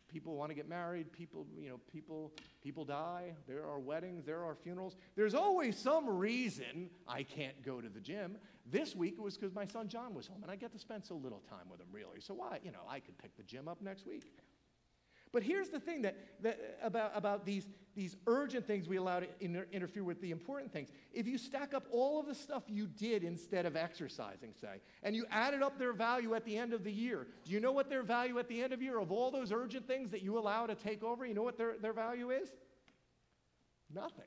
People 0.08 0.36
want 0.36 0.50
to 0.50 0.56
get 0.56 0.68
married, 0.68 1.12
people, 1.14 1.48
you 1.58 1.70
know, 1.70 1.80
people, 1.92 2.34
people 2.62 2.84
die, 2.84 3.34
there 3.48 3.66
are 3.66 3.80
weddings, 3.80 4.26
there 4.26 4.44
are 4.44 4.56
funerals. 4.56 4.98
There's 5.16 5.34
always 5.34 5.78
some 5.78 6.08
reason 6.10 6.90
I 7.08 7.24
can't 7.24 7.64
go 7.64 7.80
to 7.80 7.88
the 7.88 8.02
gym. 8.02 8.38
This 8.70 8.96
week 8.96 9.16
it 9.18 9.22
was 9.22 9.38
because 9.38 9.56
my 9.56 9.66
son 9.66 9.88
John 9.88 10.14
was 10.14 10.28
home 10.28 10.44
and 10.44 10.52
I 10.52 10.58
get 10.58 10.74
to 10.74 10.80
spend 10.80 11.06
so 11.06 11.16
little 11.16 11.42
time 11.50 11.70
with 11.70 11.80
him, 11.80 11.88
really. 11.92 12.20
So 12.20 12.34
why, 12.34 12.60
you 12.64 12.72
know, 12.72 12.82
I 12.90 13.00
could 13.00 13.18
pick 13.18 13.38
the 13.38 13.44
gym 13.44 13.68
up 13.70 13.82
next 13.82 14.06
week. 14.06 14.34
But 15.32 15.44
here's 15.44 15.70
the 15.70 15.80
thing 15.80 16.02
that, 16.02 16.18
that 16.42 16.60
uh, 16.84 16.88
about, 16.88 17.12
about 17.16 17.46
these, 17.46 17.66
these 17.96 18.18
urgent 18.28 18.68
things 18.68 18.90
we 18.90 18.98
allow 18.98 19.22
to 19.22 19.28
inter- 19.40 19.68
interfere 19.72 20.04
with 20.04 20.22
the 20.22 20.32
important 20.32 20.74
things. 20.74 20.90
If 21.14 21.26
you 21.26 21.38
stack 21.38 21.74
up 21.74 21.86
all 21.92 22.20
of 22.20 22.26
the 22.26 22.36
stuff 22.36 22.64
you 22.68 22.86
did 22.86 23.24
instead 23.24 23.66
of 23.66 23.78
exercising, 23.78 24.54
say, 24.60 24.82
and 25.04 25.16
you 25.16 25.26
added 25.32 25.62
up 25.62 25.80
their 25.80 25.94
value 25.94 26.34
at 26.34 26.44
the 26.44 26.58
end 26.58 26.74
of 26.74 26.84
the 26.84 26.92
year, 26.92 27.28
do 27.46 27.52
you 27.52 27.62
know 27.62 27.72
what 27.72 27.90
their 27.90 28.04
value 28.04 28.40
at 28.40 28.50
the 28.50 28.62
end 28.62 28.74
of 28.74 28.80
the 28.80 28.86
year 28.86 29.00
of 29.00 29.12
all 29.12 29.32
those 29.32 29.52
urgent 29.52 29.88
things 29.88 30.12
that 30.12 30.22
you 30.22 30.38
allow 30.38 30.66
to 30.66 30.76
take 30.76 31.02
over? 31.02 31.26
You 31.26 31.34
know 31.34 31.44
what 31.44 31.58
their, 31.58 31.78
their 31.82 31.94
value 31.94 32.32
is? 32.32 32.50
Nothing. 33.94 34.26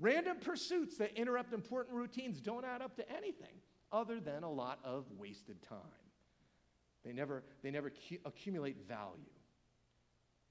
Random 0.00 0.38
pursuits 0.38 0.96
that 0.96 1.12
interrupt 1.16 1.52
important 1.52 1.96
routines 1.96 2.40
don't 2.40 2.64
add 2.64 2.80
up 2.80 2.96
to 2.96 3.10
anything 3.10 3.54
other 3.92 4.18
than 4.18 4.42
a 4.42 4.50
lot 4.50 4.78
of 4.82 5.04
wasted 5.18 5.62
time. 5.62 5.78
They 7.04 7.12
never, 7.12 7.42
they 7.62 7.70
never 7.70 7.90
cu- 7.90 8.18
accumulate 8.24 8.88
value. 8.88 9.20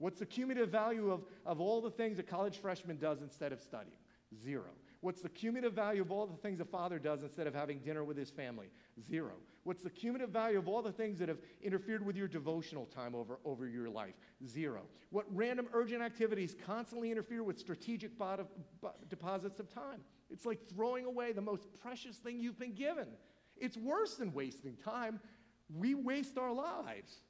What's 0.02 0.18
the 0.18 0.26
cumulative 0.26 0.70
value 0.70 1.12
of, 1.12 1.20
of 1.46 1.60
all 1.60 1.80
the 1.80 1.88
things 1.88 2.18
a 2.18 2.24
college 2.24 2.58
freshman 2.58 2.96
does 2.96 3.22
instead 3.22 3.52
of 3.52 3.60
studying? 3.60 3.98
Zero. 4.44 4.72
What's 5.00 5.20
the 5.20 5.28
cumulative 5.28 5.74
value 5.74 6.02
of 6.02 6.10
all 6.10 6.26
the 6.26 6.36
things 6.36 6.58
a 6.58 6.64
father 6.64 6.98
does 6.98 7.22
instead 7.22 7.46
of 7.46 7.54
having 7.54 7.78
dinner 7.78 8.02
with 8.02 8.16
his 8.16 8.28
family? 8.28 8.66
Zero. 9.00 9.34
What's 9.62 9.84
the 9.84 9.90
cumulative 9.90 10.30
value 10.30 10.58
of 10.58 10.66
all 10.66 10.82
the 10.82 10.90
things 10.90 11.20
that 11.20 11.28
have 11.28 11.38
interfered 11.62 12.04
with 12.04 12.16
your 12.16 12.26
devotional 12.26 12.86
time 12.86 13.14
over, 13.14 13.38
over 13.44 13.68
your 13.68 13.88
life? 13.88 14.14
Zero. 14.44 14.82
What 15.10 15.24
random 15.30 15.68
urgent 15.72 16.02
activities 16.02 16.56
constantly 16.66 17.12
interfere 17.12 17.44
with 17.44 17.60
strategic 17.60 18.10
deposits 19.08 19.60
of 19.60 19.72
time? 19.72 20.00
It's 20.30 20.44
like 20.44 20.68
throwing 20.68 21.04
away 21.04 21.30
the 21.30 21.42
most 21.42 21.68
precious 21.80 22.16
thing 22.16 22.40
you've 22.40 22.58
been 22.58 22.74
given. 22.74 23.06
It's 23.56 23.76
worse 23.76 24.16
than 24.16 24.32
wasting 24.32 24.74
time. 24.84 25.20
We 25.72 25.94
waste 25.94 26.38
our 26.38 26.52
lives. 26.52 27.20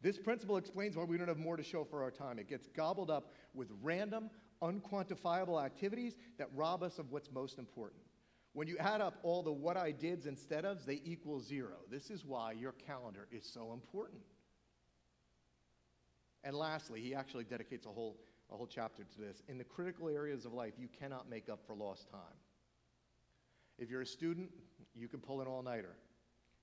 This 0.00 0.18
principle 0.18 0.56
explains 0.56 0.96
why 0.96 1.04
we 1.04 1.18
don't 1.18 1.28
have 1.28 1.38
more 1.38 1.56
to 1.56 1.62
show 1.62 1.84
for 1.84 2.02
our 2.02 2.10
time. 2.10 2.38
It 2.38 2.48
gets 2.48 2.68
gobbled 2.68 3.10
up 3.10 3.32
with 3.52 3.68
random, 3.82 4.30
unquantifiable 4.62 5.62
activities 5.64 6.16
that 6.38 6.48
rob 6.54 6.82
us 6.82 6.98
of 6.98 7.10
what's 7.10 7.30
most 7.32 7.58
important. 7.58 8.02
When 8.52 8.68
you 8.68 8.76
add 8.78 9.00
up 9.00 9.18
all 9.22 9.42
the 9.42 9.52
what 9.52 9.76
I 9.76 9.90
dids 9.90 10.26
instead 10.26 10.64
ofs, 10.64 10.84
they 10.84 11.00
equal 11.04 11.40
zero. 11.40 11.78
This 11.90 12.10
is 12.10 12.24
why 12.24 12.52
your 12.52 12.72
calendar 12.72 13.26
is 13.30 13.44
so 13.44 13.72
important. 13.72 14.20
And 16.44 16.54
lastly, 16.56 17.00
he 17.00 17.14
actually 17.14 17.44
dedicates 17.44 17.84
a 17.86 17.90
whole, 17.90 18.16
a 18.50 18.56
whole 18.56 18.66
chapter 18.66 19.02
to 19.02 19.20
this. 19.20 19.42
In 19.48 19.58
the 19.58 19.64
critical 19.64 20.08
areas 20.08 20.44
of 20.44 20.52
life, 20.52 20.74
you 20.78 20.88
cannot 20.98 21.28
make 21.28 21.48
up 21.48 21.60
for 21.66 21.74
lost 21.74 22.08
time. 22.08 22.20
If 23.78 23.90
you're 23.90 24.02
a 24.02 24.06
student, 24.06 24.50
you 24.94 25.08
can 25.08 25.20
pull 25.20 25.40
an 25.40 25.46
all 25.46 25.62
nighter. 25.62 25.96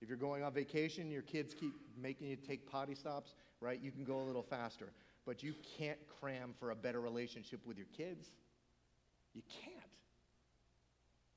If 0.06 0.10
you're 0.10 0.20
going 0.20 0.44
on 0.44 0.54
vacation, 0.54 1.10
your 1.10 1.24
kids 1.24 1.56
keep 1.56 1.74
making 2.00 2.28
you 2.28 2.36
take 2.36 2.70
potty 2.70 2.94
stops, 2.94 3.34
right? 3.60 3.80
You 3.82 3.90
can 3.90 4.04
go 4.04 4.20
a 4.20 4.22
little 4.22 4.44
faster. 4.44 4.92
But 5.26 5.42
you 5.42 5.56
can't 5.80 5.98
cram 6.20 6.54
for 6.60 6.70
a 6.70 6.76
better 6.76 7.02
relationship 7.02 7.66
with 7.66 7.76
your 7.76 7.88
kids. 7.98 8.30
You 9.34 9.42
can't. 9.64 9.76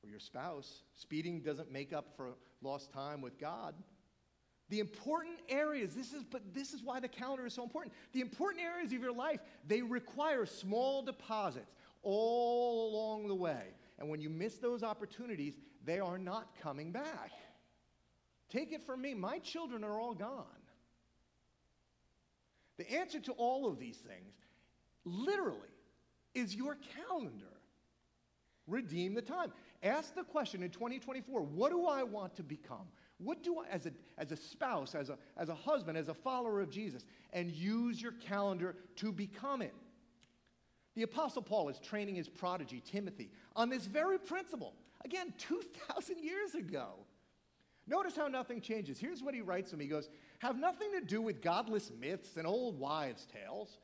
Or 0.04 0.10
your 0.10 0.18
spouse. 0.18 0.82
Speeding 0.92 1.40
doesn't 1.40 1.72
make 1.72 1.94
up 1.94 2.14
for 2.14 2.32
lost 2.60 2.92
time 2.92 3.22
with 3.22 3.38
God. 3.38 3.74
The 4.68 4.80
important 4.80 5.38
areas, 5.48 5.94
this 5.94 6.12
is, 6.12 6.22
but 6.22 6.52
this 6.52 6.74
is 6.74 6.82
why 6.82 7.00
the 7.00 7.08
calendar 7.08 7.46
is 7.46 7.54
so 7.54 7.62
important. 7.62 7.94
The 8.12 8.20
important 8.20 8.62
areas 8.62 8.92
of 8.92 9.00
your 9.00 9.14
life, 9.14 9.40
they 9.66 9.80
require 9.80 10.44
small 10.44 11.00
deposits 11.00 11.72
all 12.02 12.90
along 12.90 13.28
the 13.28 13.34
way. 13.34 13.68
And 13.98 14.10
when 14.10 14.20
you 14.20 14.28
miss 14.28 14.58
those 14.58 14.82
opportunities, 14.82 15.54
they 15.86 16.00
are 16.00 16.18
not 16.18 16.48
coming 16.60 16.92
back. 16.92 17.30
Take 18.49 18.72
it 18.72 18.82
from 18.82 19.03
me, 19.03 19.14
my 19.14 19.38
children 19.38 19.84
are 19.84 20.01
all 20.01 20.14
gone. 20.14 20.44
The 22.78 22.90
answer 22.90 23.20
to 23.20 23.32
all 23.32 23.68
of 23.68 23.78
these 23.78 23.96
things, 23.96 24.34
literally, 25.05 25.59
is 26.34 26.55
your 26.55 26.78
calendar. 26.96 27.46
Redeem 28.66 29.14
the 29.14 29.22
time. 29.22 29.53
Ask 29.82 30.14
the 30.14 30.22
question 30.22 30.62
in 30.62 30.70
2024 30.70 31.42
what 31.42 31.70
do 31.70 31.86
I 31.86 32.03
want 32.03 32.36
to 32.36 32.42
become? 32.42 32.86
What 33.18 33.42
do 33.42 33.59
I, 33.59 33.68
as 33.68 33.86
a, 33.86 33.92
as 34.16 34.30
a 34.30 34.36
spouse, 34.36 34.94
as 34.94 35.11
a, 35.11 35.18
as 35.36 35.49
a 35.49 35.55
husband, 35.55 35.99
as 35.99 36.09
a 36.09 36.14
follower 36.14 36.61
of 36.61 36.70
Jesus, 36.70 37.05
and 37.32 37.51
use 37.51 38.01
your 38.01 38.12
calendar 38.12 38.76
to 38.96 39.11
become 39.11 39.61
it? 39.61 39.74
The 40.94 41.03
Apostle 41.03 41.42
Paul 41.42 41.68
is 41.68 41.78
training 41.78 42.14
his 42.14 42.28
prodigy, 42.28 42.80
Timothy, 42.84 43.30
on 43.57 43.70
this 43.70 43.86
very 43.86 44.18
principle. 44.18 44.74
Again, 45.05 45.32
2,000 45.38 46.18
years 46.18 46.55
ago. 46.55 46.94
Notice 47.89 48.16
how 48.16 48.28
nothing 48.28 48.61
changes. 48.61 48.99
Here's 48.99 49.22
what 49.22 49.34
he 49.34 49.41
writes 49.41 49.70
to 49.70 49.76
him. 49.76 49.80
He 49.80 49.89
goes, 49.89 50.09
Have 50.41 50.59
nothing 50.59 50.93
to 50.93 51.01
do 51.01 51.22
with 51.22 51.41
godless 51.41 51.91
myths 51.99 52.36
and 52.36 52.47
old 52.47 52.78
wives' 52.78 53.26
tales. 53.32 53.78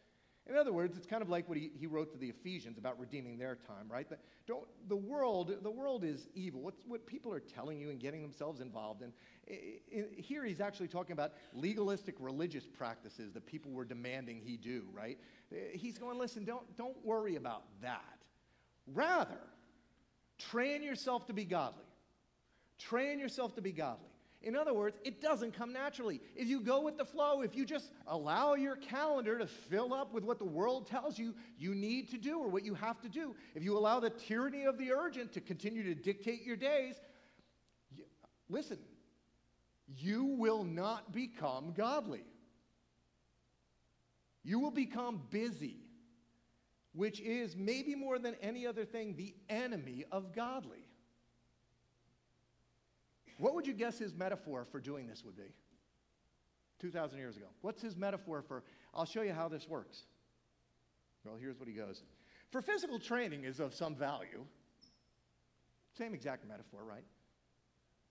In 0.47 0.57
other 0.59 0.75
words, 0.75 0.99
it's 0.99 1.07
kind 1.07 1.23
of 1.23 1.31
like 1.31 1.49
what 1.49 1.57
he, 1.57 1.71
he 1.75 1.87
wrote 1.87 2.13
to 2.13 2.19
the 2.19 2.29
Ephesians 2.29 2.77
about 2.77 3.01
redeeming 3.01 3.39
their 3.39 3.57
time, 3.67 3.89
right? 3.89 4.07
The, 4.07 4.19
don't, 4.47 4.67
the, 4.89 4.97
world, 4.97 5.55
the 5.63 5.71
world 5.71 6.05
is 6.05 6.29
evil. 6.35 6.61
What's, 6.61 6.83
what 6.87 7.07
people 7.07 7.33
are 7.33 7.41
telling 7.41 7.81
you 7.81 7.89
and 7.89 7.99
getting 7.99 8.21
themselves 8.21 8.61
involved 8.61 9.01
in. 9.01 9.13
in. 9.91 10.05
Here 10.19 10.45
he's 10.45 10.61
actually 10.61 10.89
talking 10.89 11.15
about 11.15 11.33
legalistic 11.55 12.17
religious 12.19 12.67
practices 12.67 13.33
that 13.33 13.47
people 13.47 13.73
were 13.73 13.87
demanding 13.87 14.39
he 14.45 14.59
do, 14.59 14.85
right? 14.93 15.19
He's 15.73 15.97
going, 15.97 16.19
listen, 16.19 16.45
don't, 16.45 16.77
don't 16.77 17.03
worry 17.03 17.37
about 17.37 17.63
that. 17.81 18.19
Rather, 18.93 19.41
train 20.39 20.83
yourself 20.83 21.27
to 21.29 21.33
be 21.33 21.47
godly. 21.47 21.85
Train 22.79 23.19
yourself 23.19 23.55
to 23.55 23.63
be 23.63 23.73
godly. 23.73 24.11
In 24.45 24.57
other 24.57 24.75
words, 24.75 24.99
it 25.05 25.23
doesn't 25.23 25.55
come 25.55 25.73
naturally. 25.73 26.21
If 26.37 26.49
you 26.49 26.61
go 26.61 26.83
with 26.83 26.99
the 26.99 27.05
flow, 27.05 27.41
if 27.41 27.57
you 27.57 27.65
just 27.65 27.91
allow 28.07 28.55
your 28.55 28.77
calendar 28.77 29.39
to 29.39 29.47
fill 29.47 29.95
up 29.95 30.13
with 30.13 30.23
what 30.23 30.39
the 30.39 30.45
world 30.45 30.87
tells 30.87 31.19
you 31.19 31.35
you 31.59 31.75
need 31.75 32.11
to 32.11 32.19
do 32.19 32.39
or 32.39 32.49
what 32.49 32.63
you 32.63 32.75
have 32.75 33.01
to 33.01 33.09
do, 33.09 33.35
if 33.55 33.63
you 33.63 33.77
allow 33.77 34.01
the 34.01 34.11
tyranny 34.11 34.65
of 34.65 34.77
the 34.77 34.93
urgent 34.93 35.33
to 35.33 35.41
continue 35.41 35.83
to 35.83 35.95
dictate 35.95 36.45
your 36.45 36.57
days, 36.57 36.97
you, 37.97 38.05
listen, 38.51 38.79
you 39.97 40.25
will 40.25 40.63
not 40.63 41.11
become 41.11 41.73
godly. 41.73 42.25
You 44.43 44.61
will 44.61 44.71
become 44.71 45.23
busy, 45.31 45.79
which 46.93 47.19
is 47.21 47.57
maybe 47.57 47.95
more 47.95 48.19
than 48.19 48.37
any 48.43 48.67
other 48.67 48.85
thing 48.85 49.15
the 49.17 49.35
enemy 49.49 50.05
of 50.13 50.35
godly. 50.35 50.84
What 53.39 53.55
would 53.55 53.67
you 53.67 53.75
guess 53.75 53.99
his 53.99 54.15
metaphor 54.15 54.65
for 54.71 54.81
doing 54.81 55.07
this 55.07 55.25
would 55.25 55.37
be? 55.37 55.53
2,000 56.81 57.19
years 57.19 57.37
ago. 57.37 57.47
What's 57.63 57.83
his 57.83 57.97
metaphor 57.97 58.43
for? 58.43 58.63
I'll 58.93 59.05
show 59.05 59.23
you 59.23 59.33
how 59.33 59.49
this 59.49 59.69
works. 59.69 60.03
Well, 61.25 61.37
here's 61.41 61.59
what 61.59 61.69
he 61.69 61.75
goes. 61.75 62.03
For 62.51 62.61
physical 62.61 62.99
training 62.99 63.45
is 63.45 63.61
of 63.61 63.75
some 63.75 63.95
value. 63.95 64.45
Same 65.97 66.15
exact 66.15 66.47
metaphor, 66.47 66.85
right? 66.85 67.05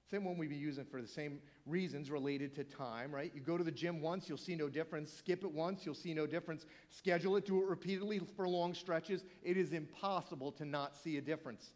Same 0.09 0.26
one 0.26 0.38
we'd 0.38 0.49
be 0.49 0.55
using 0.55 0.86
for 0.86 1.01
the 1.01 1.07
same 1.07 1.39
reasons 1.65 2.11
related 2.11 2.53
to 2.55 2.63
time, 2.63 3.13
right? 3.13 3.32
You 3.34 3.41
go 3.41 3.57
to 3.57 3.63
the 3.63 3.71
gym 3.71 4.01
once, 4.01 4.28
you'll 4.28 4.38
see 4.38 4.55
no 4.55 4.69
difference. 4.69 5.11
Skip 5.11 5.43
it 5.43 5.51
once, 5.51 5.86
you'll 5.86 5.95
see 5.95 6.13
no 6.13 6.28
difference. 6.28 6.65
Schedule 6.89 7.38
it, 7.38 7.45
do 7.45 7.61
it 7.61 7.67
repeatedly 7.67 8.19
for 8.36 8.47
long 8.47 8.74
stretches. 8.74 9.24
It 9.43 9.57
is 9.57 9.71
impossible 9.74 10.51
to 10.53 10.65
not 10.65 10.95
see 10.95 11.17
a 11.17 11.21
difference. 11.21 11.74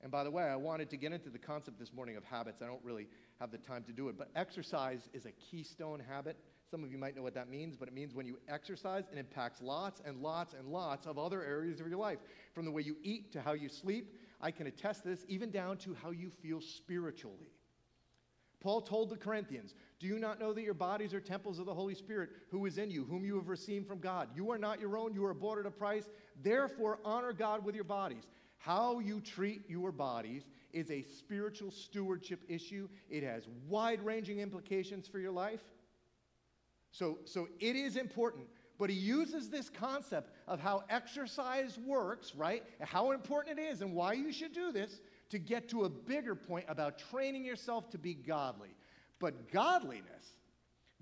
And 0.00 0.12
by 0.12 0.22
the 0.22 0.30
way, 0.30 0.44
I 0.44 0.56
wanted 0.56 0.90
to 0.90 0.96
get 0.96 1.12
into 1.12 1.28
the 1.28 1.38
concept 1.38 1.78
this 1.78 1.92
morning 1.92 2.16
of 2.16 2.24
habits. 2.24 2.62
I 2.62 2.66
don't 2.66 2.82
really 2.84 3.08
have 3.40 3.50
the 3.50 3.58
time 3.58 3.82
to 3.84 3.92
do 3.92 4.08
it, 4.08 4.16
but 4.16 4.30
exercise 4.36 5.08
is 5.12 5.26
a 5.26 5.32
keystone 5.32 6.00
habit. 6.00 6.36
Some 6.70 6.84
of 6.84 6.92
you 6.92 6.98
might 6.98 7.16
know 7.16 7.22
what 7.22 7.34
that 7.34 7.48
means, 7.48 7.76
but 7.76 7.88
it 7.88 7.94
means 7.94 8.14
when 8.14 8.26
you 8.26 8.38
exercise, 8.48 9.04
it 9.10 9.18
impacts 9.18 9.60
lots 9.60 10.00
and 10.04 10.22
lots 10.22 10.54
and 10.54 10.68
lots 10.68 11.06
of 11.06 11.18
other 11.18 11.42
areas 11.42 11.80
of 11.80 11.88
your 11.88 11.98
life. 11.98 12.18
From 12.54 12.64
the 12.64 12.70
way 12.70 12.82
you 12.82 12.96
eat 13.02 13.32
to 13.32 13.40
how 13.40 13.54
you 13.54 13.68
sleep, 13.68 14.14
I 14.40 14.52
can 14.52 14.68
attest 14.68 15.02
this, 15.02 15.24
even 15.28 15.50
down 15.50 15.78
to 15.78 15.94
how 15.94 16.10
you 16.10 16.30
feel 16.30 16.60
spiritually. 16.60 17.50
Paul 18.60 18.80
told 18.80 19.10
the 19.10 19.16
Corinthians, 19.16 19.74
Do 20.00 20.06
you 20.06 20.18
not 20.18 20.40
know 20.40 20.52
that 20.52 20.62
your 20.62 20.74
bodies 20.74 21.14
are 21.14 21.20
temples 21.20 21.58
of 21.58 21.66
the 21.66 21.74
Holy 21.74 21.94
Spirit 21.94 22.30
who 22.50 22.66
is 22.66 22.76
in 22.76 22.90
you, 22.90 23.04
whom 23.04 23.24
you 23.24 23.36
have 23.36 23.48
received 23.48 23.86
from 23.86 24.00
God? 24.00 24.28
You 24.34 24.50
are 24.50 24.58
not 24.58 24.80
your 24.80 24.96
own, 24.96 25.14
you 25.14 25.24
are 25.24 25.34
bought 25.34 25.58
at 25.58 25.66
a 25.66 25.70
price. 25.70 26.08
Therefore, 26.42 26.98
honor 27.04 27.32
God 27.32 27.64
with 27.64 27.74
your 27.74 27.84
bodies. 27.84 28.24
How 28.58 28.98
you 28.98 29.20
treat 29.20 29.68
your 29.68 29.92
bodies 29.92 30.44
is 30.72 30.90
a 30.90 31.02
spiritual 31.02 31.70
stewardship 31.70 32.40
issue. 32.48 32.88
It 33.08 33.22
has 33.22 33.48
wide 33.68 34.04
ranging 34.04 34.40
implications 34.40 35.08
for 35.08 35.18
your 35.18 35.32
life. 35.32 35.62
So, 36.90 37.18
so 37.24 37.48
it 37.60 37.76
is 37.76 37.96
important. 37.96 38.46
But 38.78 38.90
he 38.90 38.96
uses 38.96 39.48
this 39.50 39.68
concept 39.68 40.30
of 40.46 40.60
how 40.60 40.84
exercise 40.88 41.78
works, 41.84 42.34
right? 42.36 42.62
How 42.80 43.10
important 43.10 43.58
it 43.58 43.62
is 43.62 43.82
and 43.82 43.92
why 43.92 44.12
you 44.12 44.32
should 44.32 44.52
do 44.52 44.70
this 44.70 45.00
to 45.30 45.38
get 45.38 45.68
to 45.70 45.84
a 45.84 45.88
bigger 45.88 46.34
point 46.34 46.66
about 46.68 46.98
training 47.10 47.44
yourself 47.44 47.90
to 47.90 47.98
be 47.98 48.14
godly. 48.14 48.70
But 49.18 49.50
godliness, 49.50 50.34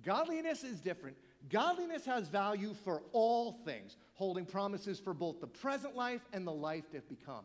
Godliness 0.06 0.62
is 0.62 0.80
different. 0.80 1.16
Godliness 1.50 2.04
has 2.06 2.28
value 2.28 2.74
for 2.84 3.02
all 3.12 3.52
things, 3.64 3.96
holding 4.14 4.44
promises 4.44 4.98
for 4.98 5.14
both 5.14 5.40
the 5.40 5.46
present 5.46 5.94
life 5.94 6.22
and 6.32 6.46
the 6.46 6.52
life 6.52 6.90
to 6.90 7.00
become. 7.02 7.44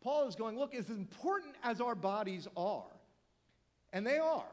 Paul 0.00 0.26
is 0.26 0.34
going, 0.34 0.58
look, 0.58 0.74
as 0.74 0.88
important 0.88 1.54
as 1.62 1.80
our 1.80 1.94
bodies 1.94 2.48
are, 2.56 2.90
and 3.92 4.06
they 4.06 4.18
are, 4.18 4.48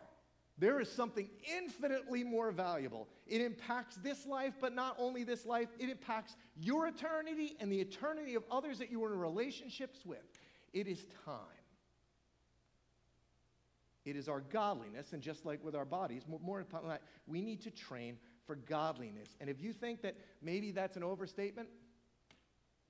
there 0.60 0.80
is 0.80 0.92
something 0.92 1.30
infinitely 1.56 2.24
more 2.24 2.52
valuable. 2.52 3.08
It 3.28 3.42
impacts 3.42 3.96
this 3.98 4.26
life, 4.26 4.54
but 4.60 4.74
not 4.74 4.96
only 4.98 5.24
this 5.24 5.46
life, 5.46 5.70
it 5.80 5.90
impacts 5.90 6.36
your 6.60 6.88
eternity 6.88 7.56
and 7.60 7.72
the 7.72 7.80
eternity 7.80 8.36
of 8.36 8.44
others 8.52 8.80
that 8.80 8.92
you 8.92 9.04
are 9.04 9.14
in 9.14 9.20
relationships 9.20 10.00
with. 10.06 10.24
It 10.74 10.88
is 10.88 11.06
time. 11.26 11.36
It 14.04 14.16
is 14.16 14.28
our 14.28 14.40
godliness, 14.40 15.14
and 15.14 15.22
just 15.22 15.46
like 15.46 15.64
with 15.64 15.76
our 15.76 15.86
bodies, 15.86 16.24
more, 16.28 16.40
more 16.40 16.60
important 16.60 16.94
we 17.28 17.42
need 17.42 17.62
to 17.64 17.72
train 17.72 18.18
for 18.48 18.56
godliness. 18.56 19.36
And 19.40 19.50
if 19.50 19.62
you 19.62 19.74
think 19.74 20.02
that 20.02 20.16
maybe 20.42 20.72
that's 20.72 20.98
an 20.98 21.04
overstatement, 21.04 21.68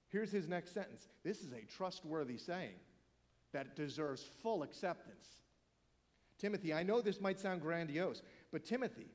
here's 0.07 0.31
his 0.31 0.47
next 0.47 0.73
sentence. 0.73 1.09
This 1.23 1.41
is 1.41 1.51
a 1.51 1.65
trustworthy 1.65 2.37
saying 2.37 2.75
that 3.51 3.75
deserves 3.75 4.23
full 4.41 4.63
acceptance. 4.63 5.25
Timothy, 6.37 6.73
I 6.73 6.83
know 6.83 7.01
this 7.01 7.19
might 7.19 7.39
sound 7.39 7.61
grandiose, 7.61 8.21
but 8.51 8.63
Timothy, 8.63 9.07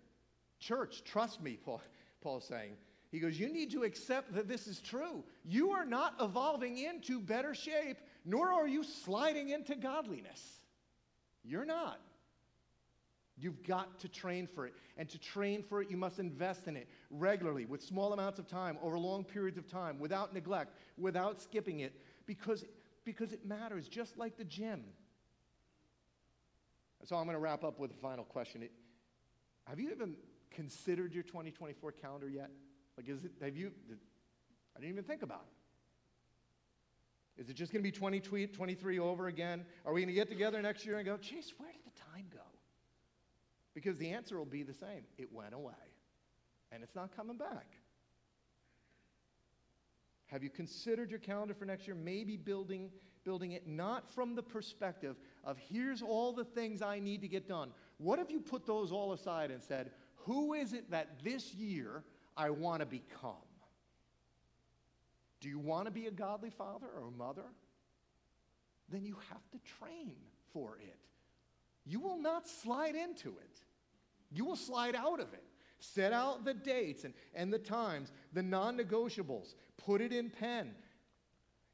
church, 0.59 1.05
trust 1.05 1.41
me, 1.41 1.57
Paul, 1.65 1.81
Paul's 2.21 2.45
saying. 2.45 2.73
He 3.13 3.21
goes, 3.21 3.39
You 3.39 3.53
need 3.53 3.71
to 3.73 3.85
accept 3.85 4.35
that 4.35 4.49
this 4.49 4.67
is 4.67 4.81
true. 4.81 5.23
You 5.45 5.71
are 5.71 5.85
not 5.85 6.15
evolving 6.21 6.79
into 6.79 7.21
better 7.21 7.55
shape, 7.55 7.99
nor 8.25 8.51
are 8.51 8.67
you 8.67 8.83
sliding 8.83 9.51
into 9.51 9.77
godliness. 9.77 10.61
You're 11.45 11.67
not. 11.67 12.01
You've 13.43 13.65
got 13.65 13.99
to 13.99 14.09
train 14.09 14.47
for 14.47 14.67
it. 14.67 14.75
And 14.97 15.09
to 15.09 15.19
train 15.19 15.65
for 15.65 15.83
it, 15.83 15.91
you 15.91 15.97
must 15.97 16.21
invest 16.21 16.69
in 16.69 16.77
it 16.77 16.89
regularly, 17.11 17.65
with 17.65 17.83
small 17.83 18.13
amounts 18.13 18.39
of 18.39 18.47
time, 18.47 18.79
over 18.81 18.97
long 18.97 19.25
periods 19.25 19.59
of 19.59 19.67
time, 19.67 19.99
without 19.99 20.33
neglect, 20.33 20.77
without 20.97 21.43
skipping 21.43 21.81
it, 21.81 21.93
because, 22.25 22.65
because 23.05 23.33
it 23.33 23.45
matters, 23.45 23.89
just 23.89 24.17
like 24.17 24.37
the 24.37 24.45
gym. 24.45 24.85
So 27.05 27.17
I'm 27.17 27.25
going 27.25 27.35
to 27.35 27.41
wrap 27.41 27.65
up 27.65 27.81
with 27.81 27.91
a 27.91 27.95
final 27.95 28.25
question. 28.25 28.63
It, 28.63 28.71
have 29.65 29.81
you 29.81 29.91
even 29.91 30.15
considered 30.53 31.13
your 31.13 31.25
2024 31.25 31.91
calendar 31.93 32.29
yet? 32.29 32.51
Like, 32.97 33.09
is 33.09 33.25
it, 33.25 33.33
have 33.43 33.57
you, 33.57 33.73
I 34.77 34.79
didn't 34.79 34.93
even 34.93 35.03
think 35.05 35.23
about 35.23 35.47
it. 37.37 37.43
Is 37.43 37.51
it 37.51 37.55
just 37.55 37.73
going 37.73 37.83
to 37.83 37.89
be 37.89 37.91
2023 37.91 39.01
over 39.01 39.27
again? 39.27 39.65
Are 39.85 39.93
we 39.93 40.03
going 40.03 40.09
to 40.09 40.15
get 40.15 40.29
together 40.29 40.63
next 40.63 40.87
year 40.87 40.99
and 40.99 41.05
go, 41.05 41.17
Chase, 41.17 41.53
where 41.59 41.73
did 41.73 41.81
the 41.85 42.01
time 42.13 42.27
go? 42.33 42.52
Because 43.75 43.97
the 43.99 44.11
answer 44.11 44.39
will 44.39 44.45
be 44.45 44.63
the 44.63 44.75
same 44.75 45.05
it 45.19 45.33
went 45.33 45.55
away, 45.55 45.73
and 46.71 46.83
it's 46.83 46.95
not 46.95 47.15
coming 47.17 47.37
back. 47.37 47.67
Have 50.27 50.43
you 50.43 50.51
considered 50.51 51.11
your 51.11 51.21
calendar 51.21 51.53
for 51.55 51.67
next 51.67 51.87
year? 51.87 51.95
Maybe 51.95 52.37
building, 52.39 52.91
building 53.23 53.53
it 53.53 53.67
not 53.67 54.11
from 54.11 54.35
the 54.35 54.43
perspective 54.43 55.17
of 55.45 55.59
here's 55.59 56.01
all 56.01 56.33
the 56.33 56.45
things 56.45 56.81
I 56.81 56.99
need 57.01 57.21
to 57.21 57.29
get 57.29 57.47
done. 57.47 57.71
What 57.99 58.19
if 58.19 58.31
you 58.31 58.41
put 58.41 58.67
those 58.67 58.93
all 58.93 59.13
aside 59.13 59.51
and 59.51 59.63
said, 59.63 59.91
who 60.17 60.55
is 60.55 60.73
it 60.73 60.91
that 60.91 61.23
this 61.23 61.55
year 61.55 62.03
I 62.37 62.51
want 62.51 62.81
to 62.81 62.87
become? 62.87 63.35
Do 65.41 65.49
you 65.49 65.59
want 65.59 65.87
to 65.87 65.91
be 65.91 66.07
a 66.07 66.11
godly 66.11 66.51
father 66.51 66.87
or 66.87 67.11
mother? 67.11 67.45
Then 68.89 69.05
you 69.05 69.17
have 69.29 69.51
to 69.51 69.59
train 69.79 70.15
for 70.53 70.79
it. 70.79 70.99
You 71.85 72.01
will 72.01 72.19
not 72.19 72.49
slide 72.49 72.95
into 72.95 73.31
it, 73.31 73.61
you 74.31 74.45
will 74.45 74.57
slide 74.57 74.95
out 74.95 75.21
of 75.21 75.33
it. 75.33 75.45
Set 75.79 76.13
out 76.13 76.45
the 76.45 76.55
dates 76.55 77.03
and, 77.03 77.13
and 77.35 77.53
the 77.53 77.59
times, 77.59 78.13
the 78.33 78.43
non 78.43 78.79
negotiables, 78.79 79.55
put 79.77 80.01
it 80.01 80.13
in 80.13 80.31
pen. 80.31 80.77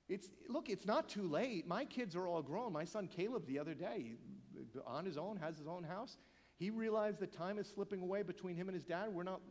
It's, 0.08 0.30
look, 0.48 0.70
it's 0.70 0.86
not 0.86 1.10
too 1.10 1.28
late. 1.28 1.66
My 1.66 1.84
kids 1.84 2.16
are 2.16 2.26
all 2.26 2.40
grown. 2.40 2.72
My 2.72 2.84
son 2.84 3.06
Caleb, 3.06 3.46
the 3.46 3.58
other 3.58 3.74
day, 3.74 4.12
on 4.86 5.04
his 5.04 5.18
own, 5.18 5.36
has 5.36 5.58
his 5.58 5.66
own 5.66 5.84
house. 5.84 6.16
He 6.56 6.70
realized 6.70 7.20
that 7.20 7.32
time 7.32 7.58
is 7.58 7.68
slipping 7.68 8.00
away 8.00 8.22
between 8.22 8.56
him 8.56 8.68
and 8.68 8.74
his 8.74 8.84
dad. 8.84 9.10
We're 9.12 9.24
not 9.24 9.42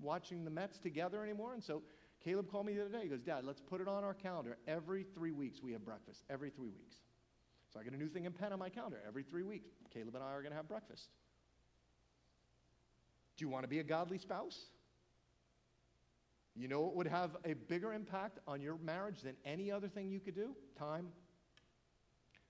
watching 0.00 0.44
the 0.44 0.50
Mets 0.50 0.78
together 0.78 1.24
anymore. 1.24 1.52
And 1.52 1.62
so 1.62 1.82
Caleb 2.22 2.50
called 2.50 2.66
me 2.66 2.74
the 2.74 2.82
other 2.82 2.90
day. 2.90 3.02
He 3.02 3.08
goes, 3.08 3.20
Dad, 3.20 3.44
let's 3.44 3.60
put 3.60 3.80
it 3.80 3.88
on 3.88 4.04
our 4.04 4.14
calendar. 4.14 4.56
Every 4.66 5.04
three 5.14 5.32
weeks 5.32 5.62
we 5.62 5.72
have 5.72 5.84
breakfast. 5.84 6.24
Every 6.30 6.50
three 6.50 6.70
weeks. 6.70 6.96
So 7.74 7.80
I 7.80 7.82
get 7.82 7.92
a 7.92 7.96
new 7.96 8.08
thing 8.08 8.24
in 8.24 8.32
pen 8.32 8.52
on 8.52 8.60
my 8.60 8.68
calendar. 8.68 9.00
Every 9.06 9.24
three 9.24 9.42
weeks, 9.42 9.66
Caleb 9.92 10.14
and 10.14 10.22
I 10.22 10.28
are 10.28 10.42
going 10.42 10.52
to 10.52 10.56
have 10.56 10.68
breakfast. 10.68 11.08
Do 13.36 13.44
you 13.44 13.48
want 13.48 13.64
to 13.64 13.68
be 13.68 13.80
a 13.80 13.82
godly 13.82 14.18
spouse? 14.18 14.66
You 16.54 16.68
know 16.68 16.82
what 16.82 16.94
would 16.94 17.08
have 17.08 17.36
a 17.44 17.54
bigger 17.54 17.92
impact 17.92 18.38
on 18.46 18.60
your 18.60 18.78
marriage 18.78 19.22
than 19.22 19.34
any 19.44 19.72
other 19.72 19.88
thing 19.88 20.08
you 20.08 20.20
could 20.20 20.36
do? 20.36 20.54
Time. 20.78 21.08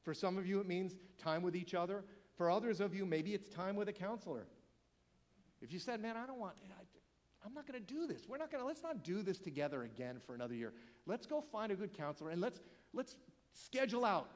For 0.02 0.12
some 0.12 0.36
of 0.36 0.46
you, 0.46 0.60
it 0.60 0.66
means 0.66 0.94
time 1.16 1.42
with 1.42 1.56
each 1.56 1.72
other. 1.72 2.04
For 2.36 2.50
others 2.50 2.80
of 2.80 2.94
you, 2.94 3.06
maybe 3.06 3.32
it's 3.32 3.48
time 3.48 3.76
with 3.76 3.88
a 3.88 3.94
counselor. 3.94 4.46
If 5.62 5.72
you 5.72 5.78
said, 5.78 6.02
man, 6.02 6.18
I 6.18 6.26
don't 6.26 6.38
want, 6.38 6.56
I, 6.62 7.46
I'm 7.46 7.54
not 7.54 7.66
going 7.66 7.82
to 7.82 7.94
do 7.94 8.06
this. 8.06 8.28
We're 8.28 8.36
not 8.36 8.50
going 8.50 8.62
to, 8.62 8.66
let's 8.66 8.82
not 8.82 9.02
do 9.02 9.22
this 9.22 9.38
together 9.38 9.84
again 9.84 10.20
for 10.26 10.34
another 10.34 10.54
year. 10.54 10.74
Let's 11.06 11.24
go 11.26 11.40
find 11.40 11.72
a 11.72 11.74
good 11.74 11.96
counselor 11.96 12.28
and 12.28 12.42
let's, 12.42 12.60
let's 12.92 13.16
schedule 13.54 14.04
out 14.04 14.28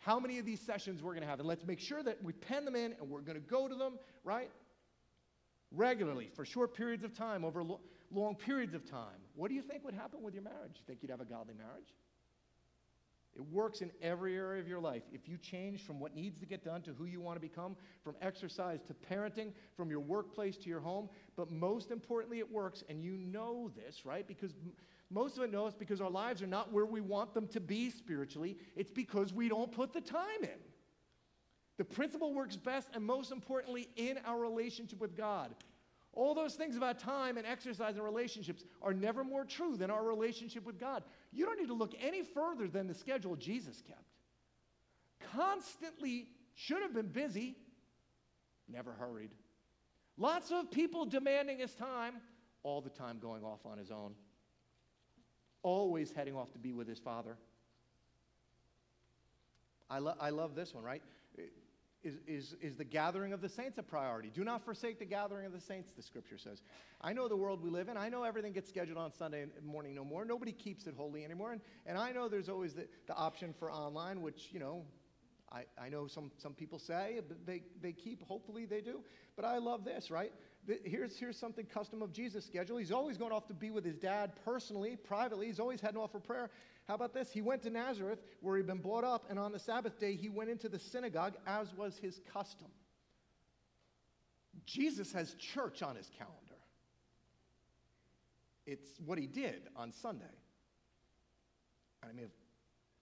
how 0.00 0.18
many 0.18 0.38
of 0.38 0.46
these 0.46 0.60
sessions 0.60 1.02
we're 1.02 1.12
going 1.12 1.22
to 1.22 1.28
have. 1.28 1.38
And 1.38 1.48
let's 1.48 1.64
make 1.64 1.78
sure 1.78 2.02
that 2.02 2.22
we 2.22 2.32
pen 2.32 2.64
them 2.64 2.74
in 2.74 2.94
and 3.00 3.08
we're 3.08 3.20
going 3.20 3.40
to 3.40 3.46
go 3.46 3.68
to 3.68 3.74
them, 3.74 3.98
right? 4.24 4.50
Regularly 5.70 6.30
for 6.34 6.44
short 6.44 6.74
periods 6.74 7.04
of 7.04 7.14
time, 7.14 7.44
over 7.44 7.62
lo- 7.62 7.80
long 8.10 8.34
periods 8.34 8.74
of 8.74 8.84
time. 8.90 9.20
What 9.34 9.48
do 9.48 9.54
you 9.54 9.62
think 9.62 9.84
would 9.84 9.94
happen 9.94 10.22
with 10.22 10.34
your 10.34 10.42
marriage? 10.42 10.72
You 10.74 10.82
think 10.86 11.00
you'd 11.02 11.10
have 11.10 11.20
a 11.20 11.26
godly 11.26 11.54
marriage? 11.54 11.94
It 13.36 13.42
works 13.52 13.80
in 13.80 13.92
every 14.02 14.36
area 14.36 14.60
of 14.60 14.66
your 14.66 14.80
life. 14.80 15.02
If 15.12 15.28
you 15.28 15.38
change 15.38 15.82
from 15.82 16.00
what 16.00 16.16
needs 16.16 16.40
to 16.40 16.46
get 16.46 16.64
done 16.64 16.82
to 16.82 16.92
who 16.92 17.04
you 17.04 17.20
want 17.20 17.36
to 17.36 17.40
become, 17.40 17.76
from 18.02 18.16
exercise 18.20 18.80
to 18.88 18.94
parenting, 18.94 19.52
from 19.76 19.88
your 19.88 20.00
workplace 20.00 20.56
to 20.58 20.68
your 20.68 20.80
home, 20.80 21.08
but 21.36 21.50
most 21.50 21.92
importantly, 21.92 22.40
it 22.40 22.50
works, 22.50 22.82
and 22.88 23.04
you 23.04 23.16
know 23.16 23.70
this, 23.76 24.04
right? 24.04 24.26
Because 24.26 24.52
most 25.10 25.36
of 25.36 25.42
it 25.42 25.50
knows 25.50 25.74
because 25.74 26.00
our 26.00 26.10
lives 26.10 26.40
are 26.40 26.46
not 26.46 26.72
where 26.72 26.86
we 26.86 27.00
want 27.00 27.34
them 27.34 27.48
to 27.48 27.60
be 27.60 27.90
spiritually. 27.90 28.56
It's 28.76 28.92
because 28.92 29.32
we 29.32 29.48
don't 29.48 29.72
put 29.72 29.92
the 29.92 30.00
time 30.00 30.42
in. 30.42 30.58
The 31.78 31.84
principle 31.84 32.32
works 32.32 32.56
best 32.56 32.88
and 32.94 33.04
most 33.04 33.32
importantly 33.32 33.88
in 33.96 34.18
our 34.24 34.38
relationship 34.38 35.00
with 35.00 35.16
God. 35.16 35.54
All 36.12 36.34
those 36.34 36.54
things 36.54 36.76
about 36.76 36.98
time 36.98 37.38
and 37.38 37.46
exercise 37.46 37.96
and 37.96 38.04
relationships 38.04 38.64
are 38.82 38.92
never 38.92 39.24
more 39.24 39.44
true 39.44 39.76
than 39.76 39.90
our 39.90 40.04
relationship 40.04 40.64
with 40.64 40.78
God. 40.78 41.02
You 41.32 41.46
don't 41.46 41.58
need 41.58 41.68
to 41.68 41.74
look 41.74 41.94
any 42.00 42.22
further 42.22 42.68
than 42.68 42.86
the 42.86 42.94
schedule 42.94 43.36
Jesus 43.36 43.82
kept. 43.86 44.04
Constantly 45.34 46.28
should 46.54 46.82
have 46.82 46.92
been 46.92 47.08
busy, 47.08 47.56
never 48.68 48.92
hurried. 48.92 49.30
Lots 50.16 50.50
of 50.50 50.70
people 50.70 51.06
demanding 51.06 51.58
his 51.58 51.74
time, 51.74 52.14
all 52.62 52.80
the 52.80 52.90
time 52.90 53.18
going 53.20 53.42
off 53.42 53.64
on 53.64 53.78
his 53.78 53.90
own, 53.90 54.14
always 55.62 56.12
heading 56.12 56.36
off 56.36 56.52
to 56.52 56.58
be 56.58 56.72
with 56.72 56.88
his 56.88 56.98
father. 56.98 57.36
I, 59.88 59.98
lo- 59.98 60.14
I 60.20 60.30
love 60.30 60.54
this 60.54 60.74
one, 60.74 60.84
right? 60.84 61.02
is, 62.02 62.14
is, 62.26 62.56
is 62.62 62.76
the 62.76 62.84
gathering 62.84 63.32
of 63.32 63.40
the 63.40 63.48
saints 63.48 63.78
a 63.78 63.82
priority? 63.82 64.30
Do 64.32 64.44
not 64.44 64.64
forsake 64.64 64.98
the 64.98 65.04
gathering 65.04 65.46
of 65.46 65.52
the 65.52 65.60
saints, 65.60 65.92
the 65.92 66.02
scripture 66.02 66.38
says. 66.38 66.62
I 67.00 67.12
know 67.12 67.28
the 67.28 67.36
world 67.36 67.62
we 67.62 67.70
live 67.70 67.88
in. 67.88 67.96
I 67.96 68.08
know 68.08 68.24
everything 68.24 68.52
gets 68.52 68.68
scheduled 68.68 68.98
on 68.98 69.12
Sunday 69.12 69.46
morning 69.64 69.94
no 69.94 70.04
more. 70.04 70.24
Nobody 70.24 70.52
keeps 70.52 70.86
it 70.86 70.94
holy 70.96 71.24
anymore. 71.24 71.52
And, 71.52 71.60
and 71.86 71.98
I 71.98 72.12
know 72.12 72.28
there's 72.28 72.48
always 72.48 72.74
the, 72.74 72.86
the 73.06 73.14
option 73.14 73.54
for 73.58 73.70
online, 73.70 74.22
which, 74.22 74.48
you 74.50 74.60
know, 74.60 74.82
I, 75.52 75.64
I 75.78 75.88
know 75.88 76.06
some, 76.06 76.30
some 76.38 76.54
people 76.54 76.78
say, 76.78 77.20
but 77.26 77.44
they, 77.44 77.62
they 77.82 77.92
keep, 77.92 78.22
hopefully 78.22 78.64
they 78.64 78.80
do. 78.80 79.00
But 79.36 79.44
I 79.44 79.58
love 79.58 79.84
this, 79.84 80.10
right? 80.10 80.32
Here's, 80.84 81.16
here's 81.16 81.38
something 81.38 81.66
custom 81.66 82.02
of 82.02 82.12
Jesus' 82.12 82.44
schedule. 82.44 82.76
He's 82.76 82.92
always 82.92 83.16
going 83.16 83.32
off 83.32 83.46
to 83.48 83.54
be 83.54 83.70
with 83.70 83.84
his 83.84 83.96
dad 83.96 84.32
personally, 84.44 84.96
privately. 84.96 85.46
He's 85.46 85.58
always 85.58 85.80
heading 85.80 85.98
off 85.98 86.12
for 86.12 86.20
prayer. 86.20 86.50
How 86.86 86.94
about 86.94 87.14
this? 87.14 87.30
He 87.32 87.40
went 87.40 87.62
to 87.62 87.70
Nazareth, 87.70 88.18
where 88.40 88.56
he'd 88.56 88.66
been 88.66 88.78
brought 88.78 89.04
up, 89.04 89.24
and 89.30 89.38
on 89.38 89.52
the 89.52 89.58
Sabbath 89.58 89.98
day, 89.98 90.14
he 90.14 90.28
went 90.28 90.50
into 90.50 90.68
the 90.68 90.78
synagogue, 90.78 91.34
as 91.46 91.74
was 91.76 91.96
his 91.96 92.20
custom. 92.32 92.68
Jesus 94.66 95.12
has 95.12 95.34
church 95.34 95.82
on 95.82 95.96
his 95.96 96.10
calendar. 96.18 96.36
It's 98.66 98.88
what 99.04 99.18
he 99.18 99.26
did 99.26 99.62
on 99.76 99.92
Sunday. 99.92 100.24
I 102.02 102.12
mean, 102.12 102.26
if, 102.26 102.30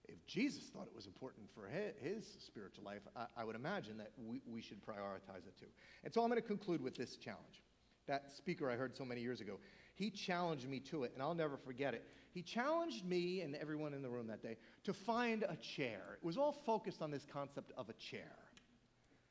if 0.08 0.26
Jesus 0.26 0.64
thought 0.64 0.86
it 0.86 0.96
was 0.96 1.06
important 1.06 1.46
for 1.54 1.68
his, 1.68 2.24
spiritual 2.44 2.84
life, 2.84 3.02
I, 3.36 3.44
would 3.44 3.56
imagine 3.56 3.98
that 3.98 4.12
we 4.16 4.60
should 4.62 4.84
prioritize 4.84 5.46
it 5.46 5.58
too. 5.58 5.66
And 6.02 6.12
so 6.12 6.22
I'm 6.22 6.28
going 6.28 6.40
to 6.40 6.46
conclude 6.46 6.82
with 6.82 6.96
this 6.96 7.16
challenge. 7.16 7.62
That 8.06 8.32
speaker 8.34 8.70
I 8.70 8.76
heard 8.76 8.96
so 8.96 9.04
many 9.04 9.20
years 9.20 9.42
ago, 9.42 9.58
he 9.94 10.10
challenged 10.10 10.68
me 10.68 10.80
to 10.80 11.04
it, 11.04 11.12
and 11.12 11.22
I'll 11.22 11.34
never 11.34 11.56
forget 11.58 11.92
it. 11.92 12.04
He 12.32 12.40
challenged 12.40 13.04
me 13.04 13.42
and 13.42 13.54
everyone 13.56 13.92
in 13.92 14.00
the 14.00 14.08
room 14.08 14.26
that 14.28 14.42
day 14.42 14.56
to 14.84 14.94
find 14.94 15.42
a 15.42 15.56
chair. 15.56 16.16
It 16.20 16.24
was 16.24 16.38
all 16.38 16.52
focused 16.52 17.02
on 17.02 17.10
this 17.10 17.26
concept 17.30 17.72
of 17.76 17.88
a 17.90 17.94
chair. 17.94 18.36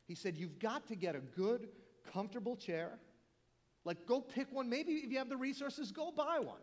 He 0.07 0.13
said, 0.13 0.37
You've 0.37 0.59
got 0.59 0.87
to 0.87 0.95
get 0.95 1.15
a 1.15 1.19
good, 1.19 1.69
comfortable 2.13 2.55
chair. 2.55 2.99
Like, 3.83 4.05
go 4.05 4.21
pick 4.21 4.51
one. 4.51 4.69
Maybe 4.69 4.93
if 4.93 5.11
you 5.11 5.17
have 5.17 5.29
the 5.29 5.37
resources, 5.37 5.91
go 5.91 6.11
buy 6.11 6.39
one 6.39 6.57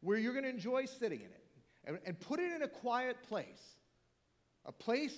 where 0.00 0.18
you're 0.18 0.32
going 0.32 0.44
to 0.44 0.50
enjoy 0.50 0.84
sitting 0.84 1.20
in 1.20 1.26
it 1.26 1.43
and, 1.86 1.98
and 2.04 2.18
put 2.18 2.40
it 2.40 2.52
in 2.52 2.62
a 2.62 2.68
quiet 2.68 3.22
place. 3.28 3.76
A 4.66 4.72
place, 4.72 5.14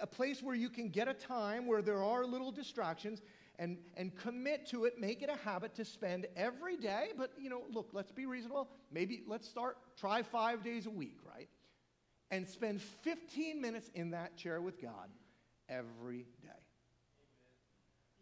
a 0.00 0.06
place 0.06 0.42
where 0.42 0.54
you 0.54 0.68
can 0.68 0.88
get 0.88 1.08
a 1.08 1.14
time 1.14 1.66
where 1.66 1.82
there 1.82 2.02
are 2.02 2.24
little 2.24 2.50
distractions 2.50 3.20
and, 3.58 3.76
and 3.96 4.16
commit 4.16 4.66
to 4.68 4.84
it, 4.84 4.98
make 4.98 5.22
it 5.22 5.28
a 5.28 5.36
habit 5.36 5.74
to 5.76 5.84
spend 5.84 6.26
every 6.34 6.76
day. 6.76 7.10
But, 7.16 7.32
you 7.38 7.50
know, 7.50 7.62
look, 7.70 7.90
let's 7.92 8.10
be 8.10 8.26
reasonable. 8.26 8.68
Maybe 8.90 9.22
let's 9.26 9.48
start, 9.48 9.76
try 9.98 10.22
five 10.22 10.64
days 10.64 10.86
a 10.86 10.90
week, 10.90 11.18
right? 11.28 11.48
And 12.30 12.48
spend 12.48 12.80
15 12.80 13.60
minutes 13.60 13.90
in 13.94 14.10
that 14.12 14.36
chair 14.36 14.60
with 14.60 14.80
God 14.80 15.10
every 15.68 16.26
day. 16.42 16.48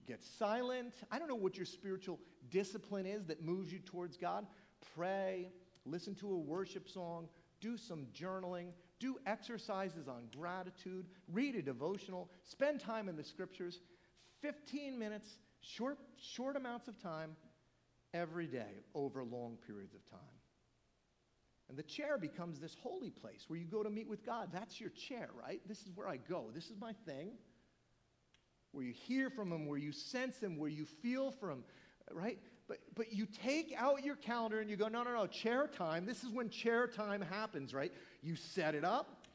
Get 0.08 0.22
silent. 0.24 0.94
I 1.10 1.18
don't 1.18 1.28
know 1.28 1.34
what 1.34 1.56
your 1.56 1.66
spiritual 1.66 2.18
discipline 2.50 3.06
is 3.06 3.26
that 3.26 3.42
moves 3.42 3.72
you 3.72 3.78
towards 3.78 4.16
God. 4.16 4.46
Pray, 4.96 5.50
listen 5.84 6.14
to 6.16 6.30
a 6.32 6.36
worship 6.36 6.88
song, 6.88 7.28
do 7.60 7.76
some 7.76 8.06
journaling, 8.14 8.68
do 8.98 9.16
exercises 9.26 10.08
on 10.08 10.28
gratitude, 10.36 11.06
read 11.32 11.54
a 11.54 11.62
devotional, 11.62 12.30
spend 12.42 12.80
time 12.80 13.08
in 13.08 13.16
the 13.16 13.24
scriptures. 13.24 13.80
15 14.40 14.98
minutes, 14.98 15.38
short, 15.60 15.98
short 16.16 16.56
amounts 16.56 16.88
of 16.88 17.00
time 17.02 17.36
every 18.14 18.46
day 18.46 18.84
over 18.94 19.22
long 19.24 19.56
periods 19.66 19.94
of 19.94 20.04
time. 20.10 20.20
And 21.68 21.76
the 21.76 21.82
chair 21.82 22.16
becomes 22.16 22.58
this 22.58 22.74
holy 22.82 23.10
place 23.10 23.44
where 23.48 23.58
you 23.58 23.66
go 23.66 23.82
to 23.82 23.90
meet 23.90 24.08
with 24.08 24.24
God. 24.24 24.48
That's 24.52 24.80
your 24.80 24.90
chair, 24.90 25.28
right? 25.38 25.60
This 25.68 25.82
is 25.82 25.90
where 25.94 26.08
I 26.08 26.16
go. 26.16 26.46
This 26.54 26.70
is 26.70 26.76
my 26.80 26.92
thing. 27.06 27.32
Where 28.72 28.84
you 28.84 28.92
hear 28.92 29.28
from 29.28 29.52
Him, 29.52 29.66
where 29.66 29.78
you 29.78 29.92
sense 29.92 30.38
Him, 30.38 30.56
where 30.56 30.70
you 30.70 30.86
feel 30.86 31.30
from, 31.30 31.58
Him, 31.58 31.64
right? 32.10 32.38
But, 32.68 32.78
but 32.94 33.12
you 33.12 33.26
take 33.26 33.74
out 33.76 34.04
your 34.04 34.16
calendar 34.16 34.60
and 34.60 34.68
you 34.68 34.76
go, 34.76 34.88
no, 34.88 35.02
no, 35.02 35.14
no, 35.14 35.26
chair 35.26 35.66
time. 35.66 36.04
This 36.04 36.22
is 36.22 36.30
when 36.30 36.50
chair 36.50 36.86
time 36.86 37.22
happens, 37.22 37.72
right? 37.72 37.92
You 38.22 38.36
set 38.36 38.74
it 38.74 38.84
up. 38.84 39.26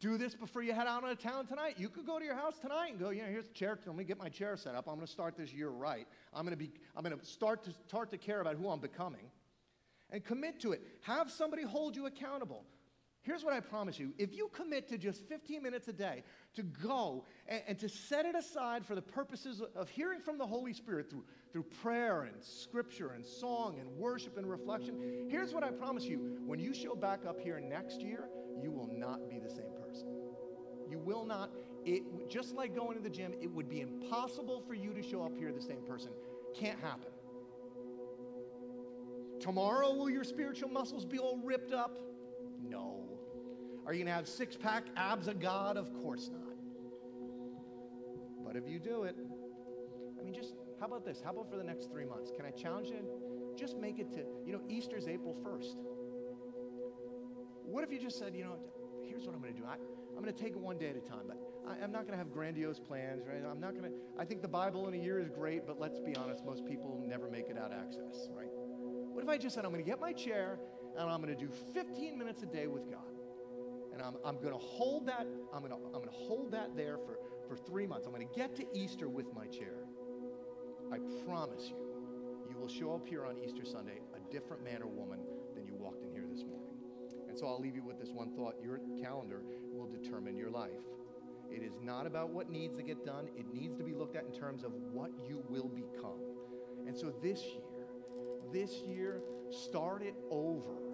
Do 0.00 0.16
this 0.16 0.34
before 0.34 0.62
you 0.62 0.72
head 0.72 0.86
out 0.86 1.04
of 1.04 1.18
town 1.18 1.46
tonight. 1.46 1.74
You 1.76 1.90
could 1.90 2.06
go 2.06 2.18
to 2.18 2.24
your 2.24 2.34
house 2.34 2.58
tonight 2.58 2.92
and 2.92 2.98
go, 2.98 3.10
you 3.10 3.20
know, 3.20 3.28
here's 3.28 3.48
the 3.48 3.52
chair. 3.52 3.78
Let 3.86 3.94
me 3.94 4.04
get 4.04 4.16
my 4.16 4.30
chair 4.30 4.56
set 4.56 4.74
up. 4.74 4.88
I'm 4.88 4.94
going 4.94 5.06
to 5.06 5.12
start 5.12 5.36
this 5.36 5.52
year 5.52 5.68
right. 5.68 6.06
I'm 6.32 6.46
going 6.46 6.56
to 6.56 6.64
be, 6.64 6.72
I'm 6.96 7.04
going 7.04 7.18
to 7.18 7.24
start 7.26 7.62
to 7.64 7.72
start 7.86 8.10
to 8.12 8.16
care 8.16 8.40
about 8.40 8.56
who 8.56 8.70
I'm 8.70 8.80
becoming 8.80 9.30
and 10.08 10.24
commit 10.24 10.58
to 10.60 10.72
it. 10.72 10.80
Have 11.02 11.30
somebody 11.30 11.64
hold 11.64 11.96
you 11.96 12.06
accountable. 12.06 12.64
Here's 13.22 13.44
what 13.44 13.52
I 13.52 13.60
promise 13.60 13.98
you 13.98 14.14
if 14.18 14.34
you 14.34 14.48
commit 14.48 14.88
to 14.88 14.98
just 14.98 15.28
15 15.28 15.62
minutes 15.62 15.88
a 15.88 15.92
day 15.92 16.22
to 16.54 16.62
go 16.62 17.24
and, 17.46 17.62
and, 17.68 17.78
to 17.78 17.88
set 17.88 18.24
it 18.24 18.34
aside 18.34 18.84
for 18.86 18.94
the 18.94 19.02
purposes 19.02 19.62
of 19.76 19.88
hearing 19.90 20.20
from 20.20 20.38
the 20.38 20.46
Holy 20.46 20.72
Spirit 20.72 21.10
through, 21.10 21.24
through 21.52 21.64
prayer 21.82 22.22
and 22.22 22.42
scripture 22.42 23.10
and 23.10 23.24
song 23.24 23.78
and 23.78 23.90
worship 23.90 24.38
and 24.38 24.48
reflection, 24.48 25.26
here's 25.28 25.52
what 25.52 25.62
I 25.62 25.70
promise 25.70 26.04
you 26.04 26.38
when 26.46 26.58
you 26.58 26.72
show 26.72 26.94
back 26.94 27.26
up 27.26 27.38
here 27.38 27.60
next 27.60 28.00
year, 28.00 28.28
you 28.62 28.70
will 28.70 28.88
not 28.90 29.28
be 29.28 29.38
the 29.38 29.50
same 29.50 29.72
person. 29.86 30.08
You 30.88 30.98
will 30.98 31.24
not. 31.24 31.50
It, 31.84 32.02
just 32.28 32.54
like 32.54 32.74
going 32.74 32.96
to 32.96 33.02
the 33.02 33.10
gym, 33.10 33.34
it 33.40 33.50
would 33.50 33.68
be 33.68 33.80
impossible 33.80 34.62
for 34.66 34.74
you 34.74 34.94
to 34.94 35.02
show 35.02 35.22
up 35.22 35.36
here 35.36 35.52
the 35.52 35.60
same 35.60 35.82
person. 35.86 36.10
Can't 36.54 36.80
happen. 36.80 37.12
Tomorrow, 39.40 39.94
will 39.94 40.10
your 40.10 40.24
spiritual 40.24 40.68
muscles 40.68 41.04
be 41.04 41.18
all 41.18 41.38
ripped 41.42 41.72
up? 41.72 41.96
No. 42.62 42.89
Are 43.90 43.92
you 43.92 44.04
going 44.04 44.12
to 44.12 44.14
have 44.14 44.28
six 44.28 44.54
pack 44.56 44.84
abs 44.96 45.26
of 45.26 45.40
God? 45.40 45.76
Of 45.76 45.92
course 46.00 46.30
not. 46.32 46.54
But 48.46 48.54
if 48.54 48.68
you 48.68 48.78
do 48.78 49.02
it, 49.02 49.16
I 50.16 50.22
mean, 50.22 50.32
just 50.32 50.54
how 50.78 50.86
about 50.86 51.04
this? 51.04 51.20
How 51.24 51.32
about 51.32 51.50
for 51.50 51.56
the 51.56 51.64
next 51.64 51.90
three 51.90 52.04
months? 52.04 52.30
Can 52.36 52.46
I 52.46 52.52
challenge 52.52 52.86
you? 52.86 53.04
Just 53.58 53.76
make 53.78 53.98
it 53.98 54.12
to, 54.12 54.20
you 54.46 54.52
know, 54.52 54.60
Easter's 54.68 55.08
April 55.08 55.34
1st. 55.44 55.74
What 57.64 57.82
if 57.82 57.90
you 57.90 57.98
just 57.98 58.16
said, 58.16 58.32
you 58.32 58.44
know, 58.44 58.58
here's 59.08 59.26
what 59.26 59.34
I'm 59.34 59.42
going 59.42 59.54
to 59.54 59.60
do. 59.60 59.66
I, 59.66 59.74
I'm 60.16 60.22
going 60.22 60.32
to 60.32 60.40
take 60.40 60.52
it 60.52 60.60
one 60.60 60.78
day 60.78 60.90
at 60.90 60.96
a 60.96 61.00
time, 61.00 61.26
but 61.26 61.38
I, 61.68 61.82
am 61.82 61.90
not 61.90 62.02
going 62.02 62.12
to 62.12 62.18
have 62.18 62.30
grandiose 62.30 62.78
plans, 62.78 63.26
right? 63.26 63.42
I'm 63.44 63.58
not 63.58 63.72
going 63.72 63.90
to, 63.90 63.96
I 64.20 64.24
think 64.24 64.40
the 64.40 64.46
Bible 64.46 64.86
in 64.86 64.94
a 64.94 64.98
year 64.98 65.18
is 65.18 65.30
great, 65.30 65.66
but 65.66 65.80
let's 65.80 65.98
be 65.98 66.14
honest, 66.14 66.44
most 66.44 66.64
people 66.64 67.04
never 67.08 67.28
make 67.28 67.48
it 67.48 67.58
out 67.58 67.72
access, 67.72 68.28
right? 68.36 68.50
What 68.52 69.24
if 69.24 69.28
I 69.28 69.36
just 69.36 69.56
said, 69.56 69.64
I'm 69.64 69.72
going 69.72 69.82
to 69.82 69.90
get 69.90 69.98
my 69.98 70.12
chair 70.12 70.60
and 70.96 71.10
I'm 71.10 71.20
going 71.20 71.36
to 71.36 71.44
do 71.44 71.50
15 71.74 72.16
minutes 72.16 72.44
a 72.44 72.46
day 72.46 72.68
with 72.68 72.88
God? 72.88 73.09
And 73.92 74.02
I'm, 74.02 74.16
I'm 74.24 74.36
going 74.36 74.52
to 74.52 74.58
hold 74.58 75.06
that, 75.06 75.26
I'm 75.52 75.60
going 75.60 75.72
to, 75.72 75.78
I'm 75.86 75.92
going 75.92 76.08
to 76.08 76.10
hold 76.14 76.52
that 76.52 76.76
there 76.76 76.98
for, 76.98 77.18
for 77.48 77.56
three 77.56 77.86
months. 77.86 78.06
I'm 78.06 78.12
going 78.12 78.26
to 78.26 78.34
get 78.34 78.54
to 78.56 78.64
Easter 78.74 79.08
with 79.08 79.26
my 79.34 79.46
chair. 79.46 79.74
I 80.92 80.98
promise 81.24 81.68
you, 81.68 81.76
you 82.50 82.56
will 82.58 82.68
show 82.68 82.94
up 82.94 83.06
here 83.06 83.24
on 83.24 83.36
Easter 83.38 83.64
Sunday 83.64 84.00
a 84.14 84.32
different 84.32 84.64
man 84.64 84.82
or 84.82 84.88
woman 84.88 85.20
than 85.54 85.66
you 85.66 85.74
walked 85.74 86.02
in 86.02 86.10
here 86.10 86.24
this 86.30 86.44
morning. 86.44 86.74
And 87.28 87.38
so 87.38 87.46
I'll 87.46 87.60
leave 87.60 87.76
you 87.76 87.84
with 87.84 87.98
this 87.98 88.10
one 88.12 88.32
thought 88.36 88.56
your 88.62 88.80
calendar 89.00 89.42
will 89.72 89.86
determine 89.86 90.36
your 90.36 90.50
life. 90.50 90.70
It 91.50 91.62
is 91.62 91.74
not 91.82 92.06
about 92.06 92.30
what 92.30 92.50
needs 92.50 92.76
to 92.76 92.82
get 92.82 93.04
done, 93.04 93.28
it 93.36 93.46
needs 93.52 93.76
to 93.76 93.84
be 93.84 93.92
looked 93.92 94.16
at 94.16 94.24
in 94.24 94.32
terms 94.32 94.64
of 94.64 94.72
what 94.92 95.10
you 95.28 95.42
will 95.48 95.68
become. 95.68 96.20
And 96.86 96.96
so 96.96 97.12
this 97.22 97.42
year, 97.44 97.62
this 98.52 98.82
year, 98.86 99.22
start 99.50 100.02
it 100.02 100.14
over. 100.30 100.89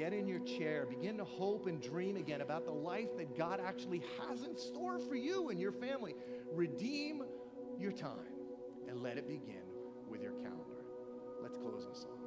Get 0.00 0.14
in 0.14 0.26
your 0.26 0.38
chair. 0.38 0.86
Begin 0.88 1.18
to 1.18 1.24
hope 1.24 1.66
and 1.66 1.78
dream 1.78 2.16
again 2.16 2.40
about 2.40 2.64
the 2.64 2.72
life 2.72 3.18
that 3.18 3.36
God 3.36 3.60
actually 3.62 4.00
has 4.18 4.44
in 4.44 4.56
store 4.56 4.98
for 4.98 5.14
you 5.14 5.50
and 5.50 5.60
your 5.60 5.72
family. 5.72 6.14
Redeem 6.50 7.22
your 7.78 7.92
time 7.92 8.32
and 8.88 9.02
let 9.02 9.18
it 9.18 9.28
begin 9.28 9.60
with 10.08 10.22
your 10.22 10.32
calendar. 10.32 10.86
Let's 11.42 11.58
close 11.58 11.84
in 11.84 11.94
song. 11.94 12.19